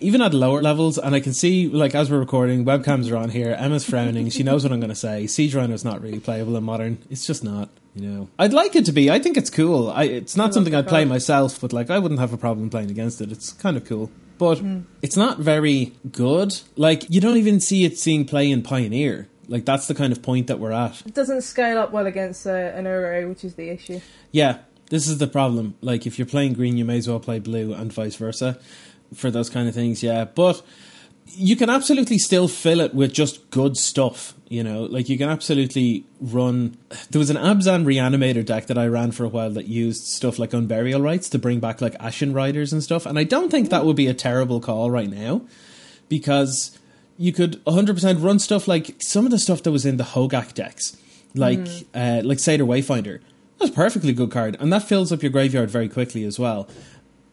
Even 0.00 0.22
at 0.22 0.32
lower 0.32 0.62
levels, 0.62 0.96
and 0.96 1.14
I 1.14 1.20
can 1.20 1.34
see, 1.34 1.68
like, 1.68 1.94
as 1.94 2.10
we're 2.10 2.18
recording, 2.18 2.64
webcams 2.64 3.12
are 3.12 3.16
on 3.16 3.28
here. 3.28 3.54
Emma's 3.58 3.84
frowning. 3.84 4.30
She 4.30 4.42
knows 4.42 4.62
what 4.62 4.72
I'm 4.72 4.80
going 4.80 4.88
to 4.88 4.94
say. 4.94 5.26
Siege 5.26 5.54
Rhino's 5.54 5.84
not 5.84 6.00
really 6.00 6.18
playable 6.18 6.56
in 6.56 6.64
modern. 6.64 6.96
It's 7.10 7.26
just 7.26 7.44
not, 7.44 7.68
you 7.94 8.08
know. 8.08 8.28
I'd 8.38 8.54
like 8.54 8.74
it 8.74 8.86
to 8.86 8.92
be. 8.92 9.10
I 9.10 9.18
think 9.18 9.36
it's 9.36 9.50
cool. 9.50 9.90
I, 9.90 10.04
it's 10.04 10.34
not 10.34 10.54
something 10.54 10.74
I'd 10.74 10.88
play 10.88 11.04
myself, 11.04 11.60
but, 11.60 11.74
like, 11.74 11.90
I 11.90 11.98
wouldn't 11.98 12.20
have 12.20 12.32
a 12.32 12.38
problem 12.38 12.70
playing 12.70 12.90
against 12.90 13.20
it. 13.20 13.30
It's 13.30 13.52
kind 13.52 13.76
of 13.76 13.84
cool. 13.84 14.10
But 14.38 14.62
it's 15.02 15.16
not 15.16 15.40
very 15.40 15.92
good. 16.10 16.58
Like, 16.76 17.10
you 17.10 17.20
don't 17.20 17.36
even 17.36 17.60
see 17.60 17.84
it 17.84 17.98
seeing 17.98 18.24
play 18.24 18.50
in 18.50 18.62
Pioneer. 18.62 19.28
Like, 19.48 19.64
that's 19.64 19.86
the 19.86 19.94
kind 19.94 20.12
of 20.12 20.22
point 20.22 20.46
that 20.48 20.58
we're 20.58 20.72
at. 20.72 21.02
It 21.06 21.14
doesn't 21.14 21.42
scale 21.42 21.78
up 21.78 21.92
well 21.92 22.06
against 22.06 22.46
uh, 22.46 22.50
an 22.50 22.84
Uro, 22.84 23.28
which 23.28 23.44
is 23.44 23.54
the 23.54 23.70
issue. 23.70 24.00
Yeah, 24.32 24.58
this 24.90 25.08
is 25.08 25.18
the 25.18 25.26
problem. 25.26 25.74
Like, 25.80 26.06
if 26.06 26.18
you're 26.18 26.26
playing 26.26 26.54
green, 26.54 26.76
you 26.76 26.84
may 26.84 26.98
as 26.98 27.08
well 27.08 27.20
play 27.20 27.38
blue, 27.38 27.72
and 27.72 27.92
vice 27.92 28.16
versa 28.16 28.58
for 29.14 29.30
those 29.30 29.50
kind 29.50 29.68
of 29.68 29.74
things. 29.74 30.02
Yeah, 30.02 30.24
but 30.24 30.62
you 31.28 31.56
can 31.56 31.68
absolutely 31.68 32.18
still 32.18 32.48
fill 32.48 32.80
it 32.80 32.94
with 32.94 33.12
just 33.12 33.50
good 33.50 33.76
stuff. 33.76 34.34
You 34.48 34.62
know, 34.62 34.84
like 34.84 35.08
you 35.08 35.18
can 35.18 35.28
absolutely 35.28 36.06
run. 36.20 36.76
There 37.10 37.18
was 37.18 37.30
an 37.30 37.36
Abzan 37.36 37.84
reanimator 37.84 38.44
deck 38.44 38.66
that 38.66 38.78
I 38.78 38.86
ran 38.86 39.10
for 39.10 39.24
a 39.24 39.28
while 39.28 39.50
that 39.50 39.66
used 39.66 40.04
stuff 40.04 40.38
like 40.38 40.50
Unburial 40.50 41.02
Rites 41.02 41.28
to 41.30 41.38
bring 41.38 41.58
back 41.58 41.80
like 41.80 41.96
Ashen 41.98 42.32
Riders 42.32 42.72
and 42.72 42.82
stuff, 42.82 43.06
and 43.06 43.18
I 43.18 43.24
don't 43.24 43.50
think 43.50 43.70
that 43.70 43.84
would 43.84 43.96
be 43.96 44.06
a 44.06 44.14
terrible 44.14 44.60
call 44.60 44.90
right 44.90 45.10
now 45.10 45.42
because 46.08 46.78
you 47.18 47.32
could 47.32 47.64
100% 47.64 48.22
run 48.22 48.38
stuff 48.38 48.68
like 48.68 48.96
some 49.00 49.24
of 49.24 49.30
the 49.30 49.38
stuff 49.38 49.62
that 49.62 49.72
was 49.72 49.86
in 49.86 49.96
the 49.96 50.04
Hogak 50.04 50.54
decks, 50.54 50.96
like 51.34 51.66
uh, 51.94 52.22
like 52.24 52.38
Satyr 52.38 52.64
Wayfinder. 52.64 53.20
That's 53.58 53.70
a 53.70 53.74
perfectly 53.74 54.12
good 54.12 54.30
card, 54.30 54.56
and 54.60 54.72
that 54.72 54.82
fills 54.82 55.12
up 55.12 55.22
your 55.22 55.32
graveyard 55.32 55.70
very 55.70 55.88
quickly 55.88 56.24
as 56.24 56.38
well. 56.38 56.68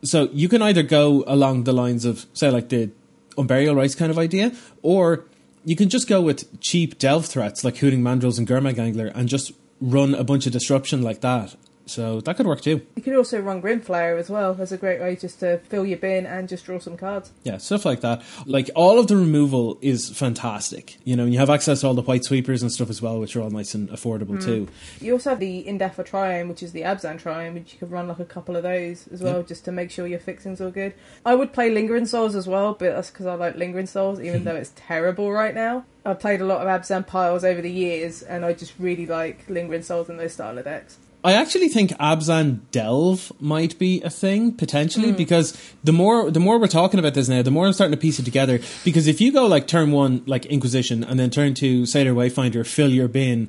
So 0.04 0.30
you 0.32 0.48
can 0.48 0.62
either 0.62 0.84
go 0.84 1.24
along 1.28 1.64
the 1.64 1.74
lines 1.74 2.06
of 2.06 2.26
say 2.34 2.50
like 2.50 2.70
the 2.70 2.92
Unburial 3.38 3.76
Rites 3.76 3.96
kind 3.96 4.12
of 4.12 4.18
idea, 4.18 4.54
or 4.82 5.26
you 5.66 5.76
can 5.76 5.90
just 5.90 6.08
go 6.08 6.22
with 6.22 6.60
cheap 6.62 6.98
delve 6.98 7.26
threats 7.26 7.64
like 7.64 7.78
Hooting 7.78 8.02
Mandrills 8.02 8.38
and 8.38 8.48
Gurmag 8.48 8.78
Angler 8.78 9.08
and 9.08 9.28
just 9.28 9.52
run 9.82 10.14
a 10.16 10.24
bunch 10.24 10.46
of 10.46 10.54
disruption 10.54 11.02
like 11.02 11.22
that. 11.22 11.56
So 11.86 12.22
that 12.22 12.38
could 12.38 12.48
work 12.48 12.62
too. 12.62 12.82
You 12.96 13.02
could 13.02 13.16
also 13.16 13.40
run 13.40 13.60
Grim 13.62 13.82
Flayer 13.82 14.18
as 14.18 14.30
well 14.30 14.56
as 14.60 14.72
a 14.72 14.78
great 14.78 15.02
way 15.02 15.16
just 15.16 15.40
to 15.42 15.60
fill 15.70 15.86
your 15.86 15.98
bin 15.98 16.26
and 16.26 16.48
just 16.48 16.66
draw 16.66 16.80
some 16.80 16.98
cards. 16.98 17.32
Yeah, 17.44 17.58
stuff 17.58 17.86
like 17.86 18.02
that. 18.02 18.24
Like 18.46 18.70
all 18.76 19.00
of 19.00 19.08
the 19.08 19.18
removal 19.18 19.78
is 19.82 20.10
fantastic. 20.10 20.98
You 21.04 21.16
know, 21.16 21.24
and 21.24 21.34
you 21.34 21.40
have 21.40 21.50
access 21.50 21.82
to 21.82 21.88
all 21.88 21.94
the 21.94 22.02
white 22.02 22.24
sweepers 22.24 22.62
and 22.62 22.72
stuff 22.72 22.90
as 22.90 23.02
well, 23.02 23.20
which 23.20 23.36
are 23.36 23.42
all 23.42 23.50
nice 23.50 23.74
and 23.74 23.90
affordable 23.90 24.36
hmm. 24.36 24.46
too. 24.46 24.68
You 25.02 25.14
also 25.14 25.32
have 25.32 25.40
the 25.40 25.64
Indatha 25.66 26.08
Triome, 26.08 26.48
which 26.48 26.64
is 26.64 26.72
the 26.72 26.82
Abzan 26.82 27.22
Triome, 27.22 27.56
which 27.56 27.74
you 27.74 27.80
could 27.80 27.92
run 27.92 28.08
like 28.08 28.20
a 28.20 28.26
couple 28.26 28.56
of 28.56 28.64
those 28.64 29.08
as 29.10 29.22
well, 29.22 29.38
Yep. 29.38 29.48
just 29.48 29.66
to 29.66 29.72
make 29.72 29.92
sure 29.92 30.08
your 30.08 30.20
fixings 30.20 30.62
are 30.62 30.72
good. 30.72 30.94
I 31.26 31.36
would 31.36 31.54
play 31.54 31.70
Lingering 31.70 32.06
Souls 32.06 32.36
as 32.36 32.48
well, 32.48 32.74
but 32.74 32.96
that's 32.96 33.10
because 33.10 33.26
I 33.26 33.34
like 33.36 33.56
Lingering 33.56 33.88
Souls, 33.88 34.20
even 34.20 34.44
though 34.46 34.56
it's 34.56 34.72
terrible 34.76 35.32
right 35.32 35.54
now. 35.54 35.86
I've 36.06 36.20
played 36.20 36.42
a 36.42 36.46
lot 36.46 36.66
of 36.66 36.68
Abzan 36.68 37.08
piles 37.08 37.44
over 37.46 37.62
the 37.62 37.72
years, 37.72 38.22
and 38.22 38.44
I 38.44 38.54
just 38.54 38.74
really 38.78 39.06
like 39.06 39.50
Lingering 39.50 39.84
Souls 39.84 40.10
in 40.10 40.18
those 40.18 40.34
style 40.34 40.58
of 40.58 40.66
decks. 40.66 40.98
I 41.26 41.34
actually 41.34 41.70
think 41.70 41.92
Abzan 41.92 42.60
Delve 42.72 43.32
might 43.40 43.80
be 43.80 44.02
a 44.02 44.10
thing 44.10 44.52
potentially 44.52 45.12
hmm. 45.12 45.16
because 45.16 45.58
the 45.84 45.94
more 45.94 46.30
the 46.30 46.40
more 46.40 46.60
we're 46.60 46.68
talking 46.68 47.00
about 47.00 47.14
this 47.14 47.30
now, 47.30 47.42
the 47.42 47.52
more 47.52 47.66
I'm 47.66 47.74
starting 47.74 47.94
to 47.94 48.02
piece 48.02 48.20
it 48.20 48.26
together. 48.26 48.60
Because 48.84 49.08
if 49.08 49.22
you 49.22 49.32
go 49.32 49.48
like 49.48 49.66
turn 49.66 49.92
one, 49.92 50.24
like 50.26 50.46
Inquisition, 50.48 51.04
and 51.04 51.18
then 51.18 51.30
turn 51.30 51.54
two, 51.54 51.86
Satyr 51.86 52.14
Wayfinder, 52.14 52.68
fill 52.68 52.90
your 52.90 53.08
bin, 53.08 53.48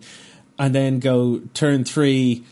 and 0.57 0.75
then 0.75 1.01
go 1.01 1.41
turn 1.53 1.85
three, 1.85 2.45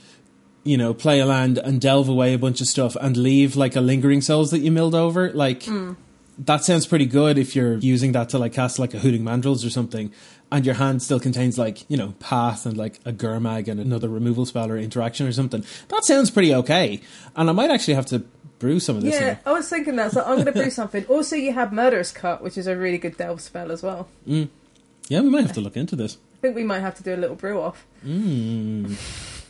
you 0.65 0.77
know, 0.77 0.93
play 0.93 1.21
a 1.21 1.27
land 1.27 1.57
and 1.59 1.81
delve 1.81 2.09
away 2.09 2.35
a 2.35 2.39
bunch 2.39 2.61
of 2.61 2.67
stuff 2.67 2.97
and 3.01 3.17
leave 3.17 3.55
like 3.55 3.77
a 3.77 3.81
lingering 3.81 4.23
souls 4.23 4.51
that 4.51 4.59
you 4.59 4.73
milled 4.73 4.95
over, 4.95 5.31
like 5.33 5.63
hmm. 5.65 5.93
that 6.37 6.65
sounds 6.65 6.85
pretty 6.85 7.07
good 7.07 7.39
if 7.39 7.55
you're 7.55 7.77
using 7.77 8.11
that 8.11 8.29
to 8.31 8.39
like 8.39 8.55
cast 8.55 8.81
like 8.81 8.93
a 8.93 8.99
hooting 8.99 9.23
mandrills 9.23 9.65
or 9.65 9.71
something 9.71 10.11
and 10.53 10.65
your 10.67 10.75
hand 10.77 11.03
still 11.03 11.19
contains 11.19 11.59
like 11.59 11.91
you 11.91 11.97
know 11.97 12.15
path 12.21 12.65
and 12.67 12.77
like 12.77 13.01
a 13.05 13.13
gurmag 13.13 13.67
and 13.67 13.81
another 13.81 14.09
removal 14.09 14.47
spell 14.47 14.71
or 14.71 14.79
interaction 14.79 15.27
or 15.27 15.33
something 15.33 15.65
that 15.89 16.05
sounds 16.05 16.31
pretty 16.31 16.55
okay 16.55 17.01
and 17.35 17.51
i 17.51 17.53
might 17.53 17.71
actually 17.71 17.95
have 17.95 18.07
to 18.07 18.21
brew 18.61 18.79
some 18.79 18.97
of 18.97 19.03
this 19.03 19.15
Yeah, 19.15 19.33
now. 19.33 19.39
I 19.47 19.53
was 19.55 19.69
thinking 19.69 19.97
that. 19.97 20.13
So 20.13 20.21
I'm 20.23 20.35
going 20.37 20.47
to 20.47 20.53
brew 20.53 20.71
something. 20.83 21.05
Also, 21.07 21.35
you 21.35 21.53
have 21.53 21.73
Murderous 21.73 22.13
Cut, 22.13 22.45
which 22.45 22.57
is 22.57 22.69
a 22.69 22.77
really 22.77 22.97
good 22.97 23.17
delve 23.17 23.41
spell 23.41 23.73
as 23.73 23.83
well. 23.83 24.07
yeah 24.25 25.21
we 25.21 25.31
might 25.31 25.43
have 25.43 25.53
to 25.55 25.61
look 25.61 25.77
into 25.77 25.97
this 25.97 26.17
I 26.37 26.41
think 26.43 26.55
we 26.55 26.63
might 26.63 26.79
have 26.81 26.95
to 26.97 27.03
do 27.03 27.13
a 27.13 27.17
little 27.23 27.35
brew 27.35 27.61
off. 27.61 27.85
mm, 28.07 28.95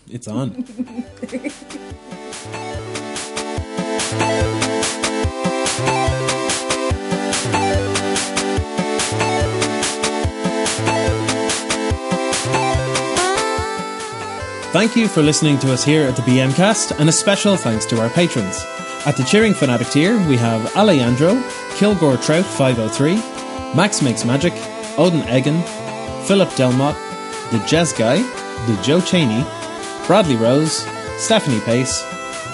it's 0.08 0.28
on 0.28 0.64
Thank 14.72 14.96
you 14.96 15.06
for 15.06 15.20
listening 15.22 15.58
to 15.58 15.70
us 15.70 15.84
here 15.84 16.08
at 16.08 16.16
the 16.16 16.22
BMcast, 16.22 16.98
and 16.98 17.06
a 17.06 17.12
special 17.12 17.58
thanks 17.58 17.84
to 17.84 18.00
our 18.00 18.08
patrons. 18.08 18.64
At 19.04 19.18
the 19.18 19.22
Cheering 19.22 19.52
Fanatic 19.52 19.88
tier, 19.88 20.16
we 20.26 20.38
have 20.38 20.74
Alejandro, 20.74 21.42
Kilgore 21.74 22.16
Trout 22.16 22.46
503, 22.46 23.16
Max 23.76 24.00
Makes 24.00 24.24
Magic, 24.24 24.54
Odin 24.96 25.28
Egan, 25.28 25.60
Philip 26.24 26.48
Delmott, 26.56 26.94
the 27.50 27.58
Jez 27.58 27.96
Guy, 27.96 28.22
the 28.64 28.82
Joe 28.82 29.02
Cheney, 29.02 29.44
Bradley 30.06 30.36
Rose, 30.36 30.86
Stephanie 31.18 31.60
Pace, 31.60 32.02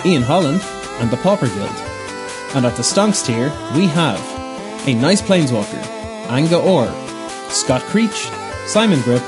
Ian 0.04 0.22
Holland, 0.22 0.60
and 0.98 1.12
the 1.12 1.18
Pauper 1.18 1.46
Guild. 1.46 1.70
And 2.56 2.66
at 2.66 2.74
the 2.74 2.82
Stonks 2.82 3.24
tier, 3.24 3.48
we 3.76 3.86
have 3.86 4.18
a 4.88 4.92
Nice 4.92 5.22
Planeswalker, 5.22 5.86
Anga 6.28 6.58
Orr, 6.58 6.88
Scott 7.48 7.82
Creech, 7.82 8.28
Simon 8.66 9.00
Grip, 9.02 9.22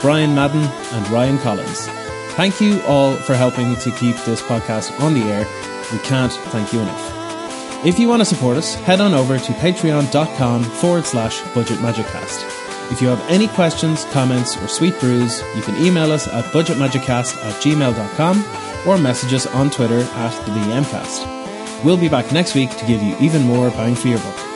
Brian 0.00 0.34
Madden, 0.34 0.64
and 0.64 1.10
Ryan 1.10 1.38
Collins. 1.40 1.99
Thank 2.40 2.58
you 2.58 2.80
all 2.84 3.16
for 3.16 3.34
helping 3.34 3.76
to 3.76 3.90
keep 3.90 4.16
this 4.24 4.40
podcast 4.40 4.98
on 4.98 5.12
the 5.12 5.20
air. 5.24 5.46
We 5.92 5.98
can't 5.98 6.32
thank 6.32 6.72
you 6.72 6.80
enough. 6.80 7.84
If 7.84 7.98
you 7.98 8.08
want 8.08 8.22
to 8.22 8.24
support 8.24 8.56
us, 8.56 8.76
head 8.76 8.98
on 9.02 9.12
over 9.12 9.38
to 9.38 9.52
patreon.com 9.52 10.62
forward 10.64 11.04
slash 11.04 11.38
budgetmagiccast. 11.52 12.90
If 12.90 13.02
you 13.02 13.08
have 13.08 13.20
any 13.28 13.46
questions, 13.48 14.06
comments, 14.06 14.56
or 14.56 14.68
sweet 14.68 14.98
brews, 15.00 15.42
you 15.54 15.60
can 15.60 15.84
email 15.84 16.10
us 16.10 16.28
at 16.28 16.46
budgetmagiccast 16.46 17.36
at 17.44 17.62
gmail.com 17.62 18.88
or 18.88 18.96
message 18.96 19.34
us 19.34 19.46
on 19.48 19.68
Twitter 19.68 20.00
at 20.00 20.46
the 20.46 20.52
BMcast. 20.52 21.84
We'll 21.84 21.98
be 21.98 22.08
back 22.08 22.32
next 22.32 22.54
week 22.54 22.74
to 22.74 22.86
give 22.86 23.02
you 23.02 23.18
even 23.20 23.42
more 23.42 23.68
bang 23.68 23.94
for 23.94 24.08
your 24.08 24.18
buck. 24.18 24.49